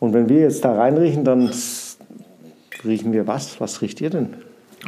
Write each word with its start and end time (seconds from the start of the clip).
Und 0.00 0.12
wenn 0.12 0.28
wir 0.28 0.40
jetzt 0.40 0.64
da 0.64 0.72
reinriechen, 0.74 1.24
dann 1.24 1.50
riechen 2.84 3.12
wir 3.12 3.26
was? 3.26 3.60
Was 3.60 3.80
riecht 3.82 4.00
ihr 4.00 4.10
denn? 4.10 4.34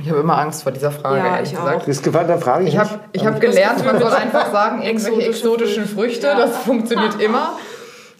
Ich 0.00 0.08
habe 0.08 0.20
immer 0.20 0.38
Angst 0.38 0.62
vor 0.62 0.70
dieser 0.72 0.92
Frage, 0.92 1.18
Ja, 1.18 1.34
ehrlich 1.36 1.52
ich 1.52 1.58
gesagt. 1.58 1.82
auch. 1.82 1.86
Das 1.86 2.02
gefällt, 2.02 2.28
dann 2.28 2.40
frage 2.40 2.62
ich 2.64 2.70
Ich 2.74 2.78
habe 2.78 3.00
ich 3.12 3.26
hab 3.26 3.40
gelernt, 3.40 3.84
man 3.84 3.98
soll 3.98 4.12
einfach 4.12 4.52
sagen, 4.52 4.82
irgendwelche 4.82 5.22
Exotische 5.22 5.80
exotischen 5.80 5.86
Früchte, 5.86 6.26
Ja. 6.28 6.36
das 6.38 6.56
funktioniert 6.58 7.20
immer. 7.20 7.54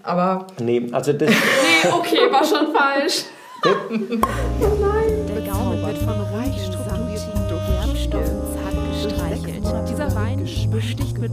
Aber 0.02 0.46
Nee, 0.60 0.88
also 0.92 1.12
das, 1.12 1.28
Nee, 1.30 1.90
okay, 1.92 2.18
war 2.30 2.44
schon 2.44 2.74
falsch. 2.74 3.24
Der 3.62 5.42
Gaumen 5.52 5.86
wird 5.86 5.98
von 5.98 6.20
reich 6.34 6.64
strukturierten 6.66 7.48
Gerbstoffen 7.48 8.40
zart 8.54 8.74
gestreichelt. 8.92 9.88
Dieser 9.88 10.14
Wein 10.16 10.38
besticht 10.72 11.18
mit 11.18 11.30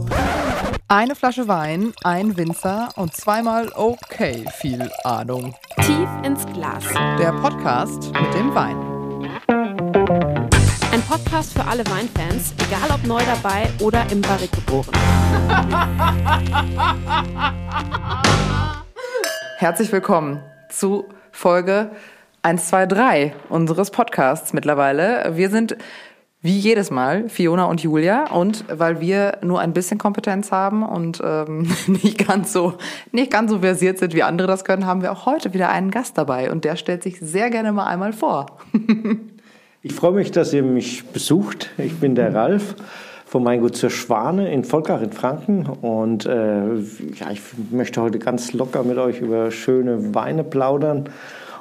eine 0.90 1.14
Flasche 1.14 1.48
Wein, 1.48 1.92
ein 2.02 2.38
Winzer 2.38 2.88
und 2.96 3.14
zweimal 3.14 3.70
okay 3.74 4.46
viel 4.56 4.90
Ahnung. 5.04 5.54
tief 5.82 6.08
ins 6.22 6.46
Glas. 6.46 6.82
Der 7.18 7.32
Podcast 7.32 8.10
mit 8.18 8.32
dem 8.32 8.54
Wein. 8.54 8.78
Ein 10.90 11.02
Podcast 11.02 11.52
für 11.52 11.66
alle 11.66 11.86
Weinfans, 11.88 12.54
egal 12.66 12.90
ob 12.90 13.06
neu 13.06 13.20
dabei 13.20 13.68
oder 13.80 14.10
im 14.10 14.22
Barrik 14.22 14.50
geboren. 14.50 14.88
Herzlich 19.58 19.92
willkommen 19.92 20.42
zu 20.70 21.06
Folge 21.32 21.90
123 22.42 23.34
unseres 23.50 23.90
Podcasts 23.90 24.54
mittlerweile. 24.54 25.36
Wir 25.36 25.50
sind 25.50 25.76
wie 26.40 26.56
jedes 26.56 26.90
Mal 26.90 27.28
Fiona 27.28 27.64
und 27.64 27.82
Julia 27.82 28.30
und 28.30 28.64
weil 28.68 29.00
wir 29.00 29.38
nur 29.42 29.60
ein 29.60 29.72
bisschen 29.72 29.98
Kompetenz 29.98 30.52
haben 30.52 30.84
und 30.84 31.20
ähm, 31.24 31.68
nicht 31.86 32.26
ganz 32.26 32.52
so 32.52 32.74
nicht 33.10 33.30
ganz 33.30 33.50
so 33.50 33.58
versiert 33.58 33.98
sind 33.98 34.14
wie 34.14 34.22
andere 34.22 34.46
das 34.46 34.64
können, 34.64 34.86
haben 34.86 35.02
wir 35.02 35.10
auch 35.10 35.26
heute 35.26 35.52
wieder 35.52 35.70
einen 35.70 35.90
Gast 35.90 36.16
dabei 36.16 36.50
und 36.50 36.64
der 36.64 36.76
stellt 36.76 37.02
sich 37.02 37.18
sehr 37.20 37.50
gerne 37.50 37.72
mal 37.72 37.86
einmal 37.86 38.12
vor. 38.12 38.46
Ich 39.80 39.94
freue 39.94 40.10
mich, 40.10 40.32
dass 40.32 40.52
ihr 40.52 40.64
mich 40.64 41.06
besucht. 41.06 41.70
Ich 41.78 42.00
bin 42.00 42.16
der 42.16 42.34
Ralf 42.34 42.74
vom 43.24 43.44
Weingut 43.44 43.76
zur 43.76 43.90
Schwane 43.90 44.52
in 44.52 44.64
Volkach 44.64 45.00
in 45.00 45.12
Franken 45.12 45.66
und 45.66 46.26
äh, 46.26 46.74
ja, 46.74 47.30
ich 47.30 47.40
möchte 47.70 48.02
heute 48.02 48.18
ganz 48.18 48.52
locker 48.52 48.82
mit 48.82 48.98
euch 48.98 49.20
über 49.20 49.52
schöne 49.52 50.16
Weine 50.16 50.42
plaudern 50.42 51.08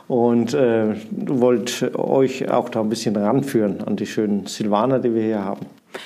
und 0.07 0.53
äh, 0.53 0.95
wollte 1.11 1.97
euch 1.99 2.49
auch 2.49 2.69
da 2.69 2.81
ein 2.81 2.89
bisschen 2.89 3.15
ranführen 3.15 3.83
an 3.85 3.95
die 3.95 4.05
schönen 4.05 4.45
Silvaner, 4.45 4.99
die 4.99 5.13
wir 5.13 5.23
hier 5.23 5.43
haben. 5.43 5.65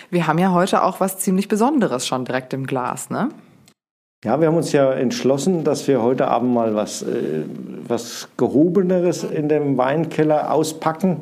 Wir 0.09 0.27
haben 0.27 0.39
ja 0.39 0.51
heute 0.51 0.83
auch 0.83 0.99
was 0.99 1.17
ziemlich 1.19 1.47
Besonderes 1.47 2.07
schon 2.07 2.25
direkt 2.25 2.53
im 2.53 2.65
Glas, 2.65 3.09
ne? 3.09 3.29
Ja, 4.23 4.39
wir 4.39 4.47
haben 4.47 4.57
uns 4.57 4.71
ja 4.71 4.91
entschlossen, 4.93 5.63
dass 5.63 5.87
wir 5.87 6.03
heute 6.03 6.27
Abend 6.27 6.53
mal 6.53 6.75
was, 6.75 7.01
äh, 7.01 7.43
was 7.87 8.29
Gehobeneres 8.37 9.23
in 9.23 9.49
dem 9.49 9.77
Weinkeller 9.77 10.53
auspacken. 10.53 11.17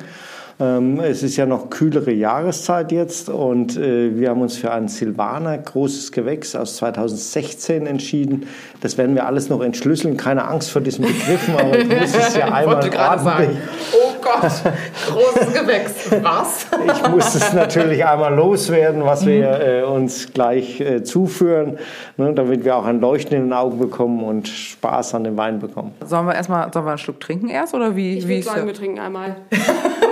Ähm, 0.60 1.00
es 1.00 1.22
ist 1.22 1.38
ja 1.38 1.46
noch 1.46 1.70
kühlere 1.70 2.12
Jahreszeit 2.12 2.92
jetzt 2.92 3.30
und 3.30 3.78
äh, 3.78 4.18
wir 4.18 4.28
haben 4.28 4.42
uns 4.42 4.58
für 4.58 4.70
einen 4.70 4.88
Silvaner, 4.88 5.56
großes 5.56 6.12
Gewächs 6.12 6.54
aus 6.54 6.76
2016 6.76 7.86
entschieden. 7.86 8.46
Das 8.82 8.98
werden 8.98 9.14
wir 9.14 9.24
alles 9.24 9.48
noch 9.48 9.62
entschlüsseln. 9.62 10.18
Keine 10.18 10.46
Angst 10.46 10.70
vor 10.70 10.82
diesen 10.82 11.06
Begriffen, 11.06 11.54
aber 11.54 11.78
ich 11.78 11.88
muss 11.88 12.14
es 12.14 12.36
ja 12.36 12.46
Ich 12.50 12.52
einmal 12.52 12.76
wollte 12.76 12.90
gerade 12.90 13.22
sagen, 13.22 13.56
oh 13.94 14.12
Gott, 14.20 14.42
großes 15.08 15.54
Gewächs. 15.54 16.10
Was? 16.22 16.66
Ich 16.84 17.08
muss 17.08 17.34
es 17.34 17.54
natürlich 17.54 18.04
einmal 18.04 18.34
loswerden, 18.34 19.02
was 19.02 19.24
wir 19.24 19.60
äh, 19.60 19.82
uns 19.82 20.30
gleich 20.34 20.80
äh, 20.80 21.02
zuführen, 21.02 21.78
ne, 22.18 22.34
damit 22.34 22.64
wir 22.66 22.76
auch 22.76 22.84
ein 22.84 23.00
Leuchten 23.00 23.34
in 23.34 23.44
den 23.44 23.52
Augen 23.54 23.78
bekommen 23.78 24.22
und 24.24 24.48
Spaß 24.48 25.14
an 25.14 25.24
dem 25.24 25.38
Wein 25.38 25.58
bekommen. 25.58 25.92
Sollen 26.04 26.26
wir 26.26 26.34
erstmal, 26.34 26.70
sollen 26.70 26.84
wir 26.84 26.90
einen 26.90 26.98
Schluck 26.98 27.20
trinken 27.20 27.48
erst 27.48 27.72
oder 27.72 27.96
wie? 27.96 28.18
Ich 28.18 28.28
würde 28.28 28.42
sagen, 28.42 28.66
wir 28.66 28.74
trinken 28.74 28.98
einmal. 28.98 29.36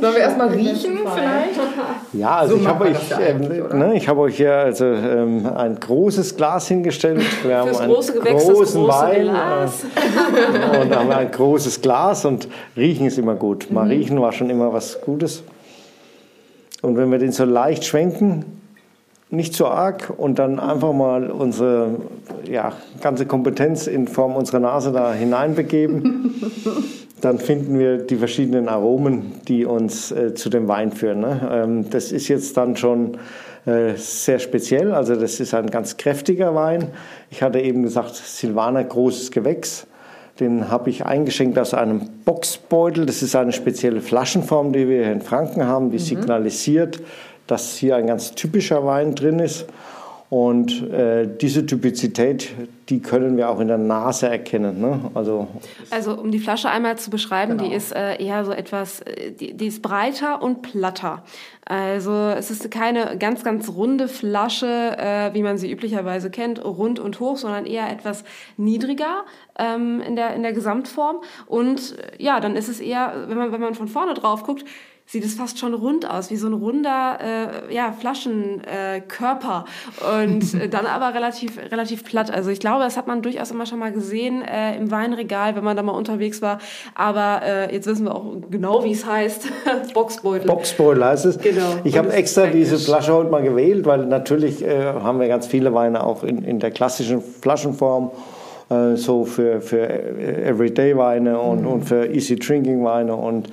Sollen 0.00 0.14
wir 0.14 0.20
erstmal 0.20 0.48
riechen 0.48 0.98
vielleicht? 0.98 1.60
Ja, 2.12 2.36
also 2.36 2.56
So 2.56 2.60
ich 2.60 2.66
habe 2.66 2.84
euch, 2.84 2.96
ähm, 3.20 3.64
oder? 3.64 3.74
ne, 3.74 3.94
ich 3.96 4.08
habe 4.08 4.20
euch 4.20 4.36
hier 4.36 4.54
also 4.54 4.84
ähm, 4.84 5.46
ein 5.54 5.78
großes 5.78 6.36
Glas 6.36 6.68
hingestellt. 6.68 7.22
Wir 7.44 7.58
haben 7.58 7.76
einen 7.76 7.92
große 7.92 8.12
Gewächs 8.14 8.44
großen 8.44 8.84
große 8.84 8.88
Wein 8.88 9.22
Glas. 9.22 9.84
Äh, 9.84 10.80
und 10.82 10.96
haben 10.96 11.10
ein 11.10 11.30
großes 11.30 11.80
Glas 11.80 12.24
und 12.24 12.48
riechen 12.76 13.06
ist 13.06 13.18
immer 13.18 13.34
gut. 13.34 13.68
Mhm. 13.68 13.74
Mal 13.74 13.88
riechen 13.88 14.20
war 14.20 14.32
schon 14.32 14.50
immer 14.50 14.72
was 14.72 15.00
Gutes. 15.00 15.42
Und 16.82 16.96
wenn 16.96 17.10
wir 17.10 17.18
den 17.18 17.32
so 17.32 17.44
leicht 17.44 17.84
schwenken, 17.84 18.44
nicht 19.32 19.54
so 19.54 19.66
arg 19.66 20.12
und 20.14 20.38
dann 20.38 20.60
einfach 20.60 20.92
mal 20.92 21.30
unsere 21.30 21.96
ja, 22.50 22.72
ganze 23.00 23.24
Kompetenz 23.24 23.86
in 23.86 24.06
Form 24.06 24.36
unserer 24.36 24.60
Nase 24.60 24.92
da 24.92 25.14
hineinbegeben, 25.14 26.34
dann 27.22 27.38
finden 27.38 27.78
wir 27.78 27.98
die 27.98 28.16
verschiedenen 28.16 28.68
Aromen, 28.68 29.40
die 29.46 29.64
uns 29.64 30.10
äh, 30.10 30.34
zu 30.34 30.50
dem 30.50 30.68
Wein 30.68 30.92
führen. 30.92 31.20
Ne? 31.20 31.50
Ähm, 31.50 31.90
das 31.90 32.10
ist 32.10 32.28
jetzt 32.28 32.56
dann 32.56 32.76
schon 32.76 33.16
äh, 33.64 33.94
sehr 33.94 34.40
speziell, 34.40 34.92
also 34.92 35.14
das 35.14 35.38
ist 35.38 35.54
ein 35.54 35.70
ganz 35.70 35.96
kräftiger 35.96 36.54
Wein. 36.54 36.88
Ich 37.30 37.42
hatte 37.42 37.60
eben 37.60 37.84
gesagt, 37.84 38.16
Silvaner 38.16 38.82
großes 38.82 39.30
Gewächs. 39.30 39.86
Den 40.40 40.68
habe 40.68 40.90
ich 40.90 41.06
eingeschenkt 41.06 41.58
aus 41.58 41.74
einem 41.74 42.08
Boxbeutel. 42.24 43.06
Das 43.06 43.22
ist 43.22 43.36
eine 43.36 43.52
spezielle 43.52 44.00
Flaschenform, 44.00 44.72
die 44.72 44.88
wir 44.88 45.04
hier 45.04 45.12
in 45.12 45.20
Franken 45.20 45.64
haben, 45.64 45.90
die 45.90 45.98
signalisiert, 45.98 47.00
dass 47.46 47.76
hier 47.76 47.96
ein 47.96 48.08
ganz 48.08 48.32
typischer 48.32 48.84
Wein 48.84 49.14
drin 49.14 49.38
ist. 49.38 49.66
Und 50.32 50.90
äh, 50.90 51.28
diese 51.28 51.66
Typizität, 51.66 52.54
die 52.88 53.02
können 53.02 53.36
wir 53.36 53.50
auch 53.50 53.60
in 53.60 53.68
der 53.68 53.76
Nase 53.76 54.30
erkennen. 54.30 54.80
Ne? 54.80 55.10
Also 55.12 55.46
Also 55.90 56.14
um 56.18 56.30
die 56.30 56.38
Flasche 56.38 56.70
einmal 56.70 56.96
zu 56.96 57.10
beschreiben, 57.10 57.58
Genau. 57.58 57.68
die 57.68 57.74
ist 57.76 57.94
äh, 57.94 58.16
eher 58.16 58.42
so 58.46 58.52
etwas, 58.52 59.02
äh, 59.02 59.32
die, 59.32 59.52
die 59.52 59.66
ist 59.66 59.82
breiter 59.82 60.40
und 60.40 60.62
platter. 60.62 61.22
Also 61.66 62.14
es 62.14 62.50
ist 62.50 62.70
keine 62.70 63.18
ganz, 63.18 63.44
ganz 63.44 63.68
runde 63.68 64.08
Flasche, 64.08 64.96
äh, 64.96 65.34
wie 65.34 65.42
man 65.42 65.58
sie 65.58 65.70
üblicherweise 65.70 66.30
kennt, 66.30 66.64
rund 66.64 66.98
und 66.98 67.20
hoch, 67.20 67.36
sondern 67.36 67.66
eher 67.66 67.90
etwas 67.92 68.24
niedriger 68.56 69.24
ähm, 69.58 70.00
in, 70.00 70.16
der, 70.16 70.34
in 70.34 70.42
der 70.42 70.54
Gesamtform. 70.54 71.16
Und 71.44 71.98
äh, 71.98 72.22
ja, 72.22 72.40
dann 72.40 72.56
ist 72.56 72.70
es 72.70 72.80
eher, 72.80 73.26
wenn 73.26 73.36
man, 73.36 73.52
wenn 73.52 73.60
man 73.60 73.74
von 73.74 73.86
vorne 73.86 74.14
drauf 74.14 74.44
guckt, 74.44 74.64
sieht 75.12 75.26
es 75.26 75.34
fast 75.34 75.58
schon 75.58 75.74
rund 75.74 76.08
aus, 76.08 76.30
wie 76.30 76.36
so 76.36 76.46
ein 76.46 76.54
runder 76.54 77.18
äh, 77.20 77.74
ja, 77.74 77.92
Flaschenkörper 77.92 79.66
äh, 80.00 80.24
und 80.24 80.54
äh, 80.54 80.70
dann 80.70 80.86
aber 80.86 81.14
relativ, 81.14 81.58
relativ 81.70 82.02
platt. 82.02 82.30
Also 82.30 82.48
ich 82.48 82.60
glaube, 82.60 82.82
das 82.82 82.96
hat 82.96 83.06
man 83.06 83.20
durchaus 83.20 83.50
immer 83.50 83.66
schon 83.66 83.78
mal 83.78 83.92
gesehen 83.92 84.40
äh, 84.40 84.74
im 84.78 84.90
Weinregal, 84.90 85.54
wenn 85.54 85.64
man 85.64 85.76
da 85.76 85.82
mal 85.82 85.92
unterwegs 85.92 86.40
war. 86.40 86.60
Aber 86.94 87.42
äh, 87.44 87.74
jetzt 87.74 87.86
wissen 87.86 88.06
wir 88.06 88.14
auch 88.14 88.24
genau, 88.50 88.84
wie 88.84 88.92
es 88.92 89.04
heißt. 89.04 89.48
Boxbeutel. 89.94 90.46
Boxbeutel 90.46 91.04
heißt 91.04 91.26
es. 91.26 91.38
Genau. 91.38 91.74
Ich 91.84 91.98
habe 91.98 92.10
extra 92.12 92.46
diese. 92.46 92.78
Flasche 92.78 93.12
heute 93.12 93.30
mal 93.30 93.42
gewählt, 93.42 93.84
weil 93.84 94.06
natürlich 94.06 94.64
äh, 94.64 94.94
haben 94.94 95.20
wir 95.20 95.28
ganz 95.28 95.46
viele 95.46 95.74
Weine 95.74 96.04
auch 96.04 96.24
in, 96.24 96.42
in 96.42 96.58
der 96.58 96.70
klassischen 96.70 97.20
Flaschenform. 97.20 98.12
äh, 98.70 98.96
So 98.96 99.26
für, 99.26 99.60
für 99.60 99.88
äh, 99.88 100.48
Everyday-Weine 100.48 101.38
und, 101.38 101.66
und 101.66 101.82
für 101.82 102.06
Easy-Drinking-Weine. 102.06 103.14
Und, 103.14 103.50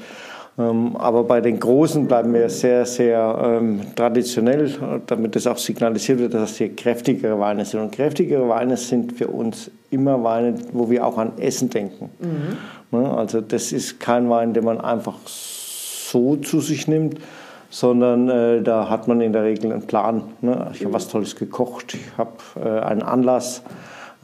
aber 0.58 1.24
bei 1.24 1.40
den 1.40 1.58
Großen 1.58 2.06
bleiben 2.06 2.34
wir 2.34 2.50
sehr, 2.50 2.86
sehr 2.86 3.60
ähm, 3.62 3.82
traditionell, 3.96 5.02
damit 5.08 5.38
es 5.38 5.48
auch 5.48 5.58
signalisiert 5.58 6.20
wird, 6.20 6.34
dass 6.34 6.58
hier 6.58 6.76
kräftigere 6.76 7.40
Weine 7.40 7.64
sind. 7.64 7.80
Und 7.80 7.92
kräftigere 7.92 8.50
Weine 8.50 8.76
sind 8.76 9.14
für 9.14 9.28
uns 9.28 9.72
immer 9.90 10.22
Weine, 10.22 10.56
wo 10.74 10.90
wir 10.90 11.06
auch 11.06 11.18
an 11.18 11.38
Essen 11.38 11.70
denken. 11.70 12.09
Ne? 12.92 13.09
Also 13.09 13.42
das 13.42 13.72
ist 13.72 14.00
kein 14.00 14.30
Wein, 14.30 14.54
den 14.54 14.66
man 14.66 14.82
einfach 14.82 15.16
so 15.26 16.36
zu 16.36 16.59
sich 16.59 16.88
nimmt, 16.88 17.20
sondern 17.70 18.30
äh, 18.30 18.62
da 18.62 18.90
hat 18.90 19.08
man 19.08 19.22
in 19.22 19.32
der 19.32 19.44
Regel 19.44 19.72
einen 19.72 19.86
Plan. 19.86 20.24
Ne? 20.42 20.72
Ich 20.74 20.84
habe 20.84 20.94
was 20.94 21.08
Tolles 21.08 21.36
gekocht, 21.36 21.94
ich 21.94 22.18
habe 22.18 22.32
äh, 22.62 22.82
einen 22.82 23.04
Anlass, 23.04 23.62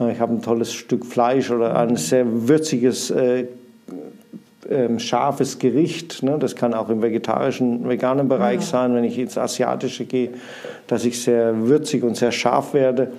äh, 0.00 0.12
ich 0.12 0.20
habe 0.20 0.34
ein 0.34 0.42
tolles 0.42 0.72
Stück 0.74 1.06
Fleisch 1.06 1.50
oder 1.50 1.76
ein 1.76 1.96
sehr 1.96 2.26
würziges, 2.48 3.12
ähm, 4.70 4.98
scharfes 4.98 5.58
Gericht. 5.58 6.22
Ne? 6.22 6.36
Das 6.38 6.56
kann 6.56 6.74
auch 6.74 6.88
im 6.88 7.02
vegetarischen, 7.02 7.88
veganen 7.88 8.28
Bereich 8.28 8.62
sein, 8.62 8.94
wenn 8.94 9.04
ich 9.04 9.18
ins 9.18 9.38
Asiatische 9.38 10.04
gehe, 10.04 10.30
dass 10.86 11.04
ich 11.04 11.22
sehr 11.22 11.68
würzig 11.68 12.02
und 12.02 12.16
sehr 12.16 12.32
scharf 12.32 12.74
werde. 12.74 13.12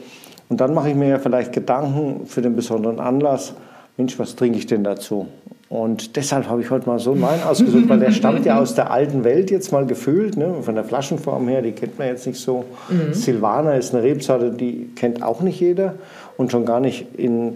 Und 0.50 0.62
dann 0.62 0.74
mache 0.74 0.90
ich 0.90 0.96
mir 0.96 1.10
ja 1.10 1.20
vielleicht 1.20 1.52
Gedanken 1.52 2.26
für 2.26 2.42
den 2.42 2.56
besonderen 2.56 3.00
Anlass. 3.00 3.54
Mensch, 3.98 4.18
was 4.20 4.36
trinke 4.36 4.58
ich 4.58 4.68
denn 4.68 4.84
dazu? 4.84 5.28
Und 5.70 6.16
deshalb 6.16 6.48
habe 6.48 6.62
ich 6.62 6.70
heute 6.70 6.88
mal 6.88 6.98
so 6.98 7.12
einen 7.12 7.22
Wein 7.22 7.44
ausgesucht, 7.44 7.90
weil 7.90 8.00
der 8.00 8.12
stammt 8.12 8.46
ja 8.46 8.58
aus 8.58 8.74
der 8.74 8.90
alten 8.90 9.26
Welt 9.26 9.52
jetzt 9.52 9.74
mal 9.74 9.86
gefühlt, 9.86 10.38
ne? 10.38 10.56
von 10.62 10.76
der 10.76 10.86
Flaschenform 10.86 11.50
her, 11.50 11.62
die 11.62 11.74
kennt 11.74 12.00
man 12.00 12.08
jetzt 12.08 12.26
nicht 12.26 12.40
so. 12.40 12.64
Silvaner 13.12 13.76
ist 13.76 13.94
eine 13.94 14.04
Rebsorte, 14.04 14.52
die 14.52 14.90
kennt 14.96 15.24
auch 15.24 15.42
nicht 15.42 15.60
jeder 15.60 15.96
und 16.38 16.52
schon 16.52 16.66
gar 16.66 16.80
nicht 16.80 17.08
in 17.18 17.56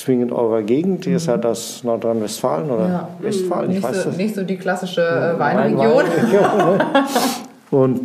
zwingend 0.00 0.32
eurer 0.32 0.62
Gegend. 0.62 1.06
Ihr 1.06 1.18
seid 1.20 1.44
aus 1.46 1.82
Nordrhein-Westfalen 1.84 2.70
oder 2.70 2.88
Ja. 2.88 3.08
Westfalen, 3.20 3.70
ich 3.70 3.76
Nicht 3.76 3.88
weiß 3.88 4.02
so, 4.04 4.08
das 4.10 4.16
nicht 4.16 4.34
so 4.34 4.42
die 4.42 4.56
klassische 4.56 5.02
äh, 5.02 5.38
Wein- 5.38 5.76
Weinregion. 5.76 5.94
Wein- 5.96 6.78
ne? 6.78 7.04
Und 7.70 8.00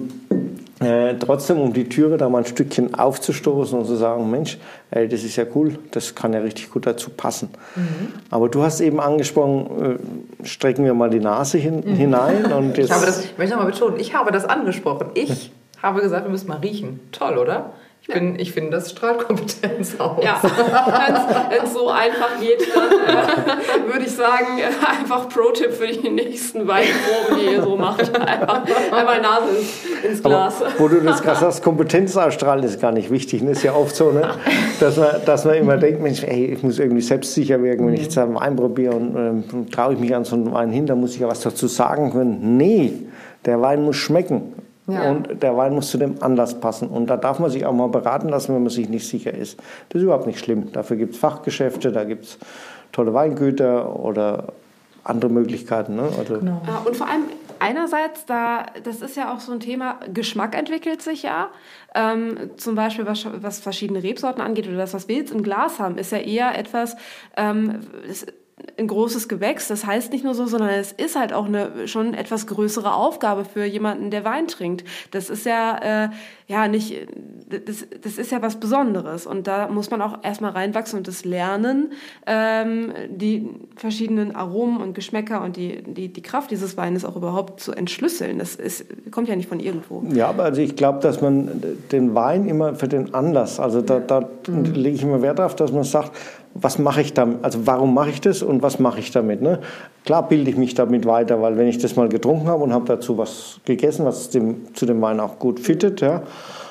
äh, 0.82 1.16
trotzdem 1.18 1.60
um 1.60 1.72
die 1.74 1.88
Türe 1.88 2.18
da 2.18 2.28
mal 2.30 2.40
ein 2.40 2.46
Stückchen 2.46 2.94
aufzustoßen 2.96 3.80
und 3.80 3.86
zu 3.86 3.96
sagen, 3.96 4.30
Mensch, 4.30 4.58
ey, 4.92 5.08
das 5.08 5.24
ist 5.24 5.38
ja 5.38 5.46
cool, 5.56 5.80
das 5.92 6.14
kann 6.14 6.34
ja 6.34 6.40
richtig 6.40 6.70
gut 6.70 6.86
dazu 6.86 7.10
passen. 7.10 7.50
Mhm. 7.76 8.10
Aber 8.30 8.50
du 8.50 8.62
hast 8.62 8.82
eben 8.82 9.00
angesprochen, 9.00 10.00
äh, 10.44 10.46
strecken 10.46 10.84
wir 10.86 10.94
mal 10.94 11.10
die 11.10 11.20
Nase 11.22 11.58
hin, 11.58 11.82
hinein 11.84 12.46
und 12.52 12.78
jetzt 12.78 12.88
Ich 12.88 12.92
habe 12.92 13.06
das, 13.06 13.24
ich 13.24 13.38
möchte 13.38 13.56
nochmal 13.56 13.72
betonen, 13.72 13.98
ich 14.00 14.14
habe 14.14 14.32
das 14.32 14.46
angesprochen. 14.46 15.08
Ich 15.14 15.52
habe 15.82 16.02
gesagt, 16.02 16.26
wir 16.26 16.32
müssen 16.32 16.50
mal 16.50 16.58
riechen. 16.58 17.00
Toll, 17.12 17.38
oder? 17.38 17.72
Ich, 18.08 18.14
bin, 18.14 18.40
ich 18.40 18.52
finde, 18.52 18.70
das 18.70 18.92
strahlt 18.92 19.26
Kompetenz 19.26 19.96
aus. 20.00 20.24
Ja, 20.24 20.40
wenn 20.44 21.64
es 21.64 21.74
so 21.74 21.90
einfach 21.90 22.40
geht, 22.40 22.62
dann 22.76 22.92
äh, 22.92 23.92
würde 23.92 24.06
ich 24.06 24.12
sagen, 24.12 24.60
äh, 24.60 24.66
einfach 24.88 25.28
Pro-Tipp 25.28 25.72
für 25.72 25.88
die 25.88 26.12
nächsten 26.12 26.68
Weinproben, 26.68 27.40
die 27.40 27.54
ihr 27.54 27.64
so 27.64 27.76
macht. 27.76 28.16
Einfach 28.16 28.62
einmal 28.92 29.22
Nase 29.22 29.50
ins, 29.58 30.04
ins 30.04 30.20
Aber 30.26 30.36
Glas. 30.36 30.62
wo 30.78 30.88
du 30.88 31.02
das 31.02 31.24
gerade 31.24 31.40
sagst, 31.40 31.64
Kompetenz 31.64 32.16
ausstrahlen 32.16 32.64
ist 32.64 32.80
gar 32.80 32.92
nicht 32.92 33.10
wichtig. 33.10 33.42
Das 33.42 33.58
ist 33.58 33.64
ja 33.64 33.74
oft 33.74 33.96
so, 33.96 34.12
ne? 34.12 34.30
dass, 34.80 34.98
man, 34.98 35.08
dass 35.26 35.46
man 35.46 35.56
immer 35.56 35.78
denkt, 35.78 36.04
Mensch, 36.04 36.22
ey, 36.24 36.46
ich 36.46 36.62
muss 36.62 36.78
irgendwie 36.78 37.02
selbstsicher 37.02 37.64
wirken, 37.64 37.88
wenn 37.88 37.96
ich 37.96 38.04
jetzt 38.04 38.20
einen 38.20 38.36
Wein 38.36 38.56
probiere 38.56 38.94
und 38.96 39.16
ähm, 39.16 39.72
traue 39.72 39.94
ich 39.94 40.00
mich 40.00 40.14
an 40.14 40.26
so 40.26 40.36
einen 40.36 40.52
Wein 40.52 40.70
hin, 40.70 40.86
dann 40.86 41.00
muss 41.00 41.16
ich 41.16 41.22
ja 41.22 41.28
was 41.28 41.40
dazu 41.40 41.66
sagen 41.66 42.12
können. 42.12 42.56
Nee, 42.56 42.94
der 43.46 43.62
Wein 43.62 43.84
muss 43.84 43.96
schmecken. 43.96 44.54
Ja. 44.88 45.10
Und 45.10 45.42
der 45.42 45.58
Wein 45.58 45.74
muss 45.74 45.90
zu 45.90 45.98
dem 45.98 46.22
Anlass 46.22 46.60
passen. 46.60 46.88
Und 46.90 47.08
da 47.08 47.18
darf 47.18 47.40
man 47.40 47.50
sich 47.50 47.66
auch 47.66 47.74
mal 47.74 47.90
beraten 47.90 48.30
lassen, 48.30 48.54
wenn 48.54 48.64
man 48.64 48.70
sich 48.70 48.88
nicht 48.90 49.08
sicher 49.08 49.34
ist. 49.34 49.60
Das 49.90 50.00
ist 50.00 50.04
überhaupt 50.04 50.28
nicht 50.28 50.40
schlimm. 50.40 50.72
Dafür 50.72 50.98
gibt 50.98 51.14
es 51.14 51.20
Fachgeschäfte, 51.20 51.92
da 51.92 52.04
gibt 52.04 52.26
es 52.26 52.38
tolle 52.92 53.14
Weingüter 53.14 54.00
oder 54.00 54.54
andere 55.04 55.32
Möglichkeiten. 55.32 55.96
Ne? 55.96 56.10
Also, 56.18 56.36
Ja, 56.36 56.84
und 56.86 56.96
vor 56.96 57.08
allem 57.08 57.24
einerseits, 57.60 58.26
da, 58.26 58.66
das 58.84 59.02
ist 59.02 59.16
ja 59.16 59.34
auch 59.34 59.40
so 59.40 59.52
ein 59.52 59.60
Thema, 59.60 60.00
Geschmack 60.14 60.56
entwickelt 60.58 61.02
sich 61.02 61.24
ja. 61.24 61.50
Ähm, 61.94 62.52
zum 62.58 62.76
Beispiel, 62.76 63.06
was, 63.06 63.26
was 63.42 63.60
verschiedene 63.60 64.04
Rebsorten 64.04 64.42
angeht 64.42 64.68
oder 64.68 64.78
das, 64.78 64.94
was 64.94 65.08
wir 65.08 65.18
jetzt 65.18 65.32
im 65.32 65.44
Glas 65.44 65.80
haben, 65.80 65.98
ist 65.98 66.12
ja 66.12 66.18
eher 66.20 66.58
etwas, 66.58 66.96
ähm, 67.38 67.82
das, 68.08 68.26
ein 68.78 68.88
großes 68.88 69.28
Gewächs. 69.28 69.68
Das 69.68 69.86
heißt 69.86 70.12
nicht 70.12 70.24
nur 70.24 70.34
so, 70.34 70.46
sondern 70.46 70.70
es 70.70 70.92
ist 70.92 71.16
halt 71.16 71.34
auch 71.34 71.46
eine 71.46 71.88
schon 71.88 72.14
etwas 72.14 72.48
größere 72.48 72.94
Aufgabe 72.94 73.46
für 73.46 73.66
jemanden, 73.66 74.12
der 74.12 74.26
Wein 74.26 74.48
trinkt. 74.48 74.84
Das 75.12 75.30
ist 75.30 75.46
ja 75.46 76.06
äh, 76.06 76.10
ja 76.48 76.68
nicht, 76.68 77.08
das, 77.50 77.88
das 78.02 78.18
ist 78.18 78.32
ja 78.32 78.42
was 78.42 78.60
Besonderes 78.60 79.26
und 79.26 79.48
da 79.48 79.68
muss 79.68 79.90
man 79.90 80.02
auch 80.02 80.24
erstmal 80.24 80.52
reinwachsen 80.52 80.98
und 81.00 81.08
das 81.08 81.26
lernen, 81.26 81.94
ähm, 82.28 82.94
die 83.10 83.50
verschiedenen 83.76 84.36
Aromen 84.36 84.78
und 84.80 84.94
Geschmäcker 84.94 85.42
und 85.42 85.58
die, 85.58 85.82
die, 85.82 86.14
die 86.14 86.22
Kraft 86.22 86.52
dieses 86.52 86.78
Weines 86.78 87.04
auch 87.04 87.16
überhaupt 87.16 87.62
zu 87.62 87.72
entschlüsseln. 87.72 88.38
Das 88.38 88.56
ist, 88.56 88.86
kommt 89.12 89.28
ja 89.28 89.36
nicht 89.36 89.50
von 89.50 89.60
irgendwo. 89.60 90.04
Ja, 90.14 90.28
aber 90.28 90.44
also 90.44 90.62
ich 90.62 90.76
glaube, 90.76 91.00
dass 91.00 91.20
man 91.20 91.64
den 91.92 92.14
Wein 92.14 92.48
immer 92.48 92.76
für 92.76 92.88
den 92.88 93.14
Anlass, 93.16 93.60
also 93.60 93.82
da, 93.82 94.00
da 94.00 94.30
lege 94.48 94.96
ich 94.96 95.02
immer 95.02 95.24
Wert 95.24 95.40
darauf, 95.40 95.56
dass 95.56 95.72
man 95.72 95.84
sagt, 95.84 96.12
was 96.58 96.80
mache 96.80 97.02
ich 97.02 97.14
damit, 97.14 97.44
also 97.44 97.68
warum 97.68 97.94
mache 97.94 98.10
ich 98.10 98.22
das 98.22 98.42
und 98.42 98.64
was 98.64 98.80
mache 98.80 99.00
ich 99.00 99.12
damit. 99.12 99.42
Ne? 99.42 99.60
Klar 100.06 100.28
bilde 100.28 100.50
ich 100.50 100.58
mich 100.58 100.74
damit 100.74 101.06
weiter, 101.06 101.42
weil 101.42 101.58
wenn 101.58 101.68
ich 101.68 101.78
das 101.78 101.98
mal 101.98 102.08
getrunken 102.08 102.48
habe 102.48 102.64
und 102.64 102.74
habe 102.74 102.86
dazu 102.86 103.18
was 103.18 103.60
gegessen, 103.66 104.06
was 104.06 104.30
dem, 104.30 104.74
zu 104.74 104.86
dem 104.86 105.02
Wein 105.02 105.20
auch 105.20 105.38
gut 105.38 105.60
fittet, 105.60 106.00
ja, 106.00 106.24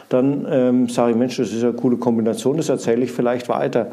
dann 0.08 0.46
ähm, 0.50 0.88
sage 0.88 1.12
ich, 1.12 1.16
Mensch, 1.19 1.36
das 1.36 1.52
ist 1.52 1.62
eine 1.62 1.75
coole 1.75 1.98
Kombination, 1.98 2.56
das 2.56 2.70
erzähle 2.70 3.04
ich 3.04 3.12
vielleicht 3.12 3.48
weiter. 3.50 3.88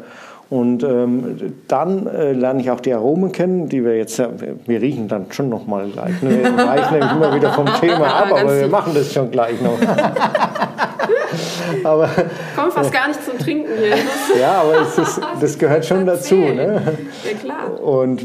Und 0.48 0.82
ähm, 0.82 1.54
dann 1.68 2.06
äh, 2.06 2.32
lerne 2.32 2.60
ich 2.62 2.70
auch 2.70 2.80
die 2.80 2.92
Aromen 2.92 3.32
kennen, 3.32 3.68
die 3.68 3.84
wir 3.84 3.96
jetzt, 3.96 4.18
äh, 4.18 4.28
wir 4.66 4.80
riechen 4.80 5.08
dann 5.08 5.26
schon 5.30 5.50
noch 5.50 5.66
mal 5.66 5.88
gleich. 5.88 6.22
Ne? 6.22 6.42
Wir 6.42 6.56
weichen 6.56 6.98
nämlich 6.98 7.12
immer 7.12 7.34
wieder 7.34 7.52
vom 7.52 7.66
Thema 7.80 8.06
ab, 8.06 8.32
aber 8.40 8.60
wir 8.60 8.68
machen 8.68 8.92
das 8.94 9.12
schon 9.12 9.30
gleich 9.30 9.60
noch. 9.60 9.78
aber 11.84 12.08
Kommt 12.56 12.72
fast 12.72 12.92
gar 12.92 13.08
nicht 13.08 13.24
zum 13.24 13.38
Trinken 13.38 13.70
hier. 13.78 13.96
Ja, 14.40 14.62
aber 14.62 14.82
ist, 14.82 15.20
das 15.40 15.58
gehört 15.58 15.84
schon 15.84 16.06
dazu. 16.06 16.34
Ne? 16.34 16.80
ja 17.24 17.38
klar. 17.38 17.80
Und 17.82 18.24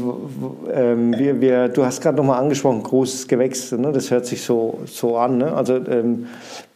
ähm, 0.72 1.16
wir, 1.18 1.40
wir, 1.40 1.68
du 1.68 1.84
hast 1.84 2.00
gerade 2.00 2.16
noch 2.16 2.24
mal 2.24 2.38
angesprochen, 2.38 2.82
großes 2.82 3.28
Gewächs, 3.28 3.72
ne? 3.72 3.92
das 3.92 4.10
hört 4.10 4.26
sich 4.26 4.42
so, 4.42 4.78
so 4.86 5.16
an. 5.16 5.38
Ne? 5.38 5.52
Also 5.52 5.76
ähm, 5.76 6.26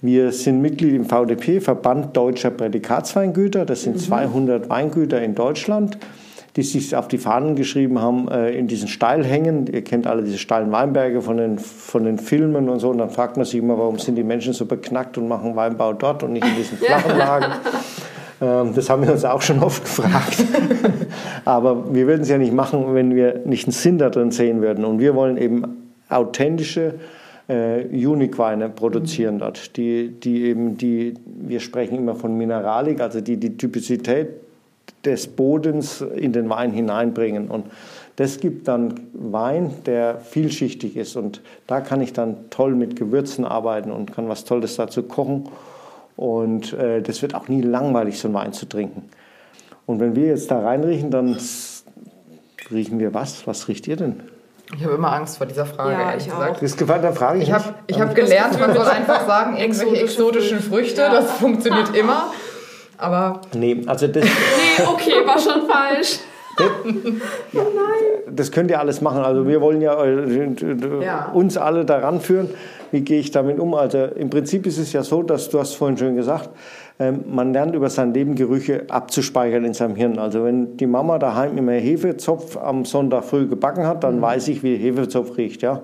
wir 0.00 0.32
sind 0.32 0.60
Mitglied 0.60 0.94
im 0.94 1.06
VDP, 1.06 1.60
Verband 1.60 2.16
Deutscher 2.16 2.50
Prädikatsweingüter. 2.50 3.64
Das 3.64 3.82
sind 3.82 4.00
200 4.00 4.68
Weingüter 4.68 5.22
in 5.22 5.34
Deutschland, 5.34 5.98
die 6.56 6.62
sich 6.62 6.94
auf 6.94 7.08
die 7.08 7.18
Fahnen 7.18 7.56
geschrieben 7.56 8.00
haben, 8.00 8.28
äh, 8.28 8.50
in 8.50 8.66
diesen 8.66 8.88
Steilhängen. 8.88 9.66
Ihr 9.68 9.82
kennt 9.82 10.06
alle 10.06 10.22
diese 10.22 10.38
steilen 10.38 10.70
Weinberge 10.70 11.22
von 11.22 11.38
den, 11.38 11.58
von 11.58 12.04
den 12.04 12.18
Filmen 12.18 12.68
und 12.68 12.78
so. 12.78 12.90
Und 12.90 12.98
dann 12.98 13.10
fragt 13.10 13.36
man 13.36 13.46
sich 13.46 13.56
immer, 13.56 13.78
warum 13.78 13.98
sind 13.98 14.16
die 14.16 14.24
Menschen 14.24 14.52
so 14.52 14.66
beknackt 14.66 15.16
und 15.16 15.28
machen 15.28 15.56
Weinbau 15.56 15.94
dort 15.94 16.22
und 16.22 16.34
nicht 16.34 16.46
in 16.46 16.56
diesen 16.56 16.78
flachen 16.78 17.16
Lagen. 17.16 17.52
Ähm, 18.42 18.74
Das 18.74 18.90
haben 18.90 19.02
wir 19.02 19.12
uns 19.12 19.24
auch 19.24 19.40
schon 19.40 19.62
oft 19.62 19.82
gefragt. 19.82 20.44
Aber 21.46 21.94
wir 21.94 22.06
würden 22.06 22.22
es 22.22 22.28
ja 22.28 22.36
nicht 22.36 22.52
machen, 22.52 22.94
wenn 22.94 23.14
wir 23.14 23.40
nicht 23.46 23.66
einen 23.66 23.72
Sinn 23.72 23.96
da 23.96 24.10
drin 24.10 24.30
sehen 24.30 24.60
würden. 24.60 24.84
Und 24.84 24.98
wir 24.98 25.14
wollen 25.14 25.38
eben 25.38 25.90
authentische 26.10 26.94
äh, 27.48 27.84
Unique-Weine 27.86 28.68
produzieren 28.68 29.38
dort, 29.38 29.76
die, 29.78 30.08
die 30.08 30.44
eben 30.44 30.76
die, 30.76 31.14
wir 31.24 31.60
sprechen 31.60 31.96
immer 31.96 32.14
von 32.14 32.36
Mineralik, 32.36 33.00
also 33.00 33.22
die 33.22 33.38
die 33.38 33.56
Typizität 33.56 34.28
des 35.04 35.26
Bodens 35.28 36.00
in 36.00 36.32
den 36.32 36.48
Wein 36.48 36.72
hineinbringen. 36.72 37.48
Und 37.48 37.66
das 38.16 38.38
gibt 38.38 38.68
dann 38.68 39.00
Wein, 39.12 39.72
der 39.86 40.18
vielschichtig 40.18 40.96
ist. 40.96 41.16
Und 41.16 41.40
da 41.66 41.80
kann 41.80 42.00
ich 42.00 42.12
dann 42.12 42.50
toll 42.50 42.74
mit 42.74 42.96
Gewürzen 42.96 43.44
arbeiten 43.44 43.90
und 43.90 44.12
kann 44.14 44.28
was 44.28 44.44
Tolles 44.44 44.76
dazu 44.76 45.02
kochen. 45.02 45.48
Und 46.16 46.72
äh, 46.74 47.00
das 47.02 47.22
wird 47.22 47.34
auch 47.34 47.48
nie 47.48 47.62
langweilig, 47.62 48.18
so 48.18 48.28
einen 48.28 48.34
Wein 48.34 48.52
zu 48.52 48.68
trinken. 48.68 49.04
Und 49.86 49.98
wenn 49.98 50.14
wir 50.14 50.26
jetzt 50.26 50.50
da 50.50 50.60
reinriechen, 50.60 51.10
dann 51.10 51.36
riechen 52.70 52.98
wir 52.98 53.14
was? 53.14 53.46
Was 53.46 53.68
riecht 53.68 53.88
ihr 53.88 53.96
denn? 53.96 54.20
Ich 54.76 54.84
habe 54.84 54.94
immer 54.94 55.12
Angst 55.12 55.36
vor 55.38 55.46
dieser 55.46 55.66
Frage, 55.66 55.92
Ja, 55.92 56.10
ehrlich 56.10 56.26
ich 56.26 56.32
gesagt. 56.32 56.56
auch. 56.56 56.60
Das 56.60 56.76
gefällt, 56.76 57.04
dann 57.04 57.14
frage 57.14 57.38
ich, 57.38 57.48
Ich 57.48 57.52
habe 57.52 57.74
hab 57.92 58.14
gelernt, 58.14 58.58
man 58.58 58.72
soll 58.72 58.86
einfach 58.86 59.26
sagen, 59.26 59.56
irgendwelche 59.56 59.96
Exotische 60.02 60.54
exotischen 60.54 60.60
Früchte, 60.60 61.02
Früchte. 61.02 61.16
das 61.16 61.30
funktioniert 61.32 61.94
immer. 61.96 62.32
Aber 63.02 63.40
Nee, 63.54 63.82
also 63.86 64.06
das, 64.06 64.24
Nee, 64.24 64.84
okay, 64.86 65.26
war 65.26 65.38
schon 65.38 65.68
falsch. 65.68 66.20
das 68.30 68.50
könnt 68.52 68.70
ihr 68.70 68.78
alles 68.78 69.00
machen. 69.00 69.22
Also 69.22 69.46
wir 69.46 69.60
wollen 69.60 69.80
ja, 69.80 70.02
äh, 70.04 70.48
Ja. 71.04 71.30
uns 71.32 71.56
alle 71.56 71.84
daran 71.84 72.20
führen. 72.20 72.50
Wie 72.90 73.00
gehe 73.00 73.20
ich 73.20 73.30
damit 73.30 73.58
um? 73.58 73.74
Also 73.74 74.04
im 74.04 74.28
Prinzip 74.28 74.66
ist 74.66 74.78
es 74.78 74.92
ja 74.92 75.02
so, 75.02 75.22
dass 75.22 75.48
du 75.48 75.58
hast 75.58 75.74
vorhin 75.74 75.96
schon 75.96 76.14
gesagt, 76.14 76.50
ähm, 77.00 77.24
man 77.30 77.54
lernt 77.54 77.74
über 77.74 77.88
sein 77.88 78.12
Leben 78.12 78.34
Gerüche 78.34 78.84
abzuspeichern 78.90 79.64
in 79.64 79.72
seinem 79.72 79.96
Hirn. 79.96 80.18
Also 80.18 80.44
wenn 80.44 80.76
die 80.76 80.86
Mama 80.86 81.18
daheim 81.18 81.56
immer 81.56 81.72
Hefezopf 81.72 82.58
am 82.58 82.84
Sonntag 82.84 83.24
früh 83.24 83.46
gebacken 83.46 83.86
hat, 83.86 84.04
dann 84.04 84.20
weiß 84.20 84.48
ich, 84.48 84.62
wie 84.62 84.76
Hefezopf 84.76 85.38
riecht. 85.38 85.62
Ja? 85.62 85.80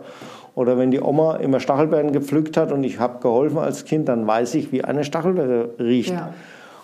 Oder 0.55 0.77
wenn 0.77 0.91
die 0.91 1.01
Oma 1.01 1.37
immer 1.37 1.61
Stachelbeeren 1.61 2.13
gepflückt 2.13 2.57
hat 2.59 2.73
und 2.73 2.85
ich 2.85 2.99
habe 2.99 3.21
geholfen 3.21 3.59
als 3.59 3.87
Kind, 3.87 4.09
dann 4.09 4.27
weiß 4.27 4.55
ich, 4.57 4.71
wie 4.71 4.85
eine 4.85 5.05
Stachelbeere 5.05 5.71
riecht. 5.79 6.11
Ja. 6.11 6.35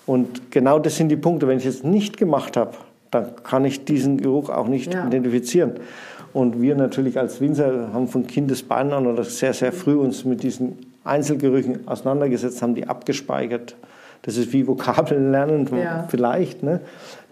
Und 0.07 0.51
genau 0.51 0.79
das 0.79 0.97
sind 0.97 1.09
die 1.09 1.17
Punkte. 1.17 1.49
Wenn 1.49 1.59
ich 1.59 1.67
es 1.67 1.83
nicht 1.83 2.17
gemacht 2.17 2.57
habe, 2.57 2.73
dann 3.11 3.33
kann 3.43 3.65
ich 3.65 3.85
diesen 3.85 4.19
Geruch 4.19 4.51
auch 4.51 4.67
nicht 4.69 4.93
Ja. 4.93 5.07
identifizieren. 5.07 5.73
Und 6.33 6.61
wir 6.61 6.75
natürlich 6.75 7.19
als 7.19 7.41
Winzer 7.41 7.91
haben 7.93 8.09
von 8.09 8.27
Kindesbeinen 8.27 8.93
an 8.93 9.07
oder 9.07 9.23
sehr, 9.23 9.55
sehr 9.55 9.73
früh 9.73 9.95
uns 9.95 10.25
mit 10.25 10.43
diesen 10.43 10.79
Einzelgerüchen 11.05 11.87
auseinandergesetzt, 11.87 12.61
haben 12.61 12.75
die 12.75 12.89
abgespeichert. 12.89 13.77
Das 14.27 14.39
ist 14.39 14.53
wie 14.53 14.67
Vokabeln 14.67 15.31
lernen 15.33 15.69
Ja. 15.77 16.07
vielleicht. 16.09 16.63
Ne? 16.63 16.81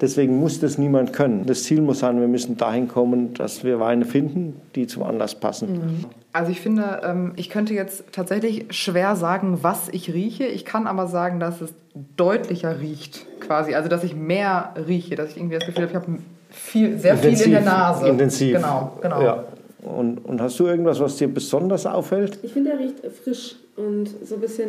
Deswegen 0.01 0.39
muss 0.39 0.61
das 0.61 0.77
niemand 0.77 1.13
können. 1.13 1.47
Das 1.47 1.63
Ziel 1.63 1.81
muss 1.81 2.01
sein, 2.01 2.21
wir 2.21 2.29
müssen 2.29 2.57
dahin 2.59 2.87
kommen, 2.89 3.33
dass 3.35 3.65
wir 3.65 3.81
Weine 3.81 4.05
finden, 4.05 4.61
die 4.75 4.87
zum 4.87 5.03
Anlass 5.03 5.35
passen. 5.35 6.05
Also 6.35 6.51
ich 6.51 6.61
finde, 6.61 7.01
ähm, 7.05 7.33
ich 7.37 7.49
könnte 7.51 7.73
jetzt 7.73 8.05
tatsächlich 8.13 8.67
schwer 8.71 9.17
sagen, 9.17 9.59
was 9.63 9.89
ich 9.91 10.13
rieche. 10.13 10.45
Ich 10.45 10.65
kann 10.65 10.87
aber 10.87 11.07
sagen, 11.07 11.41
dass 11.41 11.61
es 11.61 11.73
deutlicher 12.17 12.81
riecht, 12.81 13.27
quasi. 13.41 13.75
Also 13.75 13.89
dass 13.89 14.05
ich 14.05 14.15
mehr 14.15 14.75
rieche, 14.87 15.15
dass 15.15 15.31
ich 15.31 15.37
irgendwie 15.39 15.57
das 15.59 15.67
Gefühl 15.67 15.85
habe, 15.85 15.93
ich 15.93 15.97
habe 15.97 16.19
viel, 16.51 16.99
sehr 16.99 17.17
viel 17.17 17.41
in 17.41 17.51
der 17.53 17.61
Nase. 17.63 18.09
Intensiv. 18.09 18.57
Genau, 18.57 18.93
genau. 19.01 19.23
Ja. 19.23 19.45
Und, 19.83 20.19
und 20.19 20.41
hast 20.41 20.59
du 20.61 20.67
irgendwas, 20.67 21.01
was 21.01 21.17
dir 21.17 21.29
besonders 21.33 21.87
auffällt? 21.87 22.39
Ich 22.43 22.53
finde, 22.53 22.73
er 22.73 22.79
riecht 22.79 22.97
frisch 23.25 23.57
und 23.77 24.09
so 24.25 24.37
ein 24.37 24.41
bisschen, 24.41 24.69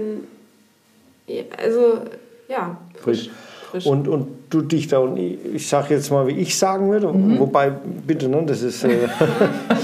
also 1.57 2.01
ja, 2.47 2.77
frisch. 2.95 3.29
frisch. 3.71 3.85
Und, 3.85 4.07
und 4.07 4.27
du 4.49 4.61
Dichter, 4.61 5.01
und 5.01 5.17
ich, 5.17 5.37
ich 5.55 5.67
sage 5.67 5.95
jetzt 5.95 6.11
mal, 6.11 6.27
wie 6.27 6.39
ich 6.39 6.57
sagen 6.57 6.91
würde, 6.91 7.13
wobei, 7.39 7.71
bitte, 7.71 8.29
ne, 8.29 8.43
das 8.45 8.61
ist, 8.61 8.83
äh, 8.83 9.07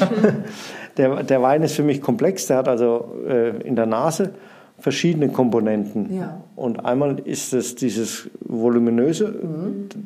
der, 0.97 1.23
der 1.23 1.41
Wein 1.41 1.63
ist 1.63 1.75
für 1.75 1.83
mich 1.83 2.01
komplex, 2.01 2.47
der 2.47 2.57
hat 2.57 2.67
also 2.67 3.15
äh, 3.27 3.61
in 3.61 3.75
der 3.75 3.85
Nase 3.85 4.33
verschiedene 4.79 5.29
Komponenten. 5.29 6.15
Ja. 6.15 6.41
Und 6.55 6.85
einmal 6.85 7.19
ist 7.19 7.53
es 7.53 7.75
dieses 7.75 8.29
voluminöse, 8.39 9.33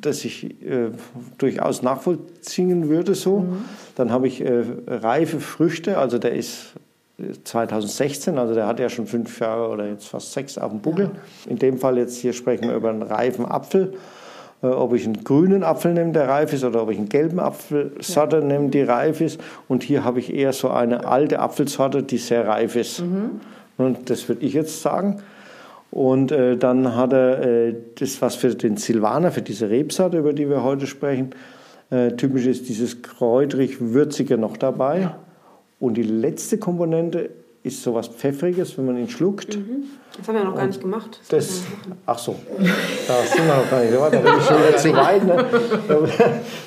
das 0.02 0.26
ich 0.26 0.62
äh, 0.64 0.90
durchaus 1.38 1.82
nachvollziehen 1.82 2.90
würde 2.90 3.16
so. 3.16 3.46
Dann 3.96 4.12
habe 4.12 4.28
ich 4.28 4.44
äh, 4.44 4.64
reife 4.88 5.40
Früchte, 5.40 5.98
also 5.98 6.18
der 6.18 6.34
ist 6.34 6.74
2016, 7.44 8.38
also 8.38 8.56
der 8.56 8.66
hat 8.66 8.80
ja 8.80 8.90
schon 8.90 9.06
fünf 9.06 9.40
Jahre 9.40 9.70
oder 9.70 9.88
jetzt 9.88 10.08
fast 10.08 10.34
sechs 10.34 10.58
auf 10.58 10.72
dem 10.72 10.80
Buckel. 10.80 11.12
In 11.48 11.60
dem 11.60 11.78
Fall 11.78 11.98
jetzt 11.98 12.18
hier 12.18 12.34
sprechen 12.34 12.68
wir 12.68 12.76
über 12.76 12.90
einen 12.90 13.04
reifen 13.04 13.46
Apfel. 13.46 13.94
Äh, 14.64 14.68
ob 14.68 14.94
ich 14.94 15.06
einen 15.06 15.24
grünen 15.24 15.64
Apfel 15.64 15.94
nehme, 15.94 16.14
der 16.14 16.28
reif 16.28 16.54
ist, 16.54 16.64
oder 16.64 16.82
ob 16.82 16.90
ich 16.90 16.98
einen 16.98 17.10
gelben 17.10 17.40
Apfelsorte 17.40 18.38
ja. 18.38 18.44
nehme, 18.44 18.70
die 18.70 18.82
reif 18.82 19.22
ist. 19.22 19.40
Und 19.68 19.84
hier 19.84 20.04
habe 20.04 20.20
ich 20.20 20.34
eher 20.34 20.54
so 20.54 20.70
eine 20.70 21.06
alte 21.06 21.40
Apfelsorte, 21.40 22.02
die 22.02 22.18
sehr 22.18 22.48
reif 22.48 22.76
ist. 22.76 23.02
Mhm. 23.02 23.42
Und 23.78 24.10
das 24.10 24.28
würde 24.28 24.44
ich 24.46 24.54
jetzt 24.54 24.82
sagen. 24.82 25.22
Und 25.92 26.32
äh, 26.32 26.58
dann 26.58 26.96
hat 26.96 27.14
er 27.14 27.44
äh, 27.44 27.76
das, 28.00 28.22
was 28.22 28.36
für 28.36 28.56
den 28.56 28.78
Silvaner, 28.78 29.32
für 29.32 29.44
diese 29.44 29.70
Rebsorte, 29.70 30.18
über 30.18 30.34
die 30.34 30.50
wir 30.50 30.64
heute 30.64 30.88
sprechen, 30.88 31.36
äh, 31.92 32.14
typisch 32.14 32.48
ist 32.48 32.68
dieses 32.70 33.04
kräutrig-würzige 33.04 34.38
noch 34.38 34.58
dabei. 34.58 35.02
Ja. 35.02 35.20
Und 35.84 35.96
die 35.96 36.04
letzte 36.04 36.58
Komponente 36.58 37.30
ist 37.62 37.84
sowas 37.84 38.08
Pfeffriges, 38.08 38.78
wenn 38.78 38.86
man 38.86 38.98
ihn 38.98 39.10
schluckt. 39.10 39.58
Mhm. 39.58 39.84
Das 40.16 40.30
haben 40.30 40.36
wir 40.36 40.44
ja 40.44 40.50
noch 40.50 40.56
gar 40.56 40.66
nicht 40.66 40.80
gemacht. 40.80 41.20
Das, 41.28 41.46
das 41.48 41.64
ach 42.06 42.18
so, 42.18 42.38
da 43.06 43.22
sind 43.24 43.46
wir 43.46 43.58
noch 43.58 43.70
gar 43.70 43.82
nicht. 43.82 43.94
Da 43.94 44.08
bin 44.08 44.40
ich 44.40 44.46
schon 44.46 44.60
wieder 44.60 44.78
zu 44.78 44.94
weit. 44.96 45.26
Ne? 45.26 45.46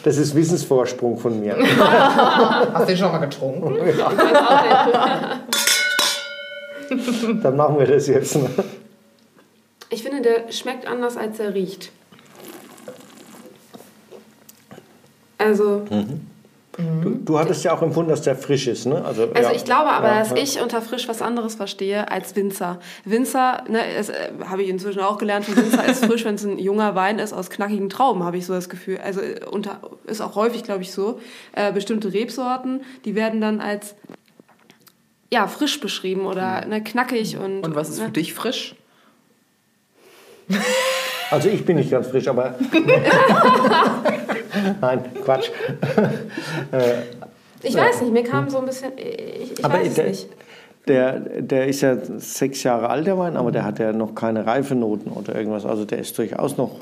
Das 0.05 0.19
ist 0.19 0.35
Wissensvorsprung 0.35 1.17
von 1.17 1.41
mir. 1.41 1.57
Hast 1.79 2.83
du 2.83 2.87
den 2.89 2.97
schon 2.99 3.11
mal 3.11 3.17
getrunken? 3.17 3.75
Ja. 3.99 4.13
Dann 7.43 7.57
machen 7.57 7.79
wir 7.79 7.87
das 7.87 8.09
jetzt. 8.09 8.37
Ne? 8.37 8.51
Ich 9.89 10.03
finde, 10.03 10.21
der 10.21 10.53
schmeckt 10.53 10.87
anders, 10.87 11.17
als 11.17 11.41
er 11.41 11.55
riecht. 11.55 11.91
Also. 15.39 15.87
Mhm. 15.89 16.36
Du, 16.77 17.11
du, 17.11 17.39
hattest 17.39 17.65
ja 17.65 17.73
auch 17.73 17.81
empfunden, 17.81 18.11
dass 18.11 18.23
der 18.23 18.37
frisch 18.37 18.67
ist, 18.67 18.85
ne? 18.85 19.03
Also, 19.03 19.31
also 19.33 19.49
ja. 19.49 19.53
ich 19.55 19.65
glaube 19.65 19.91
aber, 19.91 20.09
ja, 20.09 20.19
dass 20.19 20.31
ja. 20.31 20.37
ich 20.37 20.61
unter 20.61 20.83
frisch 20.83 21.09
was 21.09 21.23
anderes 21.23 21.55
verstehe 21.55 22.11
als 22.11 22.37
Winzer. 22.37 22.81
Winzer, 23.05 23.65
ne, 23.69 23.81
äh, 23.81 24.05
habe 24.45 24.63
ich 24.63 24.69
inzwischen 24.69 25.01
auch 25.01 25.17
gelernt, 25.17 25.49
Winzer 25.57 25.87
ist 25.87 26.05
frisch, 26.05 26.27
wenn 26.27 26.35
es 26.35 26.45
ein 26.45 26.59
junger 26.59 26.95
Wein 26.95 27.19
ist 27.19 27.33
aus 27.33 27.49
knackigen 27.49 27.89
Trauben, 27.89 28.25
habe 28.25 28.37
ich 28.37 28.45
so 28.45 28.53
das 28.53 28.69
Gefühl. 28.69 28.99
Also 28.99 29.23
äh, 29.23 29.41
unter, 29.51 29.81
ist 30.05 30.21
auch 30.21 30.35
häufig, 30.35 30.65
glaube 30.65 30.83
ich, 30.83 30.93
so. 30.93 31.19
Äh, 31.53 31.73
bestimmte 31.73 32.13
Rebsorten, 32.13 32.83
die 33.07 33.15
werden 33.15 33.41
dann 33.41 33.61
als 33.61 33.95
ja, 35.33 35.47
frisch 35.47 35.81
beschrieben 35.81 36.27
oder 36.27 36.61
hm. 36.61 36.69
ne, 36.69 36.85
knackig 36.85 37.39
und. 37.39 37.63
Und 37.63 37.75
was 37.75 37.89
ist 37.89 38.01
ne? 38.01 38.07
für 38.07 38.13
dich 38.13 38.35
frisch? 38.35 38.75
Also 41.31 41.49
ich 41.49 41.65
bin 41.65 41.77
nicht 41.77 41.91
ganz 41.91 42.09
frisch, 42.09 42.29
aber. 42.29 42.55
Nein, 44.81 45.05
Quatsch. 45.25 45.51
ich 47.63 47.77
weiß 47.77 48.03
nicht, 48.03 48.13
mir 48.13 48.25
kam 48.25 48.49
so 48.49 48.59
ein 48.59 48.67
bisschen. 48.67 48.93
Ich, 48.97 49.53
ich 49.53 49.65
aber 49.65 49.75
weiß 49.75 49.95
der, 49.95 50.09
nicht. 50.09 50.29
Der, 50.89 51.19
der 51.19 51.67
ist 51.67 51.81
ja 51.81 51.97
sechs 52.19 52.63
Jahre 52.63 52.89
alt, 52.89 53.07
der 53.07 53.19
Wein, 53.19 53.37
aber 53.37 53.51
der 53.51 53.65
hat 53.65 53.79
ja 53.79 53.93
noch 53.93 54.15
keine 54.15 54.47
Reifenoten 54.47 55.11
oder 55.11 55.35
irgendwas. 55.35 55.67
Also 55.67 55.85
der 55.85 55.99
ist 55.99 56.17
durchaus 56.17 56.57
noch 56.57 56.79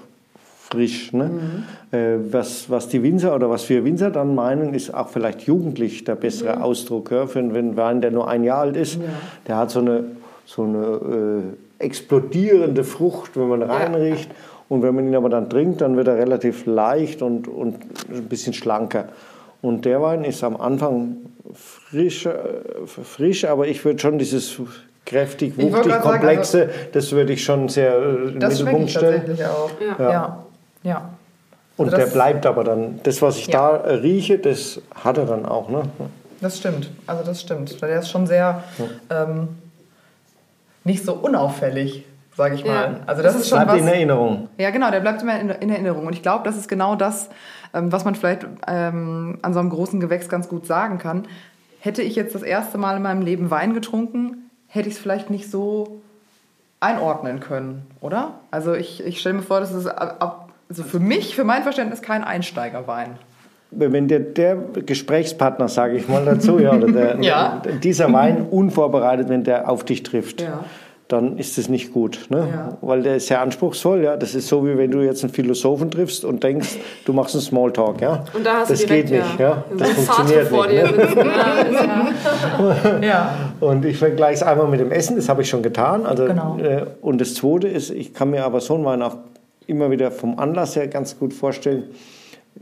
frisch. 0.75 1.13
Ne? 1.13 1.31
Mhm. 1.31 1.99
Äh, 1.99 2.33
was, 2.33 2.69
was 2.69 2.89
die 2.89 3.03
Winzer 3.03 3.35
oder 3.35 3.49
was 3.49 3.69
wir 3.69 3.85
Winzer 3.85 4.11
dann 4.11 4.35
meinen, 4.35 4.75
ist 4.75 4.93
auch 4.93 5.09
vielleicht 5.09 5.43
jugendlich 5.43 6.05
der 6.05 6.17
bessere 6.17 6.57
mhm. 6.57 6.63
Ausdruck. 6.63 7.11
Ja? 7.11 7.27
Für 7.27 7.39
einen 7.39 7.77
Wein, 7.77 8.01
der 8.01 8.11
nur 8.11 8.29
ein 8.29 8.45
Jahr 8.45 8.61
alt 8.61 8.77
ist, 8.77 8.97
ja. 8.97 9.03
der 9.47 9.57
hat 9.57 9.71
so 9.71 9.81
eine, 9.81 10.05
so 10.45 10.65
eine 10.65 11.53
äh, 11.81 11.85
explodierende 11.85 12.85
Frucht, 12.85 13.37
wenn 13.37 13.49
man 13.49 13.63
reinriecht. 13.63 14.29
Ja. 14.29 14.35
Und 14.69 14.83
wenn 14.83 14.95
man 14.95 15.07
ihn 15.07 15.15
aber 15.15 15.29
dann 15.29 15.51
trinkt, 15.51 15.81
dann 15.81 15.97
wird 15.97 16.09
er 16.09 16.17
relativ 16.17 16.67
leicht 16.67 17.23
und, 17.23 17.49
und 17.49 17.79
ein 18.09 18.25
bisschen 18.29 18.55
schlanker. 18.55 19.09
Und 19.63 19.85
der 19.85 20.01
Wein 20.03 20.25
ist 20.25 20.43
am 20.45 20.57
Anfang 20.57 21.17
frisch, 21.55 22.27
äh, 22.27 22.33
frisch 22.87 23.45
aber 23.45 23.67
ich 23.67 23.85
würde 23.85 23.99
schon 23.99 24.19
dieses 24.19 24.61
kräftig, 25.05 25.59
wuchtig, 25.59 26.01
komplexe, 26.01 26.59
sagen, 26.59 26.71
also, 26.71 26.89
das 26.93 27.13
würde 27.13 27.33
ich 27.35 27.45
schon 27.45 27.69
sehr 27.69 27.95
äh, 27.95 28.15
in 28.29 28.41
den 28.41 28.49
Mittelpunkt 28.49 28.91
stellen. 28.91 29.27
Tatsächlich 29.27 29.47
auch. 29.47 29.71
Ja. 29.81 30.11
ja. 30.11 30.45
ja. 30.83 31.11
Und 31.77 31.87
also 31.87 31.97
der 31.97 32.07
bleibt 32.07 32.47
aber 32.47 32.65
dann, 32.65 33.01
das, 33.03 33.21
was 33.21 33.37
ich 33.37 33.49
ja. 33.49 33.79
da 33.79 33.91
rieche, 33.91 34.39
das 34.39 34.81
hat 34.95 35.19
er 35.19 35.27
dann 35.27 35.45
auch. 35.45 35.69
Ne? 35.69 35.83
Das 36.41 36.59
stimmt, 36.59 36.91
also 37.07 37.25
das 37.25 37.41
stimmt. 37.41 37.81
Weil 37.83 37.91
der 37.91 37.99
ist 38.01 38.11
schon 38.11 38.27
sehr 38.27 38.63
ähm, 39.11 39.49
nicht 40.85 41.05
so 41.05 41.15
unauffällig, 41.15 42.05
sage 42.37 42.55
ich 42.57 42.65
mal. 42.65 42.75
Ja. 42.75 43.01
Also 43.07 43.23
das, 43.23 43.35
das 43.35 43.43
ist 43.43 43.49
schon 43.49 43.59
bleibt 43.59 43.73
was, 43.73 43.81
in 43.81 43.89
Erinnerung. 43.89 44.49
Ja, 44.59 44.71
genau, 44.71 44.91
der 44.91 45.01
bleibt 45.01 45.23
immer 45.23 45.39
in, 45.39 45.49
in 45.51 45.71
Erinnerung. 45.71 46.07
Und 46.07 46.13
ich 46.13 46.23
glaube, 46.23 46.45
das 46.45 46.57
ist 46.57 46.69
genau 46.69 46.97
das, 46.97 47.31
ähm, 47.73 47.93
was 47.93 48.05
man 48.05 48.15
vielleicht 48.15 48.47
ähm, 48.67 49.39
an 49.43 49.53
so 49.53 49.61
einem 49.61 49.71
großen 49.71 50.01
Gewächs 50.01 50.29
ganz 50.29 50.49
gut 50.49 50.67
sagen 50.67 50.99
kann. 50.99 51.27
Hätte 51.81 52.03
ich 52.03 52.17
jetzt 52.17 52.35
das 52.35 52.43
erste 52.43 52.79
Mal 52.79 52.97
in 52.97 53.03
meinem 53.03 53.23
Leben 53.23 53.51
Wein 53.51 53.75
getrunken, 53.75 54.51
hätte 54.67 54.89
ich 54.89 54.95
es 54.95 55.01
vielleicht 55.01 55.31
nicht 55.31 55.51
so 55.51 56.01
einordnen 56.81 57.41
können, 57.41 57.87
oder? 58.01 58.35
Also 58.51 58.75
ich, 58.75 59.05
ich 59.05 59.21
stelle 59.21 59.37
mir 59.37 59.43
vor, 59.43 59.61
das 59.61 59.73
ist 59.73 59.87
also 59.87 60.83
für 60.83 60.99
mich, 60.99 61.35
für 61.37 61.45
mein 61.45 61.63
Verständnis 61.63 62.03
kein 62.03 62.25
Einsteigerwein 62.25 63.19
wenn 63.77 64.09
der, 64.09 64.21
der 64.21 64.57
Gesprächspartner, 64.57 65.69
sage 65.69 65.97
ich 65.97 66.09
mal 66.09 66.25
dazu, 66.25 66.59
ja, 66.59 66.73
oder 66.75 66.87
der, 66.93 67.17
ja. 67.21 67.61
dieser 67.83 68.13
Wein 68.13 68.47
unvorbereitet, 68.49 69.29
wenn 69.29 69.45
der 69.45 69.69
auf 69.69 69.85
dich 69.85 70.03
trifft, 70.03 70.43
ja. 70.43 70.65
Dann 71.15 71.39
ist 71.39 71.57
es 71.59 71.69
nicht 71.69 71.93
gut. 71.93 72.27
Ne? 72.29 72.49
Ja. 72.51 72.77
Weil 72.81 73.03
der 73.03 73.17
ist 73.17 73.29
sehr 73.29 73.41
anspruchsvoll. 73.41 74.03
Ja? 74.03 74.17
Das 74.17 74.35
ist 74.35 74.49
so, 74.49 74.67
wie 74.67 74.77
wenn 74.77 74.91
du 74.91 75.01
jetzt 75.01 75.23
einen 75.23 75.33
Philosophen 75.33 75.91
triffst 75.91 76.25
und 76.25 76.43
denkst, 76.43 76.77
du 77.05 77.13
machst 77.13 77.35
einen 77.35 77.43
Smalltalk. 77.43 78.01
Ja? 78.01 78.25
Und 78.33 78.45
da 78.45 78.59
hast 78.59 78.71
das 78.71 78.81
du 78.81 78.87
direkt, 78.89 79.11
geht 79.11 79.21
nicht. 79.21 79.39
Ja? 79.39 79.65
Das 79.79 79.91
funktioniert 79.91 80.51
nicht. 80.51 81.17
Ne? 81.17 81.33
ja, 83.07 83.35
und 83.61 83.85
ich 83.85 83.97
vergleiche 83.97 84.35
es 84.35 84.43
einmal 84.43 84.67
mit 84.67 84.81
dem 84.81 84.91
Essen, 84.91 85.17
das 85.17 85.29
habe 85.29 85.43
ich 85.43 85.49
schon 85.49 85.63
getan. 85.63 86.05
Also, 86.05 86.27
genau. 86.27 86.59
äh, 86.59 86.85
und 87.01 87.21
das 87.21 87.35
Zweite 87.35 87.69
ist, 87.69 87.91
ich 87.91 88.13
kann 88.13 88.31
mir 88.31 88.45
aber 88.45 88.61
so 88.61 88.75
einen 88.75 88.85
Wein 88.85 89.03
auch 89.03 89.17
immer 89.67 89.91
wieder 89.91 90.11
vom 90.11 90.39
Anlass 90.39 90.77
her 90.77 90.89
ganz 90.89 91.19
gut 91.19 91.33
vorstellen, 91.33 91.85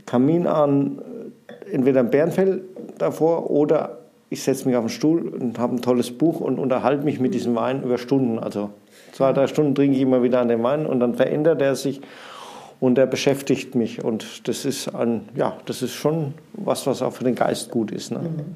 Kamin 0.05 0.47
an, 0.47 1.01
entweder 1.71 2.01
ein 2.01 2.09
Bärenfell 2.09 2.61
davor 2.97 3.49
oder 3.49 4.02
ich 4.33 4.43
setze 4.43 4.67
mich 4.67 4.75
auf 4.75 4.83
den 4.83 4.89
Stuhl 4.89 5.27
und 5.27 5.59
habe 5.59 5.75
ein 5.75 5.81
tolles 5.81 6.11
Buch 6.17 6.41
und 6.41 6.59
unterhalte 6.59 7.05
mich 7.05 7.19
mit 7.19 7.33
diesem 7.33 7.55
Wein 7.55 7.83
über 7.83 7.97
Stunden. 7.97 8.39
Also 8.39 8.71
zwei, 9.11 9.31
drei 9.31 9.47
Stunden 9.47 9.75
trinke 9.75 9.95
ich 9.95 10.01
immer 10.01 10.23
wieder 10.23 10.41
an 10.41 10.49
dem 10.49 10.63
Wein 10.63 10.85
und 10.85 10.99
dann 10.99 11.13
verändert 11.15 11.61
er 11.61 11.75
sich 11.75 12.01
und 12.79 12.97
er 12.97 13.05
beschäftigt 13.05 13.75
mich. 13.75 14.03
Und 14.03 14.47
das 14.47 14.65
ist, 14.65 14.93
ein, 14.93 15.29
ja, 15.35 15.57
das 15.65 15.81
ist 15.81 15.93
schon 15.93 16.33
was, 16.53 16.85
was 16.87 17.01
auch 17.01 17.13
für 17.13 17.23
den 17.23 17.35
Geist 17.35 17.71
gut 17.71 17.91
ist. 17.91 18.11
Ne? 18.11 18.19
Mhm. 18.19 18.55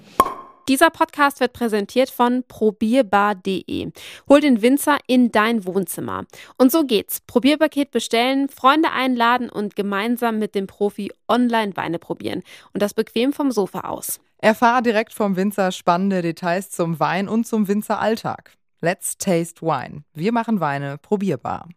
Dieser 0.67 0.89
Podcast 0.89 1.39
wird 1.39 1.53
präsentiert 1.53 2.10
von 2.10 2.43
probierbar.de. 2.46 3.91
Hol 4.27 4.41
den 4.41 4.62
Winzer 4.62 4.98
in 5.07 5.31
dein 5.31 5.65
Wohnzimmer. 5.65 6.25
Und 6.57 6.74
so 6.74 6.84
geht's. 6.84 7.22
Probierpaket 7.22 7.91
bestellen, 7.91 8.50
Freunde 8.50 8.91
einladen 8.91 9.50
und 9.50 9.77
gemeinsam 9.77 10.39
mit 10.39 10.55
dem 10.55 10.67
Profi 10.67 11.10
online 11.29 11.77
Weine 11.77 12.00
probieren. 12.00 12.43
Und 12.74 12.81
das 12.81 12.93
bequem 12.93 13.31
vom 13.31 13.51
Sofa 13.51 13.81
aus. 13.81 14.19
Erfahre 14.39 14.84
direkt 14.84 15.13
vom 15.13 15.36
Winzer 15.36 15.72
spannende 15.72 16.22
Details 16.22 16.70
zum 16.70 17.00
Wein 17.00 17.27
und 17.27 17.48
zum 17.48 17.67
Winzeralltag. 17.67 18.51
Let's 18.82 19.17
taste 19.17 19.63
wine. 19.63 20.03
Wir 20.13 20.32
machen 20.32 20.60
Weine 20.60 21.00
probierbar. 21.00 21.67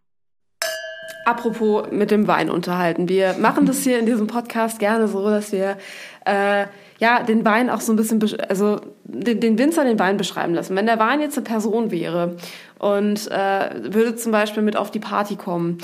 Apropos 1.25 1.87
mit 1.91 2.11
dem 2.11 2.27
Wein 2.27 2.51
unterhalten. 2.51 3.09
Wir 3.09 3.33
machen 3.39 3.65
das 3.65 3.81
hier 3.81 3.97
in 3.97 4.05
diesem 4.05 4.27
Podcast 4.27 4.77
gerne 4.77 5.07
so, 5.07 5.27
dass 5.27 5.51
wir 5.51 5.77
äh, 6.25 6.65
ja, 6.99 7.23
den 7.23 7.43
Wein 7.45 7.71
auch 7.71 7.81
so 7.81 7.93
ein 7.93 7.95
bisschen, 7.95 8.21
also 8.47 8.79
den, 9.05 9.39
den 9.39 9.57
Winzer 9.57 9.83
den 9.83 9.97
Wein 9.97 10.17
beschreiben 10.17 10.53
lassen. 10.53 10.75
Wenn 10.75 10.85
der 10.85 10.99
Wein 10.99 11.19
jetzt 11.19 11.37
eine 11.37 11.45
Person 11.45 11.89
wäre 11.89 12.37
und 12.77 13.29
äh, 13.31 13.93
würde 13.93 14.15
zum 14.15 14.31
Beispiel 14.31 14.61
mit 14.61 14.77
auf 14.77 14.91
die 14.91 14.99
Party 14.99 15.35
kommen, 15.35 15.79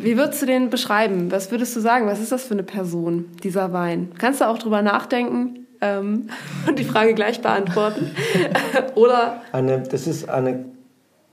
wie 0.00 0.16
würdest 0.16 0.40
du 0.40 0.46
den 0.46 0.70
beschreiben? 0.70 1.30
Was 1.30 1.50
würdest 1.50 1.76
du 1.76 1.80
sagen? 1.80 2.06
Was 2.06 2.20
ist 2.20 2.32
das 2.32 2.44
für 2.44 2.54
eine 2.54 2.62
Person, 2.62 3.26
dieser 3.42 3.74
Wein? 3.74 4.12
Kannst 4.16 4.40
du 4.40 4.48
auch 4.48 4.58
drüber 4.58 4.80
nachdenken 4.80 5.63
ähm, 5.84 6.30
und 6.66 6.78
die 6.78 6.84
Frage 6.84 7.14
gleich 7.14 7.42
beantworten? 7.42 8.10
Oder? 8.94 9.42
Eine, 9.52 9.82
das 9.82 10.06
ist 10.06 10.28
eine 10.28 10.64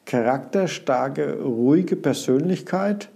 charakterstarke, 0.06 1.42
ruhige 1.42 1.96
Persönlichkeit, 1.96 3.10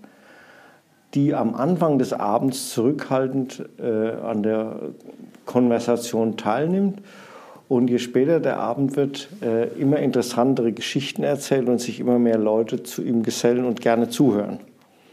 die 1.13 1.33
am 1.33 1.55
Anfang 1.55 1.99
des 1.99 2.13
Abends 2.13 2.69
zurückhaltend 2.69 3.65
äh, 3.79 4.11
an 4.11 4.43
der 4.43 4.79
Konversation 5.45 6.37
teilnimmt. 6.37 7.01
Und 7.67 7.89
je 7.89 7.97
später 7.97 8.39
der 8.39 8.57
Abend 8.57 8.95
wird, 8.95 9.27
äh, 9.41 9.67
immer 9.79 9.97
interessantere 9.97 10.71
Geschichten 10.71 11.23
erzählt 11.23 11.67
und 11.67 11.81
sich 11.81 11.99
immer 11.99 12.19
mehr 12.19 12.37
Leute 12.37 12.83
zu 12.83 13.01
ihm 13.01 13.23
gesellen 13.23 13.65
und 13.65 13.81
gerne 13.81 14.09
zuhören. 14.09 14.59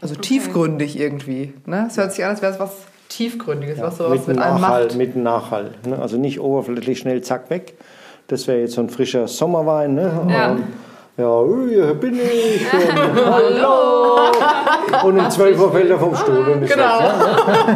Also 0.01 0.15
okay. 0.15 0.23
tiefgründig 0.23 0.99
irgendwie. 0.99 1.53
Ne? 1.65 1.87
Es 1.89 1.97
hört 1.97 2.13
sich 2.13 2.23
an, 2.23 2.31
als 2.31 2.41
wäre 2.41 2.53
es 2.53 2.59
was 2.59 2.92
Tiefgründiges, 3.13 3.77
ja, 3.77 3.85
was 3.85 3.97
sowas 3.97 4.11
mit, 4.11 4.27
mit 4.27 4.39
einem 4.39 4.61
Nachhall, 4.61 4.85
macht. 4.85 4.95
Mit 4.95 5.15
Nachhall. 5.15 5.71
Ne? 5.85 5.99
Also 5.99 6.17
nicht 6.17 6.39
oberflächlich 6.39 6.99
schnell 6.99 7.21
zack 7.21 7.49
weg. 7.49 7.75
Das 8.27 8.47
wäre 8.47 8.61
jetzt 8.61 8.73
so 8.73 8.81
ein 8.81 8.89
frischer 8.89 9.27
Sommerwein. 9.27 9.93
Ne? 9.93 10.11
Ja. 10.29 10.51
Und, 10.51 10.63
ja, 11.17 11.69
hier 11.69 11.93
bin 11.93 12.15
ich. 12.19 12.65
Und, 12.73 13.25
hallo. 13.25 14.31
Und 15.03 15.19
um 15.19 15.29
12 15.29 15.59
Uhr 15.59 15.71
fällt 15.71 15.89
er 15.89 15.99
vom 15.99 16.15
Stuhl 16.15 16.37
und 16.37 16.63
ist 16.63 16.73
genau. 16.73 16.99
weg. 16.99 17.75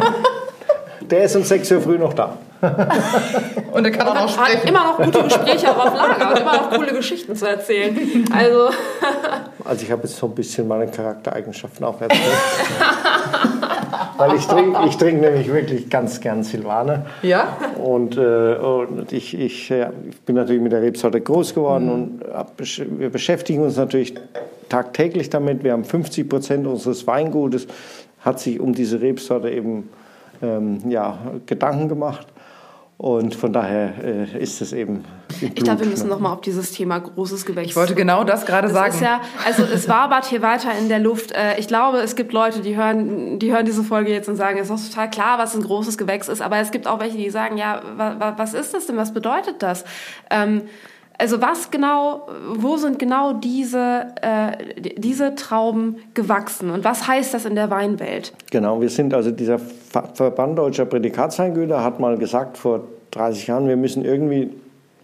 Der 1.02 1.24
ist 1.24 1.36
um 1.36 1.44
6 1.44 1.70
Uhr 1.72 1.80
früh 1.80 1.98
noch 1.98 2.14
da. 2.14 2.36
Und 3.72 3.84
er 3.84 3.90
kann 3.92 4.08
auch 4.08 4.14
noch 4.14 4.36
Hat 4.36 4.48
sprechen. 4.48 4.68
immer 4.68 4.84
noch 4.84 4.96
gute 4.96 5.22
Gespräche 5.22 5.70
auf 5.70 5.94
Lager 5.94 6.30
und 6.30 6.40
immer 6.40 6.56
noch 6.56 6.70
coole 6.70 6.92
Geschichten 6.92 7.36
zu 7.36 7.46
erzählen. 7.46 8.24
Also, 8.34 8.70
Also 9.64 9.84
ich 9.84 9.92
habe 9.92 10.02
jetzt 10.02 10.16
so 10.16 10.26
ein 10.26 10.34
bisschen 10.34 10.66
meine 10.66 10.88
Charaktereigenschaften 10.90 11.84
auch 11.84 12.00
erzählt. 12.00 12.22
Weil 14.16 14.34
ich 14.36 14.46
trinke 14.46 14.78
ich 14.86 14.96
trink 14.96 15.20
nämlich 15.20 15.52
wirklich 15.52 15.88
ganz 15.90 16.20
gern 16.20 16.42
Silvaner. 16.42 17.06
Ja? 17.22 17.56
Und, 17.82 18.16
äh, 18.16 18.54
und 18.56 19.12
ich, 19.12 19.38
ich, 19.38 19.68
ja, 19.68 19.90
ich 20.08 20.20
bin 20.22 20.36
natürlich 20.36 20.62
mit 20.62 20.72
der 20.72 20.82
Rebsorte 20.82 21.20
groß 21.20 21.54
geworden 21.54 21.90
und 21.90 22.20
hab, 22.32 22.58
besch- 22.60 22.86
wir 22.98 23.10
beschäftigen 23.10 23.62
uns 23.62 23.76
natürlich 23.76 24.14
tagtäglich 24.68 25.30
damit. 25.30 25.64
Wir 25.64 25.72
haben 25.72 25.84
50 25.84 26.28
Prozent 26.28 26.66
unseres 26.66 27.06
Weingutes 27.06 27.66
hat 28.20 28.40
sich 28.40 28.58
um 28.60 28.74
diese 28.74 29.00
Rebsorte 29.00 29.48
eben 29.50 29.88
ähm, 30.42 30.78
ja, 30.88 31.18
Gedanken 31.46 31.88
gemacht. 31.88 32.26
Und 33.00 33.36
von 33.36 33.52
daher 33.52 33.92
äh, 34.02 34.42
ist 34.42 34.60
es 34.60 34.72
eben. 34.72 35.04
ich 35.40 35.54
glaube, 35.54 35.82
wir 35.82 35.86
müssen 35.86 36.08
ne? 36.08 36.14
noch 36.14 36.18
mal 36.18 36.32
auf 36.32 36.40
dieses 36.40 36.72
Thema 36.72 36.98
großes 36.98 37.46
Gewächs. 37.46 37.70
Ich 37.70 37.76
wollte 37.76 37.94
genau 37.94 38.24
das 38.24 38.44
gerade 38.44 38.68
sagen. 38.70 38.92
ist 38.92 39.00
ja, 39.00 39.20
also 39.46 39.62
es 39.62 39.88
wabert 39.88 40.24
hier 40.24 40.42
weiter 40.42 40.76
in 40.76 40.88
der 40.88 40.98
Luft. 40.98 41.30
Äh, 41.30 41.60
Ich 41.60 41.68
glaube, 41.68 41.98
es 41.98 42.16
gibt 42.16 42.32
Leute, 42.32 42.58
die 42.60 42.76
hören, 42.76 43.38
die 43.38 43.52
hören 43.52 43.64
diese 43.64 43.84
Folge 43.84 44.10
jetzt 44.10 44.28
und 44.28 44.34
sagen, 44.34 44.58
es 44.58 44.68
ist 44.68 44.88
doch 44.88 44.90
total 44.90 45.10
klar, 45.10 45.38
was 45.38 45.54
ein 45.54 45.62
großes 45.62 45.96
Gewächs 45.96 46.26
ist. 46.26 46.42
Aber 46.42 46.56
es 46.56 46.72
gibt 46.72 46.88
auch 46.88 46.98
welche, 46.98 47.16
die 47.16 47.30
sagen, 47.30 47.56
ja, 47.56 47.82
wa, 47.96 48.16
wa, 48.18 48.34
was 48.36 48.52
ist 48.52 48.74
das 48.74 48.86
denn? 48.86 48.96
Was 48.96 49.14
bedeutet 49.14 49.62
das? 49.62 49.84
Ähm, 50.28 50.62
also 51.18 51.40
was 51.42 51.70
genau, 51.70 52.28
wo 52.54 52.76
sind 52.76 52.98
genau 52.98 53.32
diese, 53.34 54.06
äh, 54.22 54.80
die- 54.80 54.94
diese 55.00 55.34
Trauben 55.34 55.96
gewachsen 56.14 56.70
und 56.70 56.84
was 56.84 57.06
heißt 57.08 57.34
das 57.34 57.44
in 57.44 57.54
der 57.56 57.70
Weinwelt? 57.70 58.32
Genau, 58.50 58.80
wir 58.80 58.88
sind 58.88 59.12
also 59.14 59.30
dieser 59.30 59.58
Ver- 59.58 60.10
Verband 60.14 60.58
deutscher 60.58 60.86
Prädikatsweingüter 60.86 61.82
hat 61.82 61.98
mal 62.00 62.16
gesagt 62.18 62.56
vor 62.56 62.82
30 63.10 63.46
Jahren, 63.48 63.68
wir 63.68 63.76
müssen 63.76 64.04
irgendwie 64.04 64.50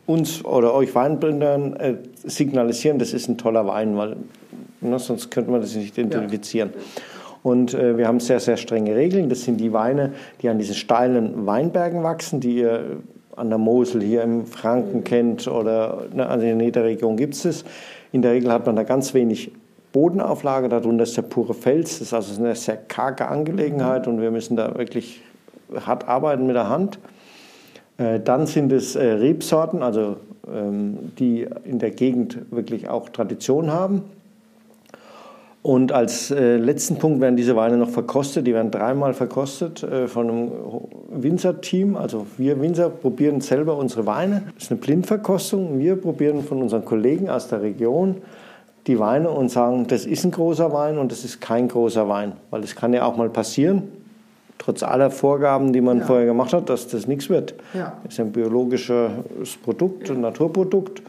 uns 0.07 0.45
oder 0.45 0.75
euch 0.75 0.95
Weinbrindern 0.95 1.75
äh, 1.77 1.95
signalisieren, 2.25 2.99
das 2.99 3.13
ist 3.13 3.29
ein 3.29 3.39
toller 3.39 3.67
Wein, 3.67 3.97
weil 3.97 4.17
ne, 4.81 4.99
sonst 4.99 5.31
könnte 5.31 5.51
man 5.51 5.61
das 5.63 5.75
nicht 5.75 5.97
identifizieren. 5.99 6.71
Und 7.43 7.75
äh, 7.75 7.99
wir 7.99 8.07
haben 8.09 8.21
sehr, 8.21 8.41
sehr 8.41 8.57
strenge 8.57 8.95
Regeln. 8.97 9.29
Das 9.29 9.43
sind 9.45 9.59
die 9.59 9.73
Weine, 9.75 10.13
die 10.41 10.49
an 10.49 10.59
diesen 10.59 10.75
steilen 10.75 11.45
Weinbergen 11.47 12.03
wachsen, 12.03 12.41
die 12.41 12.57
ihr 12.57 12.99
an 13.37 13.49
der 13.49 13.59
Mosel 13.59 14.03
hier 14.03 14.23
im 14.23 14.47
Franken 14.47 15.05
kennt 15.05 15.49
oder 15.49 16.07
ne, 16.13 16.27
also 16.29 16.47
in 16.47 16.61
jeder 16.61 16.85
Region 16.85 17.17
gibt 17.17 17.35
es 17.35 17.43
das. 17.43 17.65
In 18.13 18.23
der 18.23 18.33
Regel 18.33 18.53
hat 18.53 18.67
man 18.67 18.77
da 18.77 18.83
ganz 18.83 19.15
wenig 19.15 19.51
Bodenauflage, 19.93 20.69
darunter 20.69 21.05
ist 21.05 21.17
der 21.17 21.23
pure 21.23 21.55
Fels. 21.55 21.99
Das 21.99 22.09
ist 22.09 22.15
also 22.15 22.43
eine 22.43 22.55
sehr 22.55 22.77
karge 22.77 23.29
Angelegenheit 23.29 24.07
und 24.07 24.21
wir 24.21 24.31
müssen 24.31 24.57
da 24.57 24.77
wirklich 24.77 25.23
hart 25.75 26.09
arbeiten 26.09 26.47
mit 26.47 26.57
der 26.57 26.69
Hand. 26.69 26.99
Äh, 27.99 28.21
Dann 28.21 28.47
sind 28.47 28.73
es 28.73 28.97
äh, 28.97 29.05
Rebsorten, 29.05 29.83
also 29.83 30.17
ähm, 30.53 31.13
die 31.19 31.47
in 31.65 31.79
der 31.79 31.91
Gegend 31.91 32.39
wirklich 32.51 32.89
auch 32.89 33.09
Tradition 33.09 33.71
haben. 33.71 34.03
Und 35.65 35.93
als 35.93 36.31
äh, 36.31 36.59
letzten 36.59 36.99
Punkt 36.99 37.23
werden 37.23 37.37
diese 37.37 37.57
Weine 37.57 37.79
noch 37.79 37.89
verkostet. 37.89 38.47
Die 38.47 38.53
werden 38.53 38.71
dreimal 38.71 39.15
verkostet 39.15 39.83
äh, 39.83 40.09
von 40.09 40.29
einem 40.29 40.53
Winzer-Team. 41.09 41.97
Also 41.97 42.27
wir 42.37 42.61
Winzer 42.61 42.91
probieren 42.91 43.41
selber 43.41 43.79
unsere 43.79 44.05
Weine. 44.05 44.43
Das 44.57 44.65
ist 44.65 44.73
eine 44.73 44.81
Blindverkostung. 44.81 45.79
Wir 45.79 45.97
probieren 45.97 46.43
von 46.43 46.61
unseren 46.61 46.85
Kollegen 46.85 47.31
aus 47.31 47.49
der 47.49 47.63
Region 47.63 48.17
die 48.87 48.99
Weine 48.99 49.31
und 49.31 49.51
sagen, 49.51 49.87
das 49.87 50.05
ist 50.05 50.27
ein 50.27 50.33
großer 50.33 50.71
Wein 50.75 50.99
und 50.99 51.11
das 51.11 51.25
ist 51.25 51.41
kein 51.41 51.69
großer 51.69 52.11
Wein. 52.11 52.33
Weil 52.51 52.63
es 52.63 52.77
kann 52.77 52.93
ja 52.93 53.07
auch 53.07 53.17
mal 53.17 53.31
passieren, 53.31 53.85
trotz 54.59 54.83
aller 54.83 55.11
Vorgaben, 55.11 55.73
die 55.73 55.81
man 55.81 56.03
vorher 56.03 56.27
gemacht 56.27 56.53
hat, 56.53 56.69
dass 56.69 56.89
das 56.89 57.07
nichts 57.07 57.31
wird. 57.31 57.55
Ja. 57.73 57.95
Das 58.05 58.13
ist 58.13 58.21
ein 58.21 58.33
biologisches 58.33 59.57
Produkt, 59.63 60.11
ein 60.11 60.21
Naturprodukt. 60.21 61.01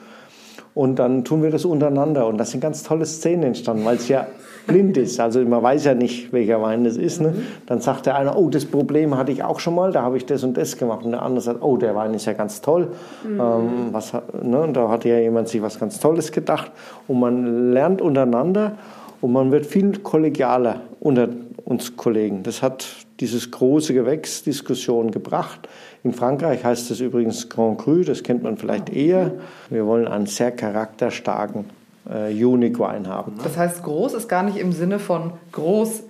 Und 0.74 0.98
dann 0.98 1.26
tun 1.26 1.44
wir 1.44 1.52
das 1.52 1.66
untereinander. 1.66 2.26
Und 2.26 2.38
da 2.38 2.46
sind 2.46 2.62
ganz 2.62 2.84
tolle 2.84 3.06
Szenen 3.06 3.44
entstanden, 3.44 3.84
weil 3.84 3.98
es 3.98 4.08
ja 4.08 4.28
blind 4.68 4.98
ist. 4.98 5.20
Also 5.20 5.42
man 5.42 5.62
weiß 5.62 5.86
ja 5.86 5.94
nicht, 5.94 6.34
welcher 6.34 6.62
Wein 6.62 6.84
das 6.84 6.98
ist. 6.98 7.22
Ne? 7.22 7.34
Dann 7.66 7.82
sagt 7.82 8.06
der 8.06 8.16
eine, 8.16 8.36
oh, 8.36 8.50
das 8.50 8.66
Problem 8.66 9.18
hatte 9.18 9.32
ich 9.32 9.44
auch 9.44 9.60
schon 9.60 9.76
mal, 9.76 9.92
da 9.92 10.02
habe 10.02 10.18
ich 10.18 10.26
das 10.26 10.44
und 10.44 10.58
das 10.58 10.78
gemacht. 10.78 11.06
Und 11.06 11.12
der 11.12 11.22
andere 11.22 11.42
sagt, 11.42 11.62
oh, 11.62 11.78
der 11.78 11.96
Wein 11.96 12.14
ist 12.14 12.26
ja 12.26 12.34
ganz 12.34 12.62
toll. 12.62 12.90
Ähm, 13.26 13.90
was, 13.92 14.14
ne? 14.14 14.62
Und 14.62 14.74
da 14.74 14.90
hat 14.90 15.06
ja 15.06 15.18
jemand 15.18 15.48
sich 15.48 15.62
was 15.62 15.80
ganz 15.80 16.00
Tolles 16.00 16.32
gedacht. 16.32 16.72
Und 17.08 17.20
man 17.20 17.74
lernt 17.74 18.02
untereinander 18.02 18.74
und 19.22 19.32
man 19.32 19.52
wird 19.52 19.66
viel 19.66 20.00
kollegialer 20.00 20.82
unter 21.00 21.30
uns 21.64 21.96
Kollegen. 21.98 22.44
Das 22.44 22.62
hat 22.62 22.86
dieses 23.20 23.52
große 23.52 23.94
Gewächs 23.94 24.44
Diskussion 24.44 25.12
gebracht. 25.12 25.68
In 26.04 26.14
Frankreich 26.14 26.64
heißt 26.64 26.92
es 26.92 27.00
übrigens 27.00 27.50
Grand 27.50 27.80
Cru, 27.80 28.04
das 28.04 28.24
kennt 28.24 28.44
man 28.44 28.58
vielleicht 28.58 28.90
eher. 28.90 29.32
Wir 29.70 29.86
wollen 29.86 30.08
einen 30.08 30.28
sehr 30.28 30.52
charakterstarken 30.52 31.66
äh, 32.10 32.32
Unique 32.32 32.80
Wein 32.80 33.08
haben. 33.08 33.38
Das 33.44 33.58
heißt, 33.58 33.84
groß 33.84 34.14
ist 34.14 34.30
gar 34.30 34.44
nicht 34.44 34.58
im 34.58 34.72
Sinne 34.72 35.00
von 35.00 35.34
groß 35.52 36.04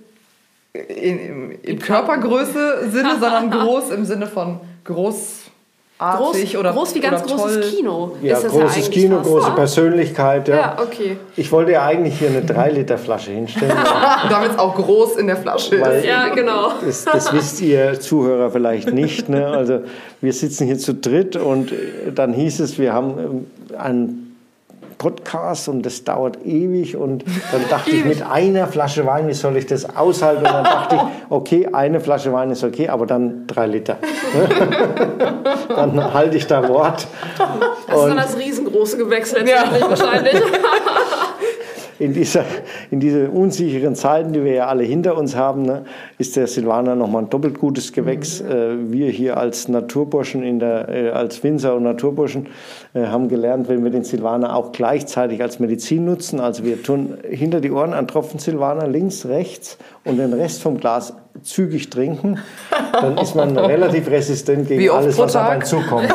in, 0.88 1.18
in, 1.18 1.50
in 1.62 1.78
Körpergröße 1.78 2.90
Sinne, 2.90 3.12
sondern 3.20 3.50
groß 3.50 3.90
im 3.90 4.04
Sinne 4.04 4.26
von 4.26 4.60
großartig 4.84 6.52
Groß, 6.52 6.56
oder 6.56 6.72
groß 6.72 6.94
wie 6.94 7.00
ganz 7.00 7.24
oder 7.24 7.34
großes 7.34 7.60
toll. 7.60 7.70
Kino. 7.70 8.16
Ja, 8.22 8.38
großes 8.38 8.74
eigentlich 8.74 8.90
Kino, 8.90 9.16
fast, 9.16 9.30
große? 9.30 9.50
Persönlichkeit. 9.52 10.48
Ja. 10.48 10.56
Ja, 10.56 10.76
okay. 10.82 11.16
Ich 11.36 11.50
wollte 11.50 11.72
ja 11.72 11.84
eigentlich 11.84 12.18
hier 12.18 12.28
eine 12.28 12.42
3-Liter-Flasche 12.42 13.30
hinstellen. 13.30 13.76
Damit 14.30 14.52
es 14.52 14.58
auch 14.58 14.74
groß 14.74 15.16
in 15.16 15.26
der 15.26 15.36
Flasche 15.36 15.76
ist. 15.76 16.04
Ja, 16.04 16.28
genau. 16.28 16.72
Das, 16.84 17.04
das 17.04 17.32
wisst 17.32 17.60
ihr 17.62 17.98
Zuhörer 17.98 18.50
vielleicht 18.50 18.92
nicht. 18.92 19.28
Ne? 19.28 19.46
Also 19.46 19.80
wir 20.20 20.32
sitzen 20.32 20.66
hier 20.66 20.78
zu 20.78 20.94
dritt 20.94 21.36
und 21.36 21.72
dann 22.14 22.34
hieß 22.34 22.60
es, 22.60 22.78
wir 22.78 22.92
haben 22.92 23.18
ähm, 23.18 23.46
einen 23.78 24.25
Podcast 24.98 25.68
und 25.68 25.82
das 25.82 26.04
dauert 26.04 26.44
ewig 26.44 26.96
und 26.96 27.24
dann 27.52 27.68
dachte 27.68 27.90
ich, 27.90 28.04
mit 28.06 28.22
einer 28.22 28.66
Flasche 28.66 29.06
Wein, 29.06 29.28
wie 29.28 29.34
soll 29.34 29.56
ich 29.56 29.66
das 29.66 29.96
aushalten? 29.96 30.46
Und 30.46 30.52
dann 30.52 30.64
dachte 30.64 30.96
ich, 30.96 31.02
okay, 31.30 31.68
eine 31.72 32.00
Flasche 32.00 32.32
Wein 32.32 32.50
ist 32.50 32.64
okay, 32.64 32.88
aber 32.88 33.06
dann 33.06 33.46
drei 33.46 33.66
Liter. 33.66 33.98
Dann 35.68 36.14
halte 36.14 36.36
ich 36.36 36.46
da 36.46 36.68
Wort. 36.68 37.06
Das 37.86 37.96
ist 37.96 38.08
dann 38.08 38.16
das 38.16 38.38
riesengroße 38.38 38.96
Gewächs 38.96 39.32
letztendlich 39.32 39.82
wahrscheinlich. 39.82 40.34
In, 41.98 42.12
dieser, 42.12 42.44
in 42.90 43.00
diese 43.00 43.30
unsicheren 43.30 43.94
Zeiten, 43.94 44.32
die 44.32 44.44
wir 44.44 44.52
ja 44.52 44.66
alle 44.66 44.84
hinter 44.84 45.16
uns 45.16 45.36
haben, 45.36 45.62
ne, 45.62 45.84
ist 46.18 46.36
der 46.36 46.46
Silvaner 46.46 46.94
nochmal 46.94 47.22
ein 47.22 47.30
doppelt 47.30 47.58
gutes 47.58 47.92
Gewächs. 47.92 48.40
Äh, 48.40 48.90
wir 48.90 49.10
hier 49.10 49.36
als 49.36 49.68
Naturburschen, 49.68 50.42
in 50.42 50.58
der, 50.58 50.88
äh, 50.88 51.10
als 51.10 51.42
Winzer 51.42 51.74
und 51.74 51.84
Naturburschen 51.84 52.48
äh, 52.94 53.06
haben 53.06 53.28
gelernt, 53.28 53.68
wenn 53.68 53.82
wir 53.84 53.90
den 53.90 54.04
Silvaner 54.04 54.54
auch 54.54 54.72
gleichzeitig 54.72 55.42
als 55.42 55.58
Medizin 55.58 56.04
nutzen. 56.04 56.40
Also 56.40 56.64
wir 56.64 56.82
tun 56.82 57.18
hinter 57.28 57.60
die 57.60 57.70
Ohren 57.70 57.94
einen 57.94 58.08
Tropfen 58.08 58.38
Silvaner 58.38 58.86
links, 58.86 59.26
rechts 59.26 59.78
und 60.04 60.18
den 60.18 60.32
Rest 60.32 60.62
vom 60.62 60.78
Glas 60.78 61.14
zügig 61.42 61.90
trinken. 61.90 62.38
Dann 62.92 63.18
ist 63.18 63.34
man 63.34 63.56
relativ 63.58 64.08
resistent 64.10 64.68
gegen 64.68 64.90
alles, 64.90 65.18
was 65.18 65.36
auf 65.36 65.48
einen 65.48 65.64
zukommt. 65.64 66.14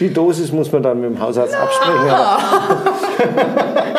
die 0.00 0.12
Dosis 0.12 0.52
muss 0.52 0.70
man 0.72 0.82
dann 0.82 1.00
mit 1.00 1.10
dem 1.10 1.20
Hausarzt 1.20 1.54
absprechen. 1.54 2.10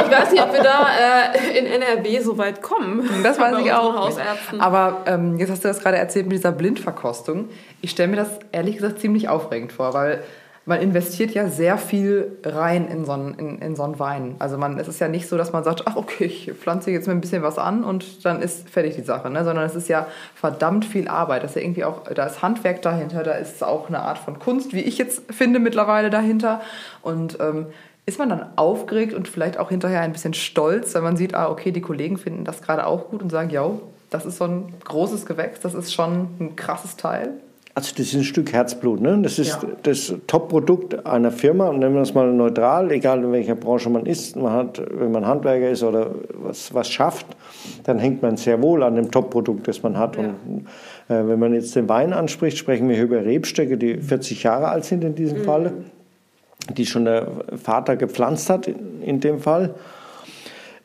Ich 0.06 0.20
weiß 0.20 0.32
nicht, 0.32 0.44
ob 0.44 0.54
wir 0.54 0.64
da 0.64 0.88
äh, 1.34 1.58
in 1.58 1.66
NRW 1.66 2.20
so 2.20 2.38
weit 2.38 2.62
kommen. 2.62 3.10
Das 3.24 3.40
weiß 3.40 3.58
ich 3.64 3.72
auch. 3.72 4.12
Aber 4.60 5.02
ähm, 5.06 5.38
jetzt 5.38 5.50
hast 5.50 5.64
du 5.64 5.68
das 5.68 5.80
gerade 5.80 5.98
erzählt 5.98 6.28
mit 6.28 6.38
dieser 6.38 6.52
Blindverkostung. 6.52 7.50
Ich 7.82 7.92
stelle 7.92 8.10
mir 8.10 8.18
das 8.18 8.30
ehrlich 8.52 8.76
gesagt 8.76 9.00
ziemlich 9.00 9.30
aufregend 9.30 9.72
vor, 9.72 9.94
weil 9.94 10.24
man 10.66 10.80
investiert 10.80 11.32
ja 11.32 11.50
sehr 11.50 11.78
viel 11.78 12.38
rein 12.46 12.88
in 12.88 13.04
so 13.04 13.12
einen, 13.12 13.34
in, 13.38 13.60
in 13.60 13.76
so 13.76 13.84
einen 13.84 14.00
Wein. 14.00 14.36
Also 14.40 14.58
man, 14.58 14.80
es 14.80 14.88
ist 14.88 15.00
ja 15.00 15.10
nicht 15.10 15.28
so, 15.28 15.38
dass 15.38 15.52
man 15.52 15.64
sagt, 15.66 15.84
ach 15.86 15.98
okay, 15.98 16.26
ich 16.26 16.54
pflanze 16.54 16.92
jetzt 16.92 17.08
mir 17.08 17.14
ein 17.14 17.20
bisschen 17.20 17.44
was 17.44 17.58
an 17.58 17.84
und 17.84 18.26
dann 18.26 18.42
ist 18.42 18.70
fertig 18.70 18.96
die 18.96 19.02
Sache, 19.02 19.30
ne? 19.30 19.44
sondern 19.44 19.66
es 19.66 19.76
ist 19.76 19.90
ja 19.90 20.08
verdammt 20.36 20.86
viel 20.86 21.10
Arbeit. 21.10 21.44
Das 21.44 21.52
ist 21.52 21.56
ja 21.56 21.64
irgendwie 21.64 21.84
auch, 21.84 22.04
da 22.04 22.26
ist 22.26 22.42
Handwerk 22.42 22.82
dahinter, 22.82 23.24
da 23.24 23.34
ist 23.34 23.62
auch 23.62 23.90
eine 23.90 24.00
Art 24.00 24.18
von 24.18 24.40
Kunst, 24.40 24.74
wie 24.74 24.82
ich 24.82 24.98
jetzt 24.98 25.24
finde 25.34 25.60
mittlerweile 25.60 26.10
dahinter. 26.10 26.62
Und 27.02 27.40
ähm, 27.42 27.68
ist 28.06 28.20
man 28.20 28.30
dann 28.30 28.46
aufgeregt 28.58 29.14
und 29.14 29.28
vielleicht 29.28 29.58
auch 29.60 29.70
hinterher 29.70 30.02
ein 30.02 30.12
bisschen 30.12 30.34
stolz, 30.34 30.94
wenn 30.94 31.04
man 31.04 31.16
sieht, 31.16 31.36
ah, 31.36 31.50
okay, 31.50 31.72
die 31.72 31.82
Kollegen 31.82 32.18
finden 32.18 32.44
das 32.44 32.62
gerade 32.62 32.86
auch 32.86 33.10
gut 33.10 33.22
und 33.22 33.30
sagen, 33.30 33.50
ja, 33.50 33.70
das 34.10 34.26
ist 34.26 34.38
so 34.38 34.46
ein 34.46 34.74
großes 34.84 35.26
Gewächs, 35.26 35.60
das 35.62 35.74
ist 35.74 35.94
schon 35.94 36.28
ein 36.40 36.56
krasses 36.56 36.98
Teil. 36.98 37.32
Also 37.76 37.96
das 37.98 38.08
ist 38.08 38.14
ein 38.14 38.24
Stück 38.24 38.54
Herzblut. 38.54 39.02
Ne? 39.02 39.18
Das 39.24 39.40
ist 39.40 39.64
Ja. 39.64 39.70
das 39.82 40.14
Top-Produkt 40.28 41.08
einer 41.08 41.32
Firma. 41.32 41.70
Und 41.70 41.80
nennen 41.80 41.96
wir 41.96 42.02
das 42.02 42.14
mal 42.14 42.32
neutral, 42.32 42.92
egal 42.92 43.24
in 43.24 43.32
welcher 43.32 43.56
Branche 43.56 43.90
man 43.90 44.06
ist. 44.06 44.36
Man 44.36 44.54
hat, 44.54 44.80
wenn 44.92 45.12
man 45.12 45.26
Handwerker 45.26 45.72
ist 45.72 45.82
oder 45.82 46.12
was, 46.36 46.72
was 46.76 46.88
schafft, 46.90 47.26
dann 47.86 47.98
hängt 47.98 48.22
man 48.22 48.38
sehr 48.38 48.62
wohl 48.62 48.84
an 48.84 48.94
dem 48.94 49.10
Top-Produkt, 49.10 49.68
das 49.68 49.82
man 49.82 49.98
hat. 49.98 50.18
Und 50.18 50.36
äh, 51.10 51.28
wenn 51.28 51.40
man 51.40 51.56
jetzt 51.56 51.76
den 51.76 51.90
Wein 51.90 52.14
anspricht, 52.14 52.60
sprechen 52.60 52.88
wir 52.90 52.96
hier 52.96 53.06
über 53.06 53.26
Rebstöcke, 53.26 53.76
die 53.76 53.98
40 53.98 54.44
Jahre 54.44 54.68
alt 54.68 54.86
sind 54.86 55.04
in 55.04 55.16
diesem 55.16 55.44
Falle, 55.44 55.74
die 56.70 56.86
schon 56.86 57.06
der 57.06 57.28
Vater 57.62 57.96
gepflanzt 57.96 58.50
hat 58.50 58.68
in, 58.68 59.20
dem 59.20 59.40
Fall. 59.40 59.74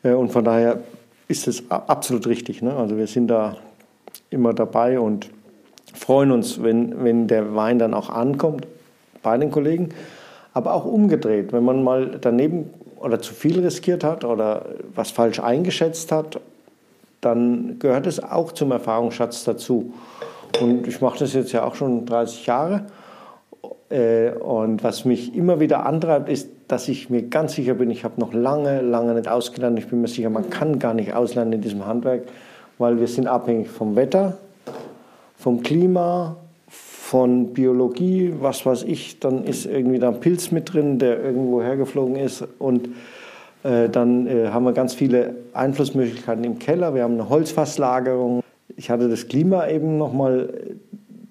Äh, 0.03 0.13
und 0.13 0.31
von 0.31 0.43
daher 0.43 0.79
ist 1.27 1.47
es 1.47 1.69
absolut 1.69 2.27
richtig. 2.27 2.61
Ne? 2.61 2.75
Also 2.75 2.97
wir 2.97 3.07
sind 3.07 3.27
da 3.27 3.57
immer 4.29 4.53
dabei 4.53 4.99
und 4.99 5.29
freuen 5.93 6.31
uns, 6.31 6.61
wenn, 6.61 7.03
wenn 7.03 7.27
der 7.27 7.55
Wein 7.55 7.79
dann 7.79 7.93
auch 7.93 8.09
ankommt 8.09 8.67
bei 9.21 9.37
den 9.37 9.51
Kollegen. 9.51 9.89
Aber 10.53 10.73
auch 10.73 10.85
umgedreht, 10.85 11.53
wenn 11.53 11.63
man 11.63 11.83
mal 11.83 12.17
daneben 12.19 12.69
oder 12.97 13.21
zu 13.21 13.33
viel 13.33 13.59
riskiert 13.59 14.03
hat 14.03 14.25
oder 14.25 14.65
was 14.95 15.11
falsch 15.11 15.39
eingeschätzt 15.39 16.11
hat, 16.11 16.39
dann 17.21 17.77
gehört 17.79 18.07
es 18.07 18.21
auch 18.21 18.51
zum 18.51 18.71
Erfahrungsschatz 18.71 19.43
dazu. 19.43 19.93
Und 20.59 20.87
ich 20.87 20.99
mache 21.01 21.19
das 21.19 21.33
jetzt 21.33 21.51
ja 21.51 21.63
auch 21.63 21.75
schon 21.75 22.05
30 22.05 22.45
Jahre. 22.45 22.85
Äh, 23.89 24.31
und 24.31 24.83
was 24.83 25.05
mich 25.05 25.35
immer 25.35 25.59
wieder 25.59 25.85
antreibt, 25.85 26.29
ist, 26.29 26.49
dass 26.67 26.87
ich 26.87 27.09
mir 27.09 27.23
ganz 27.23 27.53
sicher 27.53 27.73
bin, 27.73 27.89
ich 27.89 28.03
habe 28.03 28.19
noch 28.19 28.33
lange, 28.33 28.81
lange 28.81 29.15
nicht 29.15 29.27
ausgelernt. 29.27 29.79
Ich 29.79 29.87
bin 29.87 30.01
mir 30.01 30.07
sicher, 30.07 30.29
man 30.29 30.49
kann 30.49 30.79
gar 30.79 30.93
nicht 30.93 31.13
auslernen 31.13 31.53
in 31.53 31.61
diesem 31.61 31.85
Handwerk, 31.85 32.23
weil 32.77 32.99
wir 32.99 33.07
sind 33.07 33.27
abhängig 33.27 33.69
vom 33.69 33.95
Wetter, 33.95 34.37
vom 35.35 35.63
Klima, 35.63 36.37
von 36.67 37.53
Biologie, 37.53 38.33
was 38.39 38.67
weiß 38.67 38.83
ich. 38.83 39.19
Dann 39.19 39.43
ist 39.43 39.65
irgendwie 39.65 39.97
da 39.97 40.09
ein 40.09 40.19
Pilz 40.19 40.51
mit 40.51 40.71
drin, 40.71 40.99
der 40.99 41.23
irgendwo 41.23 41.61
hergeflogen 41.61 42.15
ist. 42.15 42.47
Und 42.59 42.89
äh, 43.63 43.89
dann 43.89 44.27
äh, 44.27 44.49
haben 44.49 44.63
wir 44.65 44.73
ganz 44.73 44.93
viele 44.93 45.35
Einflussmöglichkeiten 45.53 46.43
im 46.43 46.59
Keller. 46.59 46.93
Wir 46.93 47.01
haben 47.01 47.15
eine 47.15 47.29
Holzfasslagerung. 47.29 48.43
Ich 48.77 48.91
hatte 48.91 49.09
das 49.09 49.27
Klima 49.27 49.67
eben 49.67 49.97
nochmal 49.97 50.53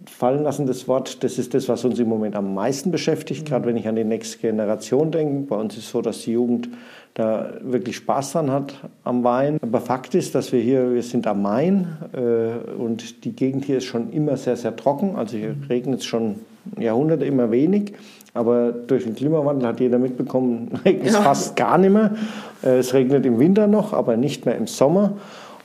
fallen 0.09 0.43
lassen, 0.43 0.67
das 0.67 0.89
Wort. 0.89 1.23
Das 1.23 1.39
ist 1.39 1.55
das, 1.55 1.69
was 1.69 1.85
uns 1.85 1.99
im 1.99 2.09
Moment 2.09 2.37
am 2.37 2.55
meisten 2.55 2.91
beschäftigt, 2.91 3.47
gerade 3.47 3.67
wenn 3.67 3.77
ich 3.77 3.89
an 3.89 3.97
die 3.97 4.05
nächste 4.05 4.39
Generation 4.39 5.11
denke. 5.11 5.47
Bei 5.49 5.57
uns 5.57 5.77
ist 5.77 5.85
es 5.85 5.91
so, 5.91 6.03
dass 6.03 6.23
die 6.23 6.33
Jugend 6.33 6.69
da 7.15 7.53
wirklich 7.63 7.97
Spaß 7.97 8.33
dran 8.33 8.51
hat 8.51 8.75
am 9.05 9.25
Wein. 9.25 9.59
Aber 9.61 9.81
Fakt 9.81 10.15
ist, 10.15 10.35
dass 10.35 10.53
wir 10.53 10.61
hier, 10.61 10.95
wir 10.95 11.03
sind 11.03 11.27
am 11.27 11.43
Main 11.43 11.97
äh, 12.13 12.81
und 12.81 13.25
die 13.25 13.35
Gegend 13.35 13.65
hier 13.65 13.79
ist 13.79 13.87
schon 13.87 14.13
immer 14.13 14.37
sehr, 14.37 14.57
sehr 14.57 14.77
trocken. 14.77 15.17
Also 15.17 15.37
hier 15.37 15.57
regnet 15.69 16.01
es 16.01 16.07
schon 16.07 16.37
Jahrhunderte 16.79 17.25
immer 17.25 17.51
wenig. 17.51 17.95
Aber 18.35 18.73
durch 18.73 19.05
den 19.05 19.15
Klimawandel 19.15 19.69
hat 19.69 19.81
jeder 19.81 19.99
mitbekommen, 19.99 20.71
regnet 20.85 21.09
es 21.09 21.15
ja. 21.15 21.23
fast 21.23 21.57
gar 21.57 21.79
nicht 21.79 21.93
mehr. 21.93 22.15
Äh, 22.63 22.79
es 22.79 22.95
regnet 22.95 23.27
im 23.27 23.39
Winter 23.39 23.67
noch, 23.67 23.93
aber 23.93 24.17
nicht 24.17 24.47
mehr 24.47 24.57
im 24.57 24.67
Sommer. 24.67 25.15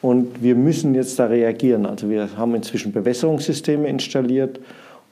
Und 0.04 0.44
wir 0.44 0.56
müssen 0.56 0.94
jetzt 0.96 1.18
da 1.18 1.28
reagieren. 1.28 1.86
Also 1.86 2.10
wir 2.10 2.28
haben 2.36 2.54
inzwischen 2.56 2.92
Bewässerungssysteme 2.92 3.88
installiert 3.88 4.60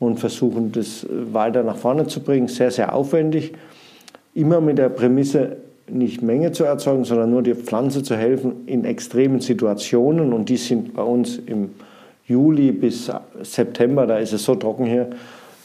und 0.01 0.19
versuchen 0.19 0.73
das 0.73 1.07
weiter 1.09 1.63
nach 1.63 1.77
vorne 1.77 2.07
zu 2.07 2.19
bringen. 2.19 2.49
Sehr, 2.49 2.71
sehr 2.71 2.93
aufwendig. 2.93 3.53
Immer 4.33 4.59
mit 4.59 4.77
der 4.77 4.89
Prämisse, 4.89 5.55
nicht 5.89 6.21
Menge 6.21 6.51
zu 6.51 6.65
erzeugen, 6.65 7.05
sondern 7.05 7.31
nur 7.31 7.41
die 7.41 7.55
Pflanze 7.55 8.03
zu 8.03 8.17
helfen 8.17 8.67
in 8.67 8.83
extremen 8.83 9.39
Situationen. 9.39 10.33
Und 10.33 10.49
die 10.49 10.57
sind 10.57 10.93
bei 10.93 11.03
uns 11.03 11.37
im 11.37 11.69
Juli 12.27 12.73
bis 12.73 13.09
September, 13.43 14.05
da 14.05 14.17
ist 14.17 14.33
es 14.33 14.43
so 14.43 14.55
trocken 14.55 14.85
hier, 14.85 15.11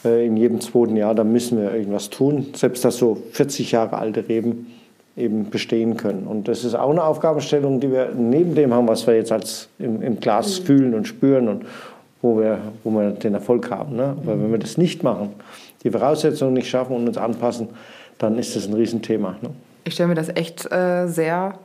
äh, 0.05 0.25
in 0.25 0.37
jedem 0.37 0.61
zweiten 0.61 0.95
Jahr, 0.95 1.15
da 1.15 1.25
müssen 1.25 1.57
wir 1.57 1.73
irgendwas 1.73 2.09
tun. 2.09 2.47
Selbst 2.55 2.85
dass 2.85 2.95
so 2.95 3.17
40 3.33 3.73
Jahre 3.73 3.97
alte 3.97 4.29
Reben 4.29 4.67
eben 5.17 5.49
bestehen 5.49 5.97
können. 5.97 6.27
Und 6.27 6.47
das 6.47 6.63
ist 6.63 6.75
auch 6.75 6.91
eine 6.91 7.03
Aufgabenstellung, 7.03 7.79
die 7.79 7.91
wir 7.91 8.11
neben 8.15 8.53
dem 8.55 8.73
haben, 8.73 8.87
was 8.87 9.07
wir 9.07 9.15
jetzt 9.15 9.31
als 9.31 9.67
im, 9.79 10.01
im 10.01 10.19
Glas 10.19 10.59
mhm. 10.59 10.65
fühlen 10.65 10.93
und 10.93 11.07
spüren 11.07 11.47
und 11.47 11.65
wo 12.21 12.39
wir, 12.39 12.59
wo 12.83 12.91
wir 12.91 13.11
den 13.11 13.33
Erfolg 13.33 13.69
haben. 13.71 13.95
Ne? 13.95 14.15
Aber 14.21 14.35
mhm. 14.35 14.43
wenn 14.43 14.51
wir 14.51 14.59
das 14.59 14.77
nicht 14.77 15.03
machen, 15.03 15.33
die 15.83 15.89
Voraussetzungen 15.89 16.53
nicht 16.53 16.69
schaffen 16.69 16.95
und 16.95 17.07
uns 17.07 17.17
anpassen, 17.17 17.69
dann 18.19 18.37
ist 18.37 18.55
das 18.55 18.67
ein 18.67 18.73
Riesenthema. 18.73 19.35
Ne? 19.41 19.49
Ich 19.83 19.95
stelle 19.95 20.09
mir 20.09 20.15
das 20.15 20.29
echt 20.29 20.71
äh, 20.71 21.07
sehr, 21.07 21.55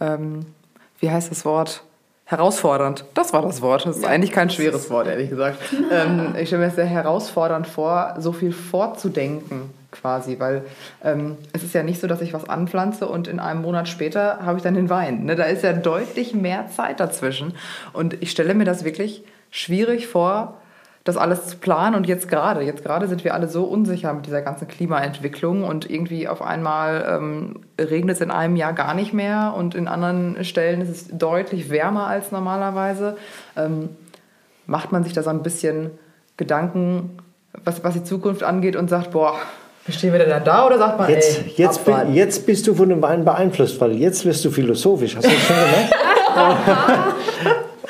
ähm, 0.00 0.40
wie 1.00 1.10
heißt 1.10 1.30
das 1.30 1.44
Wort? 1.44 1.82
Herausfordernd. 2.26 3.04
Das 3.12 3.34
war 3.34 3.42
das 3.42 3.60
Wort. 3.60 3.84
Das 3.84 3.96
ist 3.96 4.02
ja. 4.02 4.08
eigentlich 4.08 4.32
kein 4.32 4.48
schweres 4.48 4.88
Wort, 4.90 5.06
ehrlich 5.06 5.28
gesagt. 5.28 5.58
ähm, 5.92 6.34
ich 6.40 6.48
stelle 6.48 6.62
mir 6.62 6.66
das 6.68 6.76
sehr 6.76 6.86
herausfordernd 6.86 7.66
vor, 7.66 8.14
so 8.18 8.32
viel 8.32 8.52
vorzudenken 8.52 9.70
quasi, 9.94 10.38
weil 10.38 10.64
ähm, 11.02 11.36
es 11.52 11.62
ist 11.62 11.74
ja 11.74 11.82
nicht 11.82 12.00
so, 12.00 12.06
dass 12.06 12.20
ich 12.20 12.34
was 12.34 12.48
anpflanze 12.48 13.06
und 13.06 13.28
in 13.28 13.40
einem 13.40 13.62
Monat 13.62 13.88
später 13.88 14.40
habe 14.42 14.58
ich 14.58 14.62
dann 14.62 14.74
den 14.74 14.90
Wein. 14.90 15.24
Ne? 15.24 15.36
Da 15.36 15.44
ist 15.44 15.62
ja 15.62 15.72
deutlich 15.72 16.34
mehr 16.34 16.68
Zeit 16.68 17.00
dazwischen. 17.00 17.54
Und 17.92 18.22
ich 18.22 18.30
stelle 18.30 18.54
mir 18.54 18.64
das 18.64 18.84
wirklich 18.84 19.24
schwierig 19.50 20.08
vor, 20.08 20.58
das 21.04 21.18
alles 21.18 21.46
zu 21.46 21.58
planen. 21.58 21.94
Und 21.94 22.06
jetzt 22.06 22.28
gerade, 22.28 22.62
jetzt 22.62 22.82
gerade 22.82 23.06
sind 23.06 23.24
wir 23.24 23.34
alle 23.34 23.48
so 23.48 23.64
unsicher 23.64 24.12
mit 24.14 24.26
dieser 24.26 24.42
ganzen 24.42 24.66
Klimaentwicklung 24.66 25.62
und 25.62 25.88
irgendwie 25.88 26.26
auf 26.28 26.42
einmal 26.42 27.04
ähm, 27.08 27.60
regnet 27.78 28.16
es 28.16 28.22
in 28.22 28.30
einem 28.30 28.56
Jahr 28.56 28.72
gar 28.72 28.94
nicht 28.94 29.12
mehr 29.12 29.54
und 29.56 29.74
in 29.74 29.86
anderen 29.86 30.42
Stellen 30.44 30.80
ist 30.80 30.88
es 30.88 31.08
deutlich 31.16 31.70
wärmer 31.70 32.06
als 32.06 32.32
normalerweise. 32.32 33.16
Ähm, 33.56 33.90
macht 34.66 34.92
man 34.92 35.04
sich 35.04 35.12
da 35.12 35.22
so 35.22 35.30
ein 35.30 35.42
bisschen 35.42 35.90
Gedanken, 36.38 37.18
was, 37.64 37.84
was 37.84 37.94
die 37.94 38.04
Zukunft 38.04 38.42
angeht 38.42 38.74
und 38.74 38.88
sagt, 38.88 39.10
boah, 39.12 39.38
Stehen 39.90 40.12
wir 40.12 40.18
denn 40.18 40.30
dann 40.30 40.44
da 40.44 40.66
oder 40.66 40.78
sagt 40.78 40.98
man, 40.98 41.10
jetzt, 41.10 41.40
ey, 41.40 41.52
jetzt, 41.56 41.84
bin, 41.84 42.14
jetzt 42.14 42.46
bist 42.46 42.66
du 42.66 42.74
von 42.74 42.88
dem 42.88 43.02
Wein 43.02 43.22
beeinflusst, 43.24 43.78
weil 43.82 43.92
jetzt 43.92 44.24
wirst 44.24 44.42
du 44.44 44.50
philosophisch. 44.50 45.14
Hast 45.16 45.26
du 45.26 45.30
das 45.30 45.40
schon 45.40 45.56
gemerkt? 45.56 45.94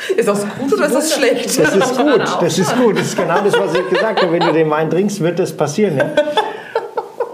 ist 0.16 0.28
das 0.28 0.46
gut 0.58 0.72
oder 0.72 0.86
ist 0.86 0.94
das 0.94 1.14
schlecht? 1.14 1.44
Das 1.46 1.76
ist 1.76 1.96
gut, 1.96 2.22
das 2.40 2.58
ist 2.58 2.76
gut. 2.76 2.98
Das 2.98 3.06
ist 3.06 3.16
genau 3.16 3.40
das, 3.44 3.56
was 3.56 3.74
ich 3.74 3.88
gesagt 3.88 4.22
habe. 4.22 4.32
Wenn 4.32 4.40
du 4.40 4.52
den 4.52 4.68
Wein 4.70 4.90
trinkst, 4.90 5.20
wird 5.20 5.38
das 5.38 5.52
passieren. 5.52 5.96
Ja? 5.98 6.10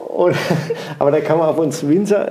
Und, 0.08 0.36
aber 0.98 1.10
da 1.10 1.20
kann 1.20 1.38
man 1.38 1.48
auf 1.48 1.58
uns 1.58 1.88
Winzer 1.88 2.30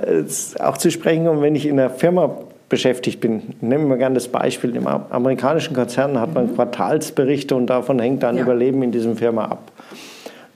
auch 0.60 0.76
zu 0.78 0.92
sprechen 0.92 1.26
kommen, 1.26 1.42
wenn 1.42 1.56
ich 1.56 1.66
in 1.66 1.80
einer 1.80 1.90
Firma 1.90 2.30
beschäftigt 2.68 3.20
bin. 3.20 3.56
Nehmen 3.60 3.88
wir 3.88 3.96
gerne 3.96 4.14
das 4.14 4.28
Beispiel. 4.28 4.76
Im 4.76 4.86
amerikanischen 4.86 5.74
Konzern 5.74 6.20
hat 6.20 6.32
man 6.32 6.54
Quartalsberichte 6.54 7.56
und 7.56 7.66
davon 7.66 7.98
hängt 7.98 8.22
dann 8.22 8.36
ja. 8.36 8.42
Überleben 8.42 8.84
in 8.84 8.92
diesem 8.92 9.16
Firma 9.16 9.46
ab. 9.46 9.72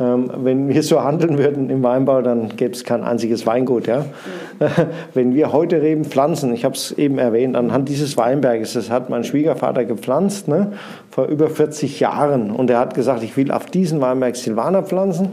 Ähm, 0.00 0.28
wenn 0.38 0.68
wir 0.68 0.82
so 0.82 1.04
handeln 1.04 1.38
würden 1.38 1.70
im 1.70 1.82
Weinbau, 1.84 2.20
dann 2.20 2.56
gäbe 2.56 2.72
es 2.72 2.82
kein 2.82 3.04
einziges 3.04 3.46
Weingut. 3.46 3.86
Ja? 3.86 4.00
Mhm. 4.00 4.66
Wenn 5.14 5.34
wir 5.34 5.52
heute 5.52 5.80
Reben 5.82 6.04
pflanzen, 6.04 6.52
ich 6.52 6.64
habe 6.64 6.74
es 6.74 6.90
eben 6.92 7.18
erwähnt, 7.18 7.54
anhand 7.54 7.88
dieses 7.88 8.16
Weinberges, 8.16 8.72
das 8.72 8.90
hat 8.90 9.08
mein 9.08 9.22
Schwiegervater 9.22 9.84
gepflanzt 9.84 10.48
ne, 10.48 10.72
vor 11.10 11.26
über 11.26 11.48
40 11.48 12.00
Jahren. 12.00 12.50
Und 12.50 12.70
er 12.70 12.80
hat 12.80 12.94
gesagt, 12.94 13.22
ich 13.22 13.36
will 13.36 13.52
auf 13.52 13.66
diesen 13.66 14.00
Weinberg 14.00 14.34
Silvaner 14.34 14.82
pflanzen. 14.82 15.32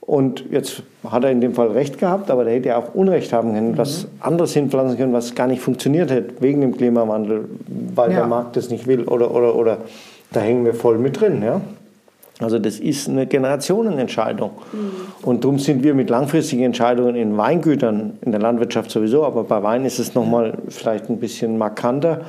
Und 0.00 0.44
jetzt 0.50 0.82
hat 1.08 1.24
er 1.24 1.30
in 1.30 1.40
dem 1.40 1.54
Fall 1.54 1.68
recht 1.68 1.98
gehabt, 1.98 2.30
aber 2.30 2.44
der 2.44 2.54
hätte 2.54 2.70
ja 2.70 2.76
auch 2.76 2.94
Unrecht 2.94 3.32
haben 3.32 3.54
können, 3.54 3.70
mhm. 3.72 3.78
was 3.78 4.06
anderes 4.20 4.52
hinpflanzen 4.52 4.98
können, 4.98 5.14
was 5.14 5.34
gar 5.34 5.46
nicht 5.46 5.62
funktioniert 5.62 6.10
hätte, 6.10 6.34
wegen 6.40 6.60
dem 6.60 6.76
Klimawandel, 6.76 7.46
weil 7.94 8.10
ja. 8.10 8.18
der 8.18 8.26
Markt 8.26 8.56
das 8.56 8.68
nicht 8.68 8.86
will 8.86 9.04
oder, 9.04 9.34
oder, 9.34 9.54
oder 9.54 9.78
da 10.32 10.40
hängen 10.40 10.66
wir 10.66 10.74
voll 10.74 10.98
mit 10.98 11.20
drin. 11.20 11.42
Ja? 11.42 11.62
Also 12.42 12.58
das 12.58 12.78
ist 12.78 13.08
eine 13.08 13.26
Generationenentscheidung. 13.26 14.50
Und 15.22 15.44
darum 15.44 15.58
sind 15.58 15.82
wir 15.82 15.94
mit 15.94 16.10
langfristigen 16.10 16.64
Entscheidungen 16.64 17.14
in 17.14 17.36
Weingütern, 17.36 18.18
in 18.20 18.32
der 18.32 18.40
Landwirtschaft 18.40 18.90
sowieso, 18.90 19.24
aber 19.24 19.44
bei 19.44 19.62
Wein 19.62 19.84
ist 19.84 19.98
es 19.98 20.14
nochmal 20.14 20.58
vielleicht 20.68 21.08
ein 21.08 21.18
bisschen 21.18 21.58
markanter, 21.58 22.22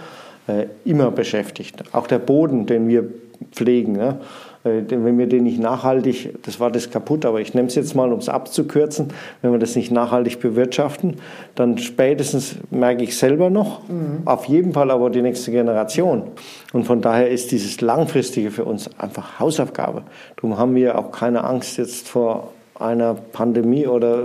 äh, 0.48 0.66
immer 0.86 1.12
beschäftigt. 1.12 1.84
Auch 1.94 2.08
der 2.08 2.20
Boden, 2.20 2.66
den 2.66 2.88
wir 2.88 3.06
pflegen. 3.52 3.94
Ne? 3.94 4.18
Äh, 4.64 4.84
wenn 4.90 5.18
wir 5.18 5.28
den 5.28 5.44
nicht 5.44 5.60
nachhaltig, 5.60 6.34
das 6.44 6.60
war 6.60 6.72
das 6.72 6.90
kaputt, 6.90 7.26
aber 7.26 7.42
ich 7.42 7.54
nehme 7.54 7.68
es 7.68 7.76
jetzt 7.76 7.96
mal, 7.96 8.12
um 8.12 8.20
es 8.20 8.30
abzukürzen, 8.30 9.10
wenn 9.42 9.52
wir 9.52 9.60
das 9.60 9.76
nicht 9.76 9.92
nachhaltig 9.92 10.40
bewirtschaften, 10.40 11.18
dann 11.56 11.78
spätestens 11.78 12.56
merke 12.72 13.04
ich 13.04 13.18
selber 13.18 13.50
noch, 13.50 13.88
mhm. 13.88 14.22
auf 14.26 14.46
jeden 14.46 14.74
Fall 14.74 14.92
aber 14.92 15.10
die 15.10 15.22
nächste 15.22 15.52
Generation. 15.52 16.24
Und 16.72 16.86
von 16.86 17.02
daher 17.02 17.30
ist 17.30 17.52
dieses 17.52 17.82
Langfristige 17.82 18.52
für 18.52 18.66
uns 18.66 18.90
einfach 18.98 19.40
Hausaufgabe. 19.40 20.04
Darum 20.36 20.58
haben 20.58 20.76
wir 20.76 20.98
auch 20.98 21.12
keine 21.12 21.44
Angst 21.44 21.78
jetzt 21.78 22.08
vor 22.08 22.54
einer 22.80 23.14
Pandemie 23.14 23.88
oder 23.88 24.24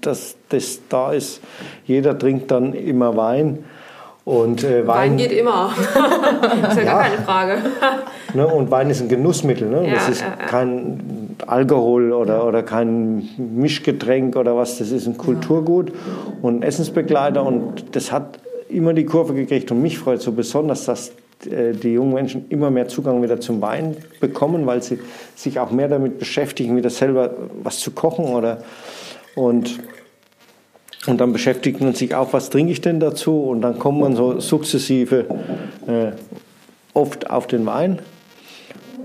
dass 0.00 0.36
das 0.50 0.80
da 0.88 1.12
ist. 1.12 1.40
Jeder 1.86 2.18
trinkt 2.18 2.50
dann 2.50 2.72
immer 2.72 3.16
Wein. 3.16 3.64
Und, 4.26 4.64
äh, 4.64 4.84
Wein, 4.88 5.12
Wein, 5.12 5.16
geht 5.18 5.30
immer. 5.30 5.72
das 6.60 6.72
ist 6.76 6.78
ja, 6.78 6.82
ja 6.82 6.92
gar 6.94 7.02
keine 7.04 7.22
Frage. 7.22 7.58
ne, 8.34 8.44
und 8.44 8.72
Wein 8.72 8.90
ist 8.90 9.00
ein 9.00 9.08
Genussmittel. 9.08 9.68
Ne? 9.68 9.86
Ja, 9.86 9.94
das 9.94 10.08
ist 10.08 10.22
ja, 10.22 10.30
kein 10.30 11.36
Alkohol 11.46 12.12
oder, 12.12 12.44
oder 12.44 12.64
kein 12.64 13.28
Mischgetränk 13.38 14.34
oder 14.34 14.56
was. 14.56 14.78
Das 14.78 14.90
ist 14.90 15.06
ein 15.06 15.16
Kulturgut 15.16 15.92
und 16.42 16.58
ein 16.58 16.62
Essensbegleiter. 16.64 17.44
Und 17.44 17.94
das 17.94 18.10
hat 18.10 18.40
immer 18.68 18.94
die 18.94 19.06
Kurve 19.06 19.32
gekriegt. 19.32 19.70
Und 19.70 19.80
mich 19.80 19.96
freut 19.96 20.20
so 20.20 20.32
besonders, 20.32 20.86
dass 20.86 21.12
äh, 21.48 21.72
die 21.72 21.92
jungen 21.92 22.14
Menschen 22.14 22.46
immer 22.48 22.72
mehr 22.72 22.88
Zugang 22.88 23.22
wieder 23.22 23.38
zum 23.38 23.62
Wein 23.62 23.96
bekommen, 24.18 24.66
weil 24.66 24.82
sie 24.82 24.98
sich 25.36 25.60
auch 25.60 25.70
mehr 25.70 25.86
damit 25.86 26.18
beschäftigen, 26.18 26.76
wieder 26.76 26.90
selber 26.90 27.30
was 27.62 27.78
zu 27.78 27.92
kochen 27.92 28.24
oder 28.24 28.58
und 29.36 29.78
und 31.06 31.20
dann 31.20 31.32
beschäftigt 31.32 31.80
man 31.80 31.94
sich 31.94 32.14
auch, 32.14 32.32
was 32.32 32.50
trinke 32.50 32.72
ich 32.72 32.80
denn 32.80 33.00
dazu? 33.00 33.42
Und 33.42 33.62
dann 33.62 33.78
kommt 33.78 34.00
man 34.00 34.16
so 34.16 34.40
sukzessive 34.40 35.26
äh, 35.86 36.12
oft 36.94 37.30
auf 37.30 37.46
den 37.46 37.66
Wein. 37.66 38.00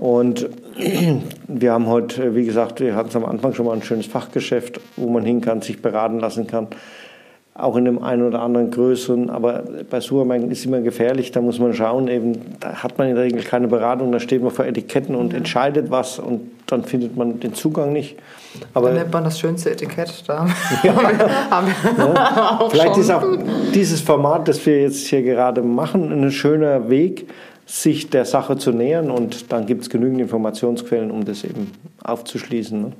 Und 0.00 0.48
wir 1.48 1.72
haben 1.72 1.86
heute, 1.86 2.34
wie 2.34 2.44
gesagt, 2.44 2.80
wir 2.80 2.96
hatten 2.96 3.10
es 3.10 3.16
am 3.16 3.24
Anfang 3.24 3.54
schon 3.54 3.66
mal 3.66 3.72
ein 3.72 3.82
schönes 3.82 4.06
Fachgeschäft, 4.06 4.80
wo 4.96 5.08
man 5.08 5.24
hin 5.24 5.40
kann, 5.40 5.62
sich 5.62 5.80
beraten 5.80 6.18
lassen 6.18 6.46
kann. 6.46 6.68
Auch 7.54 7.76
in 7.76 7.84
dem 7.84 8.02
einen 8.02 8.22
oder 8.22 8.40
anderen 8.40 8.70
größeren, 8.70 9.28
aber 9.28 9.62
bei 9.90 10.00
Supermärkten 10.00 10.50
ist 10.50 10.60
es 10.60 10.66
immer 10.66 10.80
gefährlich, 10.80 11.32
da 11.32 11.42
muss 11.42 11.58
man 11.58 11.74
schauen, 11.74 12.08
eben, 12.08 12.56
da 12.60 12.82
hat 12.82 12.96
man 12.96 13.08
in 13.08 13.14
der 13.14 13.24
Regel 13.24 13.42
keine 13.42 13.68
Beratung, 13.68 14.10
da 14.10 14.20
steht 14.20 14.42
man 14.42 14.50
vor 14.50 14.64
Etiketten 14.64 15.14
und 15.14 15.34
entscheidet 15.34 15.90
was 15.90 16.18
und 16.18 16.50
dann 16.66 16.84
findet 16.84 17.14
man 17.14 17.40
den 17.40 17.52
Zugang 17.52 17.92
nicht. 17.92 18.16
Aber 18.72 18.88
Dann 18.88 18.98
nennt 18.98 19.12
man 19.12 19.24
das 19.24 19.38
schönste 19.38 19.70
Etikett 19.70 20.24
da. 20.26 20.46
Ja. 20.82 20.94
haben 21.50 21.66
wir 21.66 22.60
auch 22.60 22.70
Vielleicht 22.70 22.94
schon. 22.94 23.00
ist 23.02 23.10
auch 23.10 23.24
dieses 23.74 24.00
Format, 24.00 24.48
das 24.48 24.64
wir 24.64 24.80
jetzt 24.80 25.06
hier 25.06 25.22
gerade 25.22 25.62
machen, 25.62 26.10
ein 26.10 26.30
schöner 26.30 26.88
Weg, 26.88 27.28
sich 27.66 28.10
der 28.10 28.24
Sache 28.24 28.56
zu 28.56 28.72
nähern 28.72 29.10
und 29.10 29.52
dann 29.52 29.66
gibt 29.66 29.82
es 29.82 29.90
genügend 29.90 30.20
Informationsquellen, 30.20 31.10
um 31.10 31.24
das 31.24 31.44
eben 31.44 31.70
aufzuschließen. 32.02 32.80
Ne? 32.80 32.92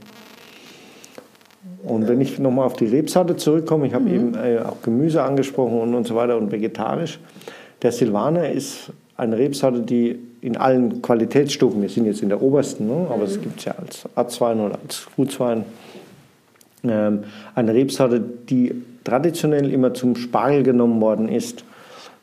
Und 1.85 2.09
wenn 2.09 2.21
ich 2.21 2.38
nochmal 2.38 2.66
auf 2.66 2.75
die 2.75 2.87
Rebsorte 2.87 3.37
zurückkomme, 3.37 3.87
ich 3.87 3.95
habe 3.95 4.09
eben 4.09 4.35
äh, 4.35 4.61
auch 4.64 4.83
Gemüse 4.83 5.23
angesprochen 5.23 5.81
und, 5.81 5.95
und 5.95 6.07
so 6.07 6.14
weiter 6.14 6.37
und 6.37 6.53
vegetarisch. 6.53 7.18
Der 7.83 7.90
Silvaner 7.90 8.51
ist 8.51 8.92
eine 9.16 9.37
Rebsorte, 9.37 9.81
die 9.81 10.18
in 10.40 10.57
allen 10.57 11.03
Qualitätsstufen, 11.03 11.83
wir 11.83 11.88
sind 11.88 12.07
jetzt 12.07 12.23
in 12.23 12.29
der 12.29 12.42
obersten, 12.42 12.87
ne? 12.87 13.07
aber 13.11 13.25
es 13.25 13.40
gibt 13.40 13.61
es 13.61 13.64
ja 13.64 13.75
als 13.79 14.09
Arzwein 14.14 14.61
oder 14.61 14.79
als 14.83 15.07
Gutswein, 15.16 15.64
ähm, 16.85 17.25
eine 17.55 17.75
Rebsorte, 17.75 18.21
die 18.21 18.75
traditionell 19.05 19.73
immer 19.73 19.95
zum 19.95 20.16
Spargel 20.16 20.62
genommen 20.62 21.01
worden 21.01 21.29
ist. 21.29 21.64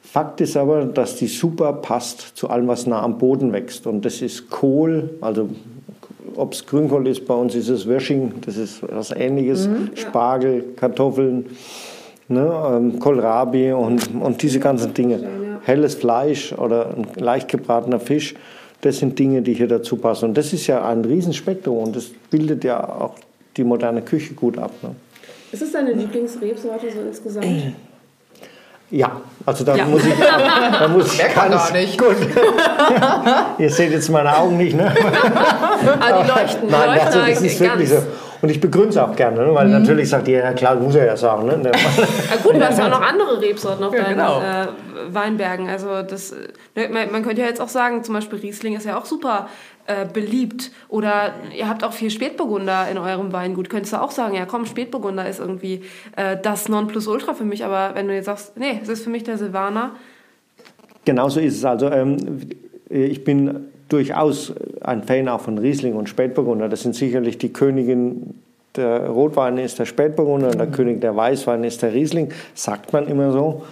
Fakt 0.01 0.41
ist 0.41 0.57
aber, 0.57 0.85
dass 0.85 1.15
die 1.15 1.27
super 1.27 1.73
passt 1.73 2.35
zu 2.35 2.49
allem, 2.49 2.67
was 2.67 2.87
nah 2.87 3.01
am 3.01 3.17
Boden 3.17 3.53
wächst. 3.53 3.85
Und 3.85 4.05
das 4.05 4.21
ist 4.21 4.49
Kohl, 4.49 5.11
also 5.21 5.49
ob 6.39 6.53
es 6.53 6.65
Grünkohl 6.65 7.07
ist, 7.07 7.25
bei 7.25 7.33
uns 7.33 7.53
ist 7.55 7.69
es 7.69 7.87
Wösching, 7.87 8.33
das 8.45 8.57
ist 8.57 8.81
was 8.81 9.11
ähnliches, 9.11 9.69
Spargel, 9.95 10.63
Kartoffeln, 10.75 11.45
ne, 12.27 12.51
ähm, 12.71 12.99
Kohlrabi 12.99 13.73
und, 13.73 14.09
und 14.19 14.41
diese 14.41 14.59
ganzen 14.59 14.93
Dinge. 14.93 15.19
Helles 15.63 15.95
Fleisch 15.95 16.53
oder 16.53 16.95
ein 16.95 17.07
leicht 17.15 17.49
gebratener 17.49 17.99
Fisch, 17.99 18.35
das 18.81 18.99
sind 18.99 19.19
Dinge, 19.19 19.41
die 19.41 19.53
hier 19.53 19.67
dazu 19.67 19.97
passen. 19.97 20.25
Und 20.25 20.37
das 20.37 20.53
ist 20.53 20.67
ja 20.67 20.87
ein 20.87 21.03
Riesenspektrum 21.03 21.77
und 21.77 21.95
das 21.95 22.05
bildet 22.29 22.63
ja 22.63 22.81
auch 22.81 23.15
die 23.57 23.63
moderne 23.63 24.01
Küche 24.01 24.33
gut 24.33 24.57
ab. 24.57 24.71
Ne? 24.81 24.95
Ist 25.51 25.61
es 25.61 25.71
deine 25.71 25.91
Lieblingsrebsorte 25.93 26.87
so 26.91 27.01
insgesamt? 27.01 27.45
Ja, 28.91 29.11
also 29.45 29.63
da 29.63 29.75
Ja. 29.75 29.85
muss 29.85 30.03
ich, 30.05 30.13
da 30.17 30.87
muss 30.87 31.13
ich 31.13 31.19
ganz- 31.35 31.35
gar 31.35 31.71
nicht. 31.71 31.97
Gut. 31.97 32.15
Ihr 33.57 33.69
seht 33.69 33.91
jetzt 33.91 34.09
meine 34.09 34.35
Augen 34.35 34.57
nicht, 34.57 34.75
ne? 34.75 34.91
Ah, 35.99 36.21
die 36.23 36.27
leuchten. 36.27 36.69
Nein, 36.69 36.89
leuchten 36.89 37.07
also 37.07 37.19
das 37.19 37.41
ist 37.41 37.59
wirklich 37.59 37.89
so. 37.89 37.97
Und 38.41 38.49
ich 38.49 38.61
begründe 38.61 38.89
es 38.89 38.97
auch 38.97 39.13
gerne, 39.17 39.45
ne? 39.45 39.53
weil 39.53 39.65
Mhm. 39.67 39.73
natürlich 39.83 40.09
sagt 40.09 40.27
ihr, 40.29 40.39
ja 40.39 40.53
klar, 40.53 40.75
muss 40.75 40.95
er 40.95 41.05
ja 41.05 41.17
sagen. 41.17 41.45
Ne? 41.45 41.61
Ah, 41.73 42.35
gut, 42.41 42.55
du 42.55 42.65
hast 42.65 42.79
ja 42.79 42.85
auch 42.85 42.89
noch 42.89 43.01
andere 43.01 43.41
Rebsorten 43.41 43.83
auf 43.83 43.93
Ja, 43.93 44.03
deinen 44.03 44.15
genau. 44.17 44.39
äh, 44.39 44.67
Weinbergen. 45.13 45.69
Also 45.69 46.01
das, 46.03 46.31
äh, 46.75 46.87
man, 46.87 47.11
man 47.11 47.23
könnte 47.23 47.41
ja 47.41 47.47
jetzt 47.47 47.59
auch 47.59 47.67
sagen, 47.67 48.01
zum 48.03 48.13
Beispiel 48.15 48.39
Riesling 48.39 48.77
ist 48.77 48.85
ja 48.85 48.97
auch 48.97 49.03
super 49.05 49.47
äh, 49.89 50.05
beliebt. 50.05 50.71
Oder 50.87 51.33
ihr 51.57 51.67
habt 51.67 51.83
auch 51.83 51.93
viel 51.93 52.11
Spätburgunder 52.11 52.87
in 52.91 52.99
eurem 52.99 53.33
Weingut. 53.33 53.71
Könntest 53.71 53.93
du 53.93 54.01
auch 54.01 54.11
sagen, 54.11 54.35
ja 54.35 54.45
komm, 54.45 54.67
Spätburgunder 54.67 55.27
ist 55.27 55.39
irgendwie 55.39 55.81
äh, 56.15 56.37
das 56.39 56.69
Nonplusultra 56.69 57.33
für 57.33 57.43
mich. 57.43 57.65
Aber 57.65 57.95
wenn 57.95 58.07
du 58.07 58.13
jetzt 58.13 58.25
sagst, 58.25 58.55
nee, 58.55 58.79
es 58.83 58.87
ist 58.87 59.03
für 59.03 59.09
mich 59.09 59.23
der 59.23 59.39
Silvaner. 59.39 59.95
Genauso 61.05 61.39
ist 61.39 61.57
es. 61.57 61.65
Also 61.65 61.89
ähm, 61.89 62.17
ich 62.87 63.23
bin 63.23 63.65
durchaus 63.89 64.53
ein 64.81 65.03
Fan 65.03 65.27
auch 65.27 65.41
von 65.41 65.57
Riesling 65.57 65.95
und 65.95 66.07
Spätburgunder. 66.07 66.69
Das 66.69 66.83
sind 66.83 66.93
sicherlich 66.93 67.39
die 67.39 67.51
Königin 67.51 68.35
der 68.79 69.07
Rotweine 69.07 69.63
ist 69.63 69.77
der 69.77 69.85
Spätburgunder 69.85 70.47
und 70.47 70.57
der 70.57 70.67
König 70.67 71.01
der 71.01 71.15
Weißweine 71.15 71.67
ist 71.67 71.81
der 71.81 71.93
Riesling, 71.93 72.33
sagt 72.55 72.91
man 72.93 73.07
immer 73.07 73.31
so. 73.31 73.63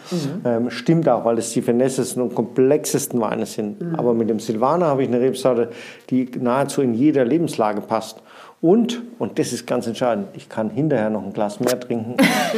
Ähm, 0.45 0.69
stimmt 0.69 1.09
auch, 1.09 1.25
weil 1.25 1.37
es 1.39 1.51
die 1.51 1.61
finessesten 1.61 2.21
und 2.21 2.35
komplexesten 2.35 3.19
Weine 3.19 3.45
sind. 3.45 3.81
Aber 3.97 4.13
mit 4.13 4.29
dem 4.29 4.39
Silvaner 4.39 4.87
habe 4.87 5.03
ich 5.03 5.09
eine 5.09 5.19
Rebsorte, 5.19 5.69
die 6.09 6.29
nahezu 6.39 6.81
in 6.81 6.93
jeder 6.93 7.25
Lebenslage 7.25 7.81
passt. 7.81 8.21
Und, 8.59 9.03
und 9.19 9.37
das 9.37 9.53
ist 9.53 9.67
ganz 9.67 9.85
entscheidend, 9.85 10.29
ich 10.33 10.49
kann 10.49 10.71
hinterher 10.71 11.11
noch 11.11 11.23
ein 11.23 11.31
Glas 11.31 11.59
mehr 11.59 11.79
trinken 11.79 12.17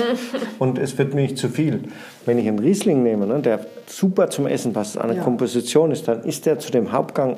und 0.60 0.80
es 0.80 0.98
wird 0.98 1.14
mir 1.14 1.24
nicht 1.24 1.38
zu 1.38 1.50
viel. 1.50 1.84
Wenn 2.26 2.40
ich 2.40 2.48
einen 2.48 2.60
Riesling 2.60 3.04
nehme, 3.04 3.28
ne, 3.28 3.40
der 3.40 3.60
super 3.86 4.30
zum 4.30 4.48
Essen 4.48 4.72
passt, 4.72 4.98
eine 4.98 5.18
Komposition 5.18 5.92
ist, 5.92 6.08
dann 6.08 6.24
ist 6.24 6.46
der 6.46 6.58
zu 6.58 6.72
dem 6.72 6.94
Hauptgang 6.94 7.36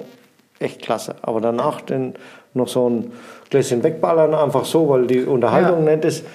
echt 0.59 0.81
klasse. 0.83 1.15
Aber 1.23 1.41
danach 1.41 1.81
dann 1.81 2.13
noch 2.53 2.67
so 2.67 2.89
ein 2.89 3.11
Gläschen 3.49 3.83
wegballern, 3.83 4.33
einfach 4.33 4.65
so, 4.65 4.89
weil 4.89 5.07
die 5.07 5.23
Unterhaltung 5.23 5.83
nett 5.83 6.05
ist, 6.05 6.25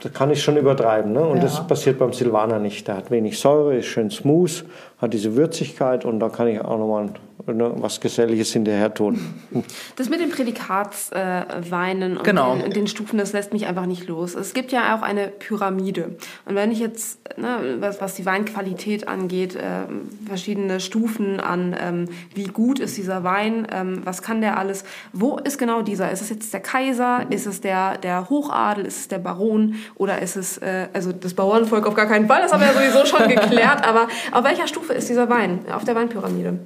das 0.00 0.12
kann 0.12 0.30
ich 0.30 0.42
schon 0.42 0.56
übertreiben. 0.56 1.12
Ne? 1.12 1.24
Und 1.24 1.42
das 1.42 1.66
passiert 1.66 1.98
beim 1.98 2.12
Silvaner 2.12 2.58
nicht. 2.58 2.86
Der 2.86 2.98
hat 2.98 3.10
wenig 3.10 3.38
Säure, 3.38 3.76
ist 3.76 3.86
schön 3.86 4.10
smooth, 4.10 4.64
hat 4.98 5.12
diese 5.12 5.34
Würzigkeit 5.34 6.04
und 6.04 6.20
da 6.20 6.28
kann 6.28 6.46
ich 6.48 6.60
auch 6.60 6.78
nochmal 6.78 7.08
was 7.46 8.00
Geselliges 8.00 8.52
hinterher 8.52 8.92
tun. 8.92 9.18
Das 9.96 10.08
mit 10.08 10.20
den 10.20 10.30
Prädikatsweinen 10.30 11.62
äh, 11.64 11.70
Weinen 11.70 12.16
und 12.16 12.24
Genau. 12.24 12.56
den, 12.56 12.70
den 12.70 12.86
Stufen, 12.86 13.18
das 13.18 13.32
lässt 13.32 13.52
mich 13.52 13.66
einfach 13.66 13.86
nicht 13.86 14.08
los. 14.08 14.34
Es 14.34 14.54
gibt 14.54 14.72
ja 14.72 14.96
auch 14.96 15.02
eine 15.02 15.28
Pyramide. 15.28 16.16
Und 16.46 16.54
wenn 16.54 16.70
ich 16.72 16.78
jetzt, 16.78 17.18
ne, 17.38 17.76
was, 17.80 18.00
was 18.00 18.14
die 18.14 18.26
Weinqualität 18.26 19.08
angeht, 19.08 19.56
ähm, 19.60 20.08
verschiedene 20.26 20.80
Stufen 20.80 21.40
an, 21.40 21.76
ähm, 21.78 22.04
wie 22.34 22.44
gut 22.44 22.78
ist 22.78 22.96
dieser 22.96 23.22
Wein, 23.24 23.66
ähm, 23.70 24.00
was 24.04 24.22
kann 24.22 24.40
der 24.40 24.58
alles, 24.58 24.84
wo 25.12 25.38
ist 25.38 25.58
genau 25.58 25.82
dieser? 25.82 26.10
Ist 26.10 26.22
es 26.22 26.30
jetzt 26.30 26.52
der 26.52 26.60
Kaiser? 26.60 27.26
Ist 27.30 27.46
es 27.46 27.60
der, 27.60 27.98
der 27.98 28.28
Hochadel? 28.28 28.84
Ist 28.86 28.96
es 28.98 29.08
der 29.08 29.18
Baron? 29.18 29.74
Oder 29.96 30.22
ist 30.22 30.36
es, 30.36 30.58
äh, 30.58 30.88
also 30.92 31.12
das 31.12 31.34
Bauernvolk 31.34 31.86
auf 31.86 31.94
gar 31.94 32.06
keinen 32.06 32.26
Fall, 32.26 32.42
das 32.42 32.52
haben 32.52 32.60
wir 32.60 32.68
ja 32.68 32.74
sowieso 32.74 33.06
schon 33.06 33.28
geklärt, 33.28 33.86
aber 33.86 34.08
auf 34.32 34.44
welcher 34.44 34.66
Stufe 34.66 34.92
ist 34.94 35.08
dieser 35.08 35.28
Wein 35.28 35.60
auf 35.72 35.84
der 35.84 35.94
Weinpyramide? 35.94 36.58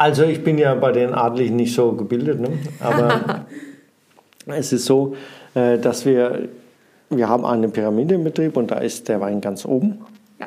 Also 0.00 0.24
ich 0.24 0.42
bin 0.42 0.56
ja 0.56 0.74
bei 0.76 0.92
den 0.92 1.12
Adligen 1.12 1.56
nicht 1.56 1.74
so 1.74 1.92
gebildet, 1.92 2.40
ne? 2.40 2.48
aber 2.80 3.44
es 4.46 4.72
ist 4.72 4.86
so, 4.86 5.14
äh, 5.52 5.76
dass 5.76 6.06
wir, 6.06 6.48
wir 7.10 7.28
haben 7.28 7.44
eine 7.44 7.68
Pyramide 7.68 8.14
im 8.14 8.24
Betrieb 8.24 8.56
und 8.56 8.70
da 8.70 8.78
ist 8.78 9.10
der 9.10 9.20
Wein 9.20 9.42
ganz 9.42 9.66
oben. 9.66 9.98
Ja. 10.38 10.46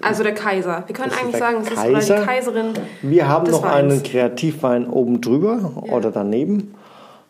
Also 0.00 0.22
der 0.22 0.32
Kaiser. 0.32 0.84
Wir 0.86 0.94
können 0.94 1.10
Das 1.10 1.20
eigentlich 1.20 1.36
sagen, 1.36 1.58
es 1.60 1.70
ist 1.70 2.10
oder 2.10 2.20
die 2.20 2.26
Kaiserin. 2.26 2.66
Wir 3.02 3.28
haben 3.28 3.50
noch 3.50 3.64
Weins. 3.64 3.92
einen 3.92 4.02
Kreativwein 4.02 4.88
oben 4.88 5.20
drüber 5.20 5.74
oder 5.90 6.10
daneben. 6.10 6.74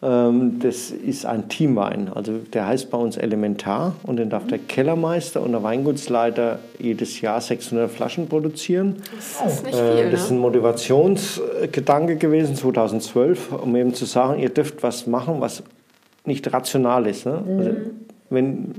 Ähm, 0.03 0.59
Das 0.61 0.91
ist 0.91 1.27
ein 1.27 1.49
Teamwein. 1.49 2.11
Also 2.15 2.33
der 2.53 2.67
heißt 2.67 2.91
bei 2.91 2.99
uns 2.99 3.17
Elementar 3.17 3.95
und 4.03 4.17
den 4.17 4.31
darf 4.31 4.47
der 4.47 4.59
Kellermeister 4.59 5.43
und 5.43 5.53
der 5.53 5.63
Weingutsleiter 5.63 6.59
jedes 6.79 7.21
Jahr 7.21 7.41
600 7.41 7.91
Flaschen 7.91 8.29
produzieren. 8.29 8.97
Das 9.15 9.53
ist 9.53 9.65
nicht 9.67 9.79
Äh, 9.79 9.97
viel, 10.03 10.11
Das 10.11 10.23
ist 10.25 10.31
ne? 10.31 10.37
ein 10.37 10.41
Motivationsgedanke 10.41 12.17
gewesen 12.17 12.57
2012, 12.57 13.53
um 13.53 13.77
eben 13.77 13.95
zu 13.95 14.05
sagen, 14.07 14.41
ihr 14.41 14.49
dürft 14.51 14.83
was 14.83 15.07
machen, 15.07 15.41
was 15.41 15.63
nicht 16.25 16.51
rational 16.53 17.07
ist. 17.07 17.27
Ne? 17.27 17.43
Also, 17.59 17.71
wenn 18.31 18.75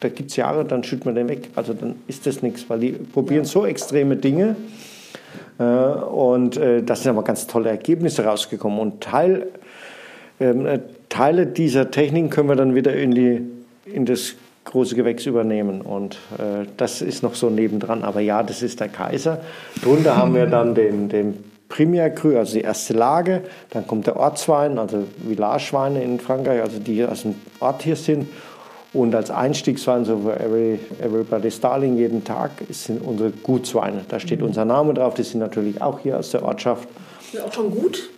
da 0.00 0.08
gibt 0.08 0.30
es 0.30 0.36
Jahre, 0.36 0.64
dann 0.64 0.82
schüttet 0.82 1.06
man 1.06 1.14
den 1.14 1.28
weg. 1.28 1.48
Also 1.54 1.74
dann 1.74 1.94
ist 2.08 2.26
das 2.26 2.42
nichts, 2.42 2.68
weil 2.68 2.80
die 2.80 2.90
probieren 2.90 3.44
so 3.44 3.64
extreme 3.64 4.16
Dinge. 4.16 4.56
Äh, 5.58 5.62
und 5.64 6.56
äh, 6.56 6.82
da 6.82 6.96
sind 6.96 7.10
aber 7.10 7.22
ganz 7.22 7.46
tolle 7.46 7.68
Ergebnisse 7.68 8.24
rausgekommen. 8.24 8.80
Und 8.80 9.00
Teil, 9.00 9.46
Teile 11.08 11.46
dieser 11.46 11.90
Techniken 11.90 12.30
können 12.30 12.48
wir 12.48 12.56
dann 12.56 12.74
wieder 12.74 12.94
in, 12.94 13.12
die, 13.12 13.42
in 13.84 14.06
das 14.06 14.34
große 14.64 14.94
Gewächs 14.94 15.26
übernehmen. 15.26 15.80
Und 15.80 16.14
äh, 16.38 16.66
das 16.76 17.02
ist 17.02 17.22
noch 17.22 17.34
so 17.34 17.50
nebendran. 17.50 18.02
Aber 18.02 18.20
ja, 18.20 18.42
das 18.42 18.62
ist 18.62 18.80
der 18.80 18.88
Kaiser. 18.88 19.40
Drunter 19.82 20.16
haben 20.16 20.34
wir 20.34 20.46
dann 20.46 20.74
den, 20.74 21.08
den 21.08 21.44
Premier 21.68 22.10
Cru, 22.10 22.36
also 22.36 22.54
die 22.54 22.62
erste 22.62 22.92
Lage. 22.94 23.42
Dann 23.70 23.86
kommt 23.86 24.06
der 24.06 24.16
Ortswein, 24.16 24.78
also 24.78 25.04
Villageweine 25.26 26.02
in 26.02 26.20
Frankreich, 26.20 26.60
also 26.60 26.78
die 26.78 26.94
hier 26.94 27.10
aus 27.10 27.22
dem 27.22 27.34
Ort 27.60 27.82
hier 27.82 27.96
sind. 27.96 28.28
Und 28.92 29.14
als 29.14 29.30
Einstiegswein, 29.30 30.04
so 30.04 30.18
für 30.18 30.38
every, 30.38 30.78
Everybody's 31.00 31.60
Darling 31.60 31.96
jeden 31.96 32.24
Tag, 32.24 32.50
sind 32.68 33.02
unsere 33.02 33.30
Gutsweine. 33.30 34.04
Da 34.08 34.20
steht 34.20 34.42
unser 34.42 34.66
Name 34.66 34.92
drauf. 34.92 35.14
Die 35.14 35.22
sind 35.22 35.40
natürlich 35.40 35.80
auch 35.80 36.00
hier 36.00 36.18
aus 36.18 36.30
der 36.30 36.42
Ortschaft. 36.42 36.88
Ist 37.32 37.42
auch 37.42 37.52
schon 37.52 37.70
gut. 37.70 38.10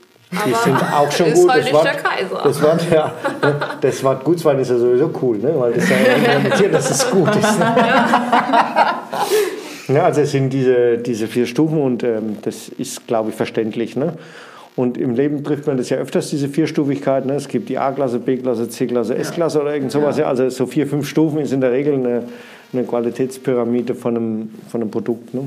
Die 0.47 0.55
sind 0.55 0.77
auch 0.93 1.11
schon 1.13 1.27
ist 1.27 1.41
gut. 1.41 1.51
halt 1.51 1.61
das 1.61 1.65
nicht 1.65 1.75
Wort, 1.75 1.85
der 1.85 1.95
Kaiser. 1.95 2.41
Das 2.43 2.63
Wort, 2.63 2.91
ja, 2.91 3.13
ne, 3.43 3.61
das 3.81 4.05
Wort 4.05 4.25
Gutswein 4.25 4.59
ist 4.59 4.71
ja 4.71 4.77
sowieso 4.77 5.11
cool, 5.23 5.39
ne? 5.39 5.53
weil 5.57 5.73
das 5.73 5.89
ja 5.89 5.97
impliziert, 6.37 6.75
dass 6.75 6.91
es 6.91 7.11
gut 7.11 7.35
ist. 7.37 7.59
Ne? 7.59 7.77
Ja, 9.89 10.05
also 10.05 10.23
es 10.23 10.31
sind 10.31 10.51
diese, 10.51 10.99
diese 10.99 11.27
vier 11.27 11.47
Stufen 11.47 11.81
und 11.81 12.03
ähm, 12.03 12.39
das 12.43 12.69
ist, 12.69 13.07
glaube 13.07 13.31
ich, 13.31 13.37
verständlich. 13.37 13.97
Ne? 13.97 14.15
Und 14.77 14.97
im 14.99 15.15
Leben 15.15 15.45
trifft 15.45 15.67
man 15.67 15.77
das 15.77 15.91
ja 15.91 15.99
öfters, 15.99 16.31
diese 16.31 16.49
Vierstufigkeit. 16.49 17.27
Ne? 17.27 17.35
Es 17.35 17.49
gibt 17.49 17.69
die 17.69 17.79
A-Klasse, 17.79 18.19
B-Klasse, 18.19 18.69
C-Klasse, 18.69 19.15
S-Klasse 19.17 19.61
oder 19.61 19.75
irgend 19.75 19.93
sowas. 19.93 20.17
Ja. 20.17 20.27
Also 20.27 20.49
so 20.49 20.67
vier, 20.67 20.87
fünf 20.87 21.09
Stufen 21.09 21.39
ist 21.39 21.53
in 21.53 21.61
der 21.61 21.71
Regel 21.71 21.95
eine, 21.95 22.23
eine 22.73 22.85
Qualitätspyramide 22.85 23.95
von 23.95 24.17
einem, 24.17 24.51
von 24.69 24.81
einem 24.81 24.91
Produkt. 24.91 25.35
Ne? 25.35 25.43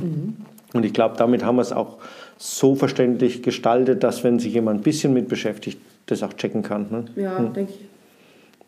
Und 0.74 0.86
ich 0.86 0.94
glaube, 0.94 1.16
damit 1.18 1.44
haben 1.44 1.56
wir 1.56 1.62
es 1.62 1.72
auch 1.72 1.98
so 2.38 2.76
verständlich 2.76 3.42
gestaltet, 3.42 4.04
dass 4.04 4.24
wenn 4.24 4.40
sich 4.40 4.54
jemand 4.54 4.82
ein 4.82 4.84
bisschen 4.84 5.14
mit 5.14 5.28
beschäftigt, 5.28 5.80
das 6.06 6.24
auch 6.24 6.34
checken 6.34 6.64
kann. 6.64 6.88
Ne? 6.90 7.06
Ja, 7.16 7.40
denke 7.40 7.74
ich. 7.74 7.88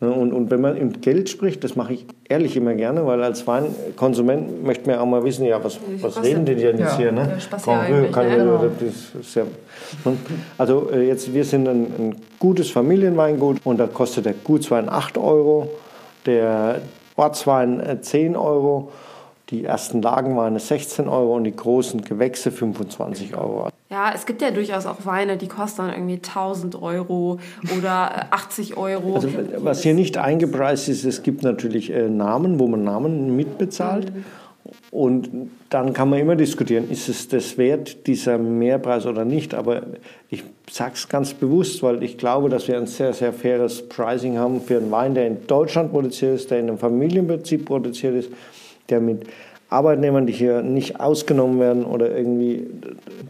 Ne, 0.00 0.10
Und, 0.10 0.32
und 0.32 0.50
wenn 0.50 0.62
man 0.62 0.76
im 0.76 1.02
Geld 1.02 1.28
spricht, 1.28 1.62
das 1.62 1.76
mache 1.76 1.92
ich 1.92 2.06
ehrlich 2.26 2.56
immer 2.56 2.72
gerne, 2.72 3.06
weil 3.06 3.22
als 3.22 3.46
Weinkonsument 3.46 4.64
möchte 4.64 4.88
man 4.88 4.98
auch 4.98 5.04
mal 5.04 5.22
wissen, 5.24 5.44
ja, 5.44 5.62
was, 5.62 5.78
was 6.00 6.16
was 6.16 6.24
reden 6.24 6.46
die 6.46 6.54
denn 6.54 6.78
jetzt 6.78 6.92
Ja, 6.92 6.96
hier? 6.96 7.12
Ne? 7.12 7.36
Spaß 7.38 7.66
ja 7.66 7.80
eigentlich, 7.80 8.12
kann 8.12 8.28
ne? 8.28 8.36
Genau. 8.38 8.64
das 8.80 9.20
ist 9.20 9.34
ja, 9.34 9.44
ne? 10.06 10.16
also 10.56 10.90
äh, 10.90 11.06
jetzt, 11.06 11.34
wir 11.34 11.44
sind 11.44 11.68
ein, 11.68 11.82
ein 11.98 12.16
gutes 12.38 12.70
Familienweingut 12.70 13.58
und 13.64 13.78
da 13.78 13.86
kostet 13.86 14.24
der 14.24 14.34
Gutswein 14.42 14.88
8 14.88 15.18
Euro, 15.18 15.70
der 16.24 16.80
Ortswein 17.16 17.80
äh, 17.80 18.00
10 18.00 18.36
Euro, 18.36 18.90
die 19.50 19.64
ersten 19.64 20.00
Lagenweine 20.00 20.60
16 20.60 21.08
Euro 21.08 21.34
und 21.36 21.44
die 21.44 21.54
großen 21.54 22.02
Gewächse 22.02 22.52
25 22.52 23.36
Euro. 23.36 23.68
Ja, 23.90 24.12
es 24.14 24.24
gibt 24.24 24.40
ja 24.42 24.50
durchaus 24.52 24.86
auch 24.86 25.04
Weine, 25.04 25.36
die 25.36 25.48
kosten 25.48 25.82
dann 25.82 25.92
irgendwie 25.92 26.14
1000 26.14 26.80
Euro 26.80 27.40
oder 27.76 28.28
äh, 28.30 28.34
80 28.34 28.76
Euro. 28.76 29.16
Also 29.16 29.28
was 29.58 29.82
hier 29.82 29.94
nicht 29.94 30.16
eingepreist 30.16 30.88
ist, 30.88 31.04
es 31.04 31.22
gibt 31.22 31.42
natürlich 31.42 31.90
äh, 31.90 32.08
Namen, 32.08 32.60
wo 32.60 32.68
man 32.68 32.84
Namen 32.84 33.36
mitbezahlt. 33.36 34.12
Und 34.92 35.30
dann 35.68 35.92
kann 35.92 36.10
man 36.10 36.18
immer 36.18 36.36
diskutieren, 36.36 36.90
ist 36.90 37.08
es 37.08 37.28
das 37.28 37.58
wert, 37.58 38.06
dieser 38.06 38.38
Mehrpreis 38.38 39.06
oder 39.06 39.24
nicht. 39.24 39.54
Aber 39.54 39.82
ich 40.28 40.44
sage 40.70 40.92
es 40.94 41.08
ganz 41.08 41.34
bewusst, 41.34 41.82
weil 41.82 42.02
ich 42.02 42.18
glaube, 42.18 42.48
dass 42.48 42.68
wir 42.68 42.76
ein 42.76 42.86
sehr, 42.86 43.12
sehr 43.12 43.32
faires 43.32 43.88
Pricing 43.88 44.38
haben 44.38 44.60
für 44.60 44.76
einen 44.76 44.90
Wein, 44.90 45.14
der 45.14 45.26
in 45.26 45.46
Deutschland 45.46 45.92
produziert 45.92 46.36
ist, 46.36 46.50
der 46.50 46.60
in 46.60 46.68
einem 46.68 46.78
Familienprinzip 46.78 47.64
produziert 47.64 48.14
ist, 48.14 48.30
der 48.90 49.00
mit 49.00 49.26
Arbeitnehmern, 49.68 50.26
die 50.26 50.32
hier 50.32 50.62
nicht 50.62 51.00
ausgenommen 51.00 51.60
werden 51.60 51.84
oder 51.84 52.14
irgendwie 52.16 52.66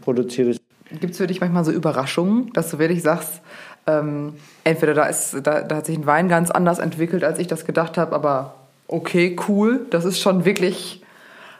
produziert 0.01 0.49
ist. 0.49 0.61
Gibt 0.99 1.11
es 1.11 1.17
für 1.17 1.27
dich 1.27 1.39
manchmal 1.39 1.63
so 1.63 1.71
Überraschungen, 1.71 2.51
dass 2.53 2.69
du 2.71 2.79
wirklich 2.79 3.01
sagst, 3.01 3.41
ähm, 3.87 4.33
entweder 4.63 4.93
da, 4.93 5.05
ist, 5.05 5.35
da, 5.43 5.61
da 5.61 5.77
hat 5.77 5.85
sich 5.85 5.97
ein 5.97 6.05
Wein 6.05 6.29
ganz 6.29 6.51
anders 6.51 6.79
entwickelt, 6.79 7.23
als 7.23 7.39
ich 7.39 7.47
das 7.47 7.65
gedacht 7.65 7.97
habe, 7.97 8.13
aber 8.13 8.55
okay, 8.87 9.37
cool, 9.47 9.85
das 9.89 10.05
ist 10.05 10.19
schon 10.19 10.45
wirklich 10.45 11.01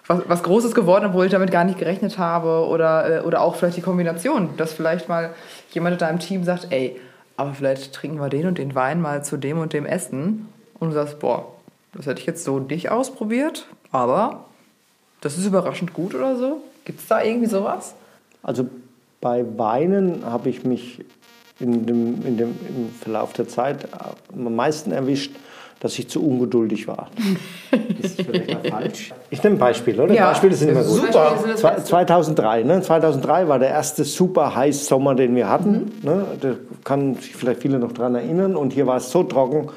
was, 0.07 0.21
was 0.27 0.43
Großes 0.43 0.75
geworden, 0.75 1.05
obwohl 1.05 1.25
ich 1.25 1.31
damit 1.31 1.51
gar 1.51 1.63
nicht 1.63 1.79
gerechnet 1.79 2.17
habe. 2.17 2.67
Oder, 2.67 3.19
äh, 3.19 3.21
oder 3.21 3.41
auch 3.41 3.55
vielleicht 3.55 3.77
die 3.77 3.81
Kombination, 3.81 4.49
dass 4.57 4.73
vielleicht 4.73 5.07
mal 5.09 5.31
jemand 5.71 5.93
in 5.93 5.99
deinem 5.99 6.19
Team 6.19 6.43
sagt, 6.43 6.67
ey, 6.71 6.99
aber 7.37 7.53
vielleicht 7.53 7.93
trinken 7.93 8.19
wir 8.19 8.29
den 8.29 8.47
und 8.47 8.57
den 8.57 8.75
Wein 8.75 9.01
mal 9.01 9.23
zu 9.23 9.37
dem 9.37 9.59
und 9.59 9.73
dem 9.73 9.85
Essen. 9.85 10.49
Und 10.79 10.89
du 10.89 10.93
sagst, 10.93 11.19
boah, 11.19 11.53
das 11.93 12.05
hätte 12.05 12.19
ich 12.19 12.27
jetzt 12.27 12.43
so 12.43 12.59
nicht 12.59 12.91
ausprobiert, 12.91 13.67
aber 13.91 14.45
das 15.21 15.37
ist 15.37 15.45
überraschend 15.45 15.93
gut 15.93 16.15
oder 16.15 16.35
so. 16.37 16.61
Gibt 16.85 16.99
es 16.99 17.07
da 17.07 17.23
irgendwie 17.23 17.47
sowas? 17.47 17.93
Also 18.43 18.67
bei 19.19 19.45
Weinen 19.57 20.25
habe 20.25 20.49
ich 20.49 20.63
mich 20.63 21.03
in 21.59 21.85
dem, 21.85 22.25
in 22.25 22.37
dem, 22.37 22.49
im 22.67 22.89
Verlauf 23.01 23.33
der 23.33 23.47
Zeit 23.47 23.87
am 24.33 24.55
meisten 24.55 24.91
erwischt, 24.91 25.35
dass 25.79 25.97
ich 25.99 26.07
zu 26.09 26.23
ungeduldig 26.25 26.87
war. 26.87 27.09
ist 28.01 28.21
vielleicht 28.21 28.51
mal 28.53 28.69
falsch. 28.71 29.13
Ich 29.29 29.43
nehme 29.43 29.55
ein 29.55 29.59
Beispiel, 29.59 29.99
oder? 29.99 30.13
Ja, 30.13 30.29
Beispiele 30.29 30.55
sind 30.55 30.69
immer 30.69 30.83
gut. 30.83 30.89
super. 31.01 31.11
Beispiele 31.11 31.37
sind 31.39 31.51
das 31.53 31.59
Zwei- 31.61 31.71
Beste. 31.73 31.89
2003, 31.89 32.63
ne? 32.63 32.81
2003 32.81 33.47
war 33.47 33.59
der 33.59 33.69
erste 33.69 34.03
super 34.03 34.55
heiß 34.55 34.87
Sommer, 34.87 35.13
den 35.15 35.35
wir 35.35 35.49
hatten. 35.49 35.91
Ne? 36.01 36.25
Da 36.39 36.53
kann 36.83 37.15
sich 37.15 37.35
vielleicht 37.35 37.61
viele 37.61 37.77
noch 37.79 37.91
dran 37.91 38.15
erinnern. 38.15 38.55
Und 38.55 38.73
hier 38.73 38.87
war 38.87 38.97
es 38.97 39.11
so 39.11 39.23
trocken, 39.23 39.69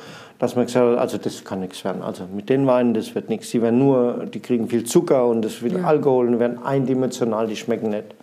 dass 0.44 0.56
man 0.56 0.66
gesagt 0.66 0.92
hat, 0.92 0.98
also 0.98 1.16
das 1.16 1.42
kann 1.42 1.60
nichts 1.60 1.82
werden. 1.84 2.02
Also 2.02 2.26
mit 2.26 2.50
den 2.50 2.66
Weinen, 2.66 2.92
das 2.92 3.14
wird 3.14 3.30
nichts. 3.30 3.50
Die 3.50 3.62
werden 3.62 3.78
nur, 3.78 4.26
die 4.26 4.40
kriegen 4.40 4.68
viel 4.68 4.84
Zucker 4.84 5.26
und 5.26 5.42
das 5.42 5.62
wird 5.62 5.82
Alkohol 5.82 6.28
und 6.28 6.38
werden 6.38 6.62
eindimensional, 6.62 7.46
die 7.46 7.56
schmecken 7.56 7.88
nicht. 7.88 8.14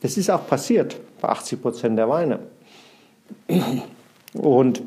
Das 0.00 0.16
ist 0.16 0.30
auch 0.30 0.46
passiert 0.46 0.96
bei 1.20 1.28
80 1.28 1.60
Prozent 1.60 1.98
der 1.98 2.08
Weine. 2.08 2.38
Und 4.32 4.82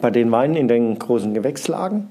bei 0.00 0.10
den 0.10 0.32
Weinen 0.32 0.54
in 0.54 0.66
den 0.66 0.98
großen 0.98 1.34
Gewächslagen 1.34 2.08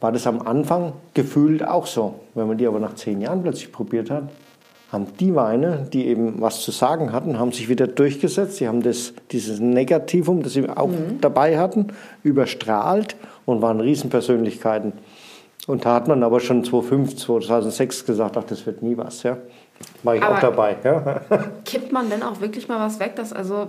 war 0.00 0.10
das 0.10 0.26
am 0.26 0.42
Anfang 0.42 0.92
gefühlt 1.14 1.64
auch 1.64 1.86
so. 1.86 2.16
Wenn 2.34 2.48
man 2.48 2.58
die 2.58 2.66
aber 2.66 2.80
nach 2.80 2.96
zehn 2.96 3.20
Jahren 3.20 3.42
plötzlich 3.42 3.70
probiert 3.70 4.10
hat, 4.10 4.24
haben 4.92 5.06
die 5.20 5.34
Weine, 5.34 5.86
die 5.92 6.06
eben 6.08 6.40
was 6.40 6.62
zu 6.62 6.72
sagen 6.72 7.12
hatten, 7.12 7.38
haben 7.38 7.52
sich 7.52 7.68
wieder 7.68 7.86
durchgesetzt. 7.86 8.56
Sie 8.56 8.66
haben 8.66 8.82
das, 8.82 9.12
dieses 9.30 9.60
Negativum, 9.60 10.42
das 10.42 10.54
sie 10.54 10.68
auch 10.68 10.90
dabei 11.20 11.58
hatten, 11.58 11.88
überstrahlt 12.24 13.16
und 13.44 13.62
waren 13.62 13.80
Riesenpersönlichkeiten. 13.80 14.92
Und 15.66 15.84
da 15.84 15.94
hat 15.94 16.08
man 16.08 16.22
aber 16.24 16.40
schon 16.40 16.64
2005, 16.64 17.16
2006 17.16 18.04
gesagt, 18.06 18.36
ach, 18.36 18.44
das 18.44 18.66
wird 18.66 18.82
nie 18.82 18.96
was. 18.96 19.22
Ja. 19.22 19.36
War 20.02 20.16
ich 20.16 20.22
auch 20.22 20.30
Aber- 20.30 20.40
dabei. 20.40 20.76
Ja. 20.82 21.20
Kippt 21.64 21.92
man 21.92 22.10
denn 22.10 22.22
auch 22.22 22.40
wirklich 22.40 22.66
mal 22.68 22.80
was 22.80 22.98
weg? 22.98 23.12
Das 23.16 23.32
also, 23.32 23.68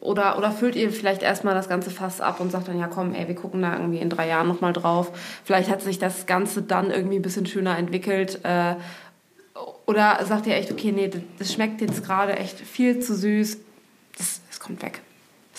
oder, 0.00 0.38
oder 0.38 0.50
füllt 0.50 0.76
ihr 0.76 0.90
vielleicht 0.90 1.22
erstmal 1.22 1.54
das 1.54 1.68
ganze 1.68 1.90
Fass 1.90 2.20
ab 2.20 2.40
und 2.40 2.50
sagt 2.50 2.68
dann, 2.68 2.78
ja 2.78 2.86
komm, 2.86 3.14
ey, 3.14 3.28
wir 3.28 3.34
gucken 3.34 3.62
da 3.62 3.74
irgendwie 3.76 3.98
in 3.98 4.08
drei 4.08 4.28
Jahren 4.28 4.48
nochmal 4.48 4.72
drauf. 4.72 5.10
Vielleicht 5.44 5.70
hat 5.70 5.82
sich 5.82 5.98
das 5.98 6.26
Ganze 6.26 6.62
dann 6.62 6.90
irgendwie 6.90 7.16
ein 7.16 7.22
bisschen 7.22 7.46
schöner 7.46 7.76
entwickelt. 7.76 8.40
Äh, 8.44 8.76
oder 9.86 10.18
sagt 10.26 10.46
ihr 10.46 10.54
echt, 10.56 10.70
okay, 10.72 10.92
nee, 10.92 11.10
das- 11.38 11.52
schmeckt 11.52 11.80
jetzt 11.80 12.04
gerade 12.04 12.36
echt 12.36 12.58
viel 12.58 12.98
zu 13.00 13.14
süß. 13.14 13.58
Das, 14.18 14.40
das 14.48 14.60
kommt 14.60 14.82
weg. 14.82 15.00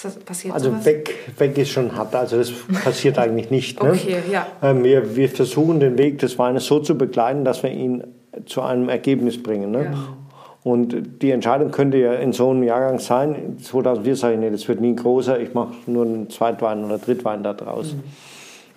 Das 0.01 0.15
passiert 0.17 0.53
Also 0.53 0.71
sowas? 0.71 0.85
weg, 0.85 1.13
weg 1.37 1.57
ist 1.57 1.69
schon 1.69 1.95
hart. 1.95 2.13
Also 2.15 2.37
das 2.37 2.51
passiert 2.83 3.17
eigentlich 3.17 3.49
nicht. 3.49 3.81
Ne? 3.81 3.91
Okay, 3.91 4.17
ja. 4.31 4.45
Ähm, 4.61 4.83
Wir, 4.83 5.15
wir 5.15 5.29
versuchen 5.29 5.79
den 5.79 5.97
Weg 5.97 6.19
des 6.19 6.37
Weines 6.37 6.65
so 6.65 6.79
zu 6.79 6.97
begleiten, 6.97 7.45
dass 7.45 7.63
wir 7.63 7.71
ihn 7.71 8.03
zu 8.45 8.61
einem 8.61 8.89
Ergebnis 8.89 9.41
bringen. 9.41 9.71
Ne? 9.71 9.83
Ja. 9.85 10.07
Und 10.63 11.21
die 11.21 11.31
Entscheidung 11.31 11.71
könnte 11.71 11.97
ja 11.97 12.13
in 12.15 12.33
so 12.33 12.49
einem 12.49 12.63
Jahrgang 12.63 12.99
sein. 12.99 13.57
2004 13.61 14.15
sage 14.15 14.33
ich, 14.33 14.39
nee, 14.41 14.49
das 14.49 14.67
wird 14.67 14.81
nie 14.81 14.95
großer. 14.95 15.39
Ich 15.39 15.53
mache 15.53 15.73
nur 15.85 16.05
einen 16.05 16.29
Zweitwein 16.29 16.83
oder 16.83 16.97
Drittwein 16.97 17.43
da 17.43 17.53
draus. 17.53 17.93
Mhm. 17.93 18.03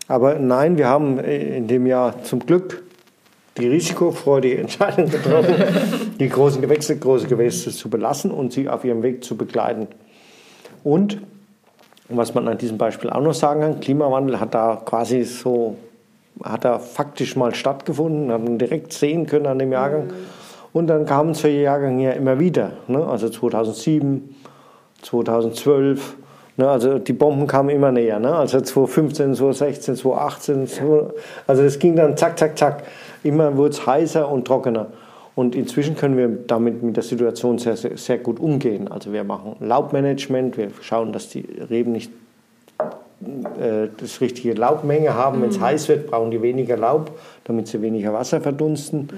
Aber 0.07 0.39
nein, 0.39 0.77
wir 0.79 0.87
haben 0.87 1.19
in 1.19 1.67
dem 1.67 1.87
Jahr 1.87 2.23
zum 2.23 2.41
Glück 2.47 2.83
die 3.59 3.69
risikofreudige 3.69 4.59
Entscheidung 4.59 5.11
getroffen, 5.11 5.55
die 6.21 6.29
großen 6.29 6.61
Gewächse, 6.61 6.99
große 6.99 7.27
Gewächse 7.27 7.71
zu 7.71 7.91
belassen 7.91 8.31
und 8.31 8.53
sie 8.53 8.69
auf 8.69 8.85
ihrem 8.85 9.03
Weg 9.03 9.25
zu 9.25 9.37
begleiten. 9.37 9.89
Und 10.85 11.19
was 12.09 12.35
man 12.35 12.49
an 12.49 12.59
diesem 12.59 12.79
Beispiel 12.79 13.11
auch 13.11 13.21
noch 13.21 13.35
sagen 13.35 13.61
kann, 13.61 13.81
Klimawandel 13.81 14.41
hat 14.41 14.55
da 14.55 14.81
quasi 14.85 15.25
so, 15.25 15.77
hat 16.43 16.65
da 16.65 16.79
faktisch 16.79 17.37
mal 17.37 17.55
stattgefunden, 17.55 18.33
hat 18.33 18.43
man 18.43 18.59
direkt 18.59 18.93
sehen 18.93 19.27
können 19.27 19.47
an 19.47 19.59
dem 19.59 19.73
Jahrgang. 19.73 20.11
Und 20.73 20.87
dann 20.87 21.07
kamen 21.07 21.35
solche 21.35 21.59
Jahrgänge 21.59 22.05
ja 22.05 22.11
immer 22.13 22.39
wieder, 22.39 22.73
ne? 22.87 23.05
also 23.05 23.29
2007, 23.29 24.37
2012, 25.03 26.17
ne? 26.57 26.69
also 26.69 26.99
die 26.99 27.13
Bomben 27.13 27.47
kamen 27.47 27.71
immer 27.71 27.91
näher, 27.91 28.19
ne? 28.19 28.35
also 28.35 28.61
2015, 28.61 29.35
2016, 29.35 29.97
2018, 29.97 30.67
so, 30.67 31.13
also 31.47 31.63
das 31.63 31.79
ging 31.79 31.97
dann 31.97 32.17
zack, 32.17 32.39
zack, 32.39 32.59
zack, 32.59 32.85
immer 33.23 33.57
wurde 33.57 33.71
es 33.71 33.87
heißer 33.87 34.31
und 34.31 34.47
trockener. 34.47 34.89
Und 35.35 35.55
inzwischen 35.55 35.97
können 35.97 36.17
wir 36.17 36.29
damit 36.29 36.83
mit 36.83 36.97
der 36.97 37.05
Situation 37.05 37.59
sehr, 37.59 37.77
sehr, 37.77 37.97
sehr 37.97 38.19
gut 38.19 38.41
umgehen. 38.41 38.89
Also 38.89 39.13
wir 39.13 39.23
machen 39.23 39.55
Laubmanagement, 39.61 40.57
wir 40.57 40.71
schauen, 40.81 41.13
dass 41.13 41.29
die 41.29 41.47
Reben 41.71 41.93
nicht 41.93 42.11
äh, 43.61 43.89
das 43.97 44.21
richtige 44.21 44.55
Laubmenge 44.55 45.15
haben. 45.15 45.43
Wenn 45.43 45.51
es 45.51 45.61
heiß 45.61 45.89
wird, 45.89 46.09
brauchen 46.09 46.31
die 46.31 46.43
weniger 46.43 46.77
Laub, 46.77 47.13
damit 47.45 47.69
sie 47.69 47.83
weniger 47.83 48.13
Wasser 48.13 48.41
verdunsten. 48.41 49.11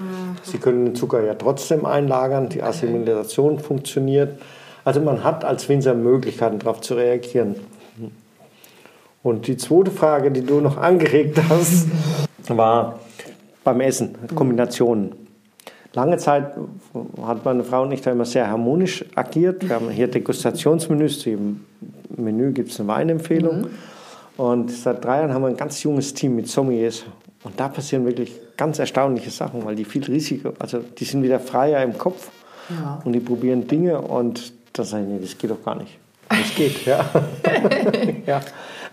Sie 0.43 0.57
können 0.57 0.85
den 0.85 0.95
Zucker 0.95 1.23
ja 1.23 1.33
trotzdem 1.35 1.85
einlagern, 1.85 2.49
die 2.49 2.61
Assimilation 2.61 3.59
funktioniert. 3.59 4.39
Also 4.83 5.01
man 5.01 5.23
hat 5.23 5.45
als 5.45 5.69
Winzer 5.69 5.93
Möglichkeiten, 5.93 6.59
darauf 6.59 6.81
zu 6.81 6.95
reagieren. 6.95 7.55
Und 9.23 9.47
die 9.47 9.57
zweite 9.57 9.91
Frage, 9.91 10.31
die 10.31 10.43
du 10.43 10.61
noch 10.61 10.77
angeregt 10.77 11.39
hast, 11.49 11.87
war 12.47 12.99
beim 13.63 13.81
Essen, 13.81 14.15
Kombinationen. 14.35 15.13
Lange 15.93 16.17
Zeit 16.17 16.53
hat 17.23 17.43
meine 17.43 17.63
Frau 17.63 17.83
und 17.83 17.91
ich 17.91 18.01
da 18.01 18.11
immer 18.11 18.25
sehr 18.25 18.49
harmonisch 18.49 19.03
agiert. 19.15 19.67
Wir 19.67 19.75
haben 19.75 19.89
hier 19.89 20.07
Degustationsmenüs, 20.07 21.19
zu 21.19 21.31
jedem 21.31 21.65
Menü 22.15 22.53
gibt 22.53 22.71
es 22.71 22.79
eine 22.79 22.87
Weinempfehlung. 22.87 23.67
Und 24.37 24.71
seit 24.71 25.03
drei 25.03 25.17
Jahren 25.17 25.33
haben 25.33 25.41
wir 25.41 25.49
ein 25.49 25.57
ganz 25.57 25.83
junges 25.83 26.13
Team 26.13 26.37
mit 26.37 26.47
Sommeliers. 26.47 27.03
Und 27.43 27.59
da 27.59 27.67
passieren 27.67 28.05
wirklich 28.05 28.39
ganz 28.55 28.79
erstaunliche 28.79 29.31
Sachen, 29.31 29.65
weil 29.65 29.75
die 29.75 29.83
viel 29.83 30.03
Risiko, 30.05 30.53
also 30.59 30.79
die 30.79 31.03
sind 31.03 31.23
wieder 31.23 31.39
freier 31.39 31.83
im 31.83 31.97
Kopf 31.97 32.29
und 33.03 33.13
die 33.13 33.19
probieren 33.19 33.67
Dinge 33.67 33.99
und 33.99 34.53
da 34.73 34.83
sage 34.83 35.03
ich, 35.03 35.09
nee, 35.09 35.19
das 35.19 35.37
geht 35.37 35.49
doch 35.51 35.63
gar 35.63 35.75
nicht. 35.75 35.97
Das 36.29 36.55
geht, 36.55 36.85
ja. 36.85 37.09
ja. 38.25 38.41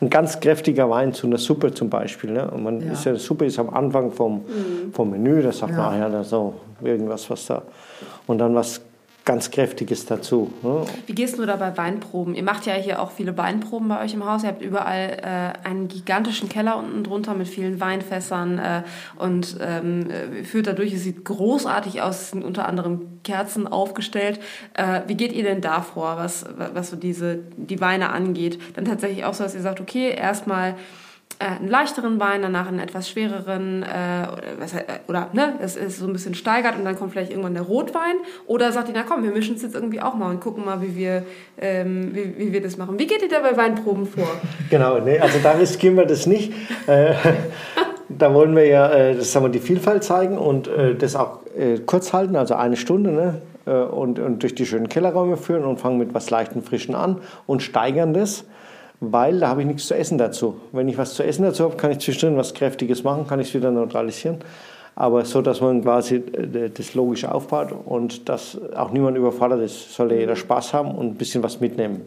Ein 0.00 0.10
ganz 0.10 0.38
kräftiger 0.38 0.88
Wein 0.90 1.12
zu 1.12 1.26
einer 1.26 1.38
Suppe 1.38 1.74
zum 1.74 1.90
Beispiel. 1.90 2.30
Ne? 2.30 2.48
Und 2.50 2.62
man 2.62 2.80
ist 2.80 3.04
ja, 3.04 3.16
Suppe 3.16 3.46
ist 3.46 3.58
am 3.58 3.70
Anfang 3.70 4.12
vom, 4.12 4.44
vom 4.92 5.10
Menü, 5.10 5.42
da 5.42 5.50
sagt 5.50 5.72
man, 5.72 5.80
ach 5.80 5.98
ja, 5.98 6.08
da 6.08 6.22
so 6.22 6.54
irgendwas, 6.82 7.28
was 7.30 7.46
da. 7.46 7.62
Und 8.26 8.38
dann 8.38 8.54
was 8.54 8.80
ganz 9.28 9.50
Kräftiges 9.50 10.06
dazu. 10.06 10.54
Ne? 10.62 10.86
Wie 11.06 11.12
gehst 11.12 11.38
du 11.38 11.44
da 11.44 11.56
bei 11.56 11.76
Weinproben? 11.76 12.34
Ihr 12.34 12.42
macht 12.42 12.64
ja 12.64 12.72
hier 12.72 13.02
auch 13.02 13.10
viele 13.10 13.36
Weinproben 13.36 13.86
bei 13.86 14.02
euch 14.02 14.14
im 14.14 14.24
Haus. 14.24 14.42
Ihr 14.42 14.48
habt 14.48 14.62
überall 14.62 15.18
äh, 15.22 15.68
einen 15.68 15.86
gigantischen 15.86 16.48
Keller 16.48 16.78
unten 16.78 17.04
drunter 17.04 17.34
mit 17.34 17.46
vielen 17.46 17.78
Weinfässern 17.78 18.58
äh, 18.58 18.82
und 19.16 19.58
ähm, 19.60 20.08
äh, 20.10 20.44
führt 20.44 20.66
dadurch. 20.66 20.94
Es 20.94 21.02
sieht 21.02 21.26
großartig 21.26 22.00
aus. 22.00 22.30
Sind 22.30 22.42
unter 22.42 22.66
anderem 22.66 23.20
Kerzen 23.22 23.68
aufgestellt. 23.68 24.40
Äh, 24.72 25.02
wie 25.08 25.14
geht 25.14 25.34
ihr 25.34 25.42
denn 25.42 25.60
da 25.60 25.82
vor, 25.82 26.16
was, 26.16 26.46
was 26.72 26.88
so 26.88 26.96
diese, 26.96 27.40
die 27.58 27.82
Weine 27.82 28.08
angeht? 28.08 28.58
Dann 28.76 28.86
tatsächlich 28.86 29.26
auch 29.26 29.34
so, 29.34 29.44
dass 29.44 29.54
ihr 29.54 29.60
sagt, 29.60 29.82
okay, 29.82 30.10
erstmal 30.10 30.74
äh, 31.40 31.44
einen 31.44 31.68
leichteren 31.68 32.18
Wein, 32.18 32.42
danach 32.42 32.66
einen 32.66 32.80
etwas 32.80 33.08
schwereren, 33.08 33.84
äh, 33.84 34.26
was, 34.58 34.74
äh, 34.74 34.82
oder 35.06 35.28
ne, 35.32 35.54
es 35.60 35.76
ist 35.76 36.00
so 36.00 36.06
ein 36.06 36.12
bisschen 36.12 36.34
steigert 36.34 36.76
und 36.76 36.84
dann 36.84 36.96
kommt 36.96 37.12
vielleicht 37.12 37.30
irgendwann 37.30 37.54
der 37.54 37.62
Rotwein. 37.62 38.16
Oder 38.46 38.72
sagt 38.72 38.88
ihr, 38.88 38.94
na 38.96 39.04
komm, 39.04 39.22
wir 39.22 39.30
mischen 39.30 39.54
es 39.54 39.62
jetzt 39.62 39.76
irgendwie 39.76 40.00
auch 40.00 40.14
mal 40.14 40.30
und 40.30 40.40
gucken 40.40 40.64
mal, 40.64 40.82
wie 40.82 40.96
wir, 40.96 41.22
ähm, 41.60 42.10
wie, 42.12 42.36
wie 42.38 42.52
wir 42.52 42.60
das 42.60 42.76
machen. 42.76 42.98
Wie 42.98 43.06
geht 43.06 43.22
ihr 43.22 43.28
da 43.28 43.38
bei 43.38 43.56
Weinproben 43.56 44.06
vor? 44.06 44.26
Genau, 44.70 44.98
nee, 44.98 45.18
also 45.18 45.38
da 45.40 45.52
riskieren 45.52 45.96
wir 45.96 46.06
das 46.06 46.26
nicht. 46.26 46.52
Äh, 46.88 47.14
da 48.08 48.34
wollen 48.34 48.56
wir 48.56 48.66
ja, 48.66 48.90
äh, 48.90 49.14
das 49.14 49.30
sagen 49.30 49.46
wir, 49.46 49.50
die 49.50 49.60
Vielfalt 49.60 50.02
zeigen 50.02 50.36
und 50.38 50.68
das 50.98 51.14
auch 51.14 51.40
kurz 51.86 52.12
halten, 52.12 52.36
also 52.36 52.54
eine 52.54 52.76
Stunde, 52.76 53.10
ne? 53.12 53.42
Und, 53.90 54.18
und 54.18 54.42
durch 54.42 54.54
die 54.54 54.64
schönen 54.64 54.88
Kellerräume 54.88 55.36
führen 55.36 55.64
und 55.64 55.78
fangen 55.78 55.98
mit 55.98 56.14
was 56.14 56.30
leichten 56.30 56.62
Frischen 56.62 56.94
an 56.94 57.20
und 57.46 57.62
steigern 57.62 58.14
das 58.14 58.44
weil 59.00 59.40
da 59.40 59.48
habe 59.48 59.60
ich 59.62 59.66
nichts 59.66 59.86
zu 59.86 59.94
essen 59.94 60.18
dazu. 60.18 60.56
Wenn 60.72 60.88
ich 60.88 60.98
was 60.98 61.14
zu 61.14 61.22
essen 61.22 61.42
dazu 61.42 61.64
habe, 61.64 61.76
kann 61.76 61.90
ich 61.92 61.98
zwischendrin 61.98 62.36
was 62.38 62.54
Kräftiges 62.54 63.04
machen, 63.04 63.26
kann 63.26 63.40
ich 63.40 63.48
es 63.48 63.54
wieder 63.54 63.70
neutralisieren. 63.70 64.38
Aber 64.96 65.24
so, 65.24 65.42
dass 65.42 65.60
man 65.60 65.82
quasi 65.82 66.16
äh, 66.16 66.70
das 66.70 66.94
logisch 66.94 67.24
aufbaut 67.24 67.72
und 67.84 68.28
dass 68.28 68.58
auch 68.74 68.90
niemand 68.90 69.16
überfordert 69.16 69.60
ist, 69.60 69.94
soll 69.94 70.10
jeder 70.12 70.34
Spaß 70.34 70.74
haben 70.74 70.90
und 70.90 71.06
ein 71.06 71.14
bisschen 71.14 71.40
was 71.44 71.60
mitnehmen. 71.60 72.00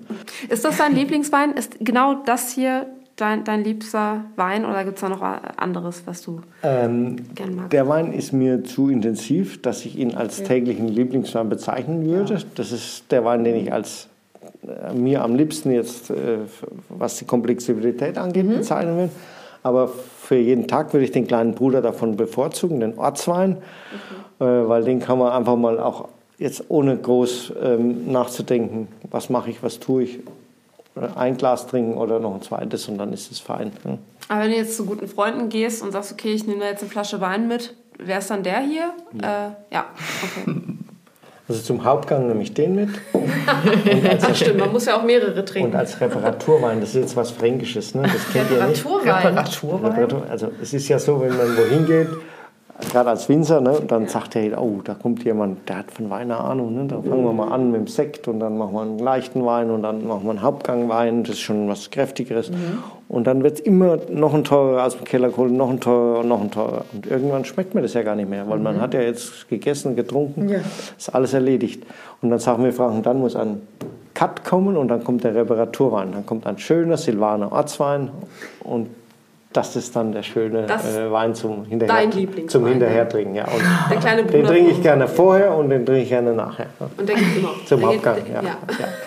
Ist 0.49 0.65
das 0.65 0.77
dein 0.77 0.93
Lieblingswein? 0.93 1.51
Ist 1.53 1.77
genau 1.79 2.15
das 2.25 2.51
hier 2.51 2.87
dein, 3.15 3.45
dein 3.45 3.63
liebster 3.63 4.25
Wein 4.35 4.65
oder 4.65 4.83
gibt 4.83 4.95
es 4.97 5.01
da 5.01 5.07
noch 5.09 5.21
anderes, 5.21 6.03
was 6.05 6.21
du 6.21 6.41
Ähm, 6.63 7.15
gern 7.35 7.55
magst? 7.55 7.71
der 7.71 7.87
Wein 7.87 8.11
ist 8.11 8.33
mir 8.33 8.63
zu 8.65 8.89
intensiv, 8.89 9.61
dass 9.61 9.85
ich 9.85 9.97
ihn 9.97 10.15
als 10.15 10.43
täglichen 10.43 10.89
Lieblingswein 10.89 11.47
bezeichnen 11.47 12.05
würde. 12.05 12.39
Das 12.55 12.73
ist 12.73 13.09
der 13.11 13.23
Wein, 13.23 13.45
den 13.45 13.55
ich 13.55 13.71
als 13.71 14.07
mir 14.93 15.23
am 15.23 15.35
liebsten 15.35 15.71
jetzt, 15.71 16.09
äh, 16.09 16.39
was 16.89 17.17
die 17.17 17.25
Komplexität 17.25 18.17
angeht, 18.17 18.47
bezeichnen 18.47 18.97
will. 18.97 19.09
Aber 19.63 19.87
für 19.87 20.37
jeden 20.37 20.67
Tag 20.67 20.93
würde 20.93 21.03
ich 21.05 21.11
den 21.11 21.27
kleinen 21.27 21.53
Bruder 21.53 21.81
davon 21.81 22.17
bevorzugen, 22.17 22.79
den 22.79 22.97
Ortswein, 22.97 23.57
äh, 24.39 24.45
weil 24.45 24.83
den 24.83 24.99
kann 24.99 25.19
man 25.19 25.31
einfach 25.31 25.55
mal 25.55 25.79
auch 25.79 26.09
jetzt 26.37 26.65
ohne 26.69 26.97
groß 26.97 27.53
ähm, 27.61 28.11
nachzudenken, 28.11 28.87
was 29.11 29.29
mache 29.29 29.51
ich, 29.51 29.61
was 29.61 29.79
tue 29.79 30.03
ich, 30.03 30.19
äh, 30.95 31.07
ein 31.15 31.37
Glas 31.37 31.67
trinken 31.67 31.95
oder 31.95 32.19
noch 32.19 32.33
ein 32.33 32.41
zweites 32.41 32.87
und 32.87 32.97
dann 32.97 33.13
ist 33.13 33.31
es 33.31 33.39
fein. 33.39 33.71
Aber 34.27 34.41
wenn 34.41 34.51
du 34.51 34.57
jetzt 34.57 34.77
zu 34.77 34.85
guten 34.85 35.07
Freunden 35.07 35.49
gehst 35.49 35.83
und 35.83 35.91
sagst, 35.91 36.11
okay, 36.11 36.33
ich 36.33 36.47
nehme 36.47 36.61
da 36.61 36.67
jetzt 36.67 36.81
eine 36.81 36.89
Flasche 36.89 37.21
Wein 37.21 37.47
mit, 37.47 37.75
wäre 37.99 38.19
es 38.19 38.27
dann 38.27 38.41
der 38.41 38.61
hier? 38.61 38.93
Ja, 39.21 39.47
äh, 39.47 39.73
ja. 39.73 39.85
okay. 40.23 40.55
Also 41.51 41.63
zum 41.63 41.83
Hauptgang 41.83 42.29
nehme 42.29 42.41
ich 42.43 42.53
den 42.53 42.75
mit. 42.75 42.89
Ach 44.21 44.35
stimmt, 44.35 44.59
man 44.59 44.71
muss 44.71 44.85
ja 44.85 44.97
auch 44.97 45.03
mehrere 45.03 45.37
Und 45.37 45.49
trinken. 45.49 45.75
als 45.75 45.99
Reparaturwein, 45.99 46.79
das 46.79 46.91
ist 46.91 46.95
jetzt 46.95 47.15
was 47.17 47.31
Fränkisches, 47.31 47.93
ne? 47.93 48.03
das 48.03 48.31
kennt 48.31 48.49
ihr 48.51 48.65
nicht. 48.67 48.85
Reparaturwein. 48.85 49.91
Reparatur, 49.91 50.23
also 50.29 50.49
es 50.61 50.73
ist 50.73 50.87
ja 50.87 50.97
so, 50.97 51.19
wenn 51.19 51.35
man 51.35 51.57
wohin 51.57 51.85
geht, 51.85 52.07
gerade 52.89 53.09
als 53.09 53.29
Winzer, 53.29 53.61
ne, 53.61 53.71
und 53.71 53.91
dann 53.91 54.07
sagt 54.07 54.35
er, 54.35 54.61
oh, 54.61 54.81
da 54.83 54.93
kommt 54.93 55.23
jemand, 55.23 55.67
der 55.69 55.79
hat 55.79 55.91
von 55.91 56.09
Wein 56.09 56.31
eine 56.31 56.37
Ahnung. 56.37 56.75
Ne? 56.75 56.85
Da 56.87 57.01
fangen 57.01 57.23
wir 57.23 57.33
mal 57.33 57.49
an 57.49 57.71
mit 57.71 57.81
dem 57.81 57.87
Sekt 57.87 58.27
und 58.27 58.39
dann 58.39 58.57
machen 58.57 58.73
wir 58.73 58.81
einen 58.81 58.99
leichten 58.99 59.45
Wein 59.45 59.69
und 59.69 59.83
dann 59.83 60.07
machen 60.07 60.23
wir 60.23 60.31
einen 60.31 60.41
Hauptgangwein, 60.41 61.23
das 61.23 61.35
ist 61.35 61.41
schon 61.41 61.67
was 61.67 61.91
Kräftigeres. 61.91 62.51
Und 63.07 63.27
dann 63.27 63.43
wird 63.43 63.55
es 63.55 63.59
immer 63.59 63.97
noch 64.09 64.33
ein 64.33 64.43
teurer 64.43 64.85
aus 64.85 64.95
dem 64.95 65.03
Keller 65.03 65.29
geholt, 65.29 65.51
noch 65.51 65.69
ein 65.69 65.79
teurer, 65.79 66.23
noch 66.23 66.41
ein 66.41 66.49
teurer. 66.49 66.85
Und 66.93 67.07
irgendwann 67.07 67.43
schmeckt 67.45 67.75
mir 67.75 67.81
das 67.81 67.93
ja 67.93 68.03
gar 68.03 68.15
nicht 68.15 68.29
mehr, 68.29 68.47
weil 68.47 68.59
man 68.59 68.79
hat 68.79 68.93
ja 68.93 69.01
jetzt 69.01 69.49
gegessen, 69.49 69.95
getrunken, 69.95 70.49
ist 70.97 71.13
alles 71.13 71.33
erledigt. 71.33 71.83
Und 72.21 72.29
dann 72.29 72.39
sagen 72.39 72.63
wir 72.63 72.71
Franken, 72.71 73.03
dann 73.03 73.19
muss 73.19 73.35
ein 73.35 73.61
Cut 74.13 74.43
kommen 74.43 74.77
und 74.77 74.87
dann 74.87 75.03
kommt 75.03 75.23
der 75.23 75.35
Reparaturwein. 75.35 76.11
Dann 76.11 76.25
kommt 76.25 76.45
ein 76.45 76.57
schöner 76.57 76.97
Silvaner 76.97 77.51
Ortswein 77.51 78.09
und 78.63 78.87
das 79.53 79.75
ist 79.75 79.95
dann 79.95 80.13
der 80.13 80.23
schöne 80.23 80.65
äh, 80.65 81.11
Wein 81.11 81.35
zum 81.35 81.65
Hinterher 81.65 81.95
dein 81.95 82.11
Lieblingswein, 82.11 82.49
zum 82.49 82.67
Hinterhertrinken. 82.67 83.35
Ja. 83.35 83.45
Und 83.45 83.61
Der 83.89 83.97
kleine 83.97 84.23
den 84.23 84.41
Bruder. 84.41 84.53
trinke 84.53 84.71
ich 84.71 84.81
gerne 84.81 85.07
vorher 85.07 85.53
und 85.55 85.69
den 85.69 85.85
trinke 85.85 86.03
ich 86.03 86.09
gerne 86.09 86.33
nachher. 86.33 86.67
Und 86.97 87.07
der 87.07 87.15
geht 87.15 87.37
immer. 87.37 87.49
Zum 87.65 87.85
Hauptgang, 87.85 88.17
ja. 88.33 88.41
ja. 88.41 88.57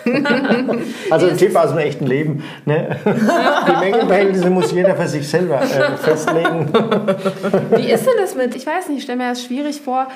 Also 1.09 1.27
ein 1.27 1.37
Tipp 1.37 1.55
aus 1.55 1.69
dem 1.69 1.79
echten 1.79 2.05
Leben. 2.05 2.43
Ne? 2.65 2.95
Die 3.05 3.79
Mengenverhältnisse 3.79 4.49
muss 4.49 4.71
jeder 4.71 4.95
für 4.95 5.07
sich 5.07 5.27
selber 5.27 5.61
äh, 5.61 5.97
festlegen. 5.97 6.71
Wie 7.75 7.91
ist 7.91 8.05
denn 8.05 8.15
das 8.19 8.35
mit, 8.35 8.55
ich 8.55 8.67
weiß 8.67 8.89
nicht, 8.89 8.99
ich 8.99 9.03
stelle 9.03 9.17
mir 9.17 9.29
das 9.29 9.43
schwierig 9.43 9.81
vor, 9.81 10.07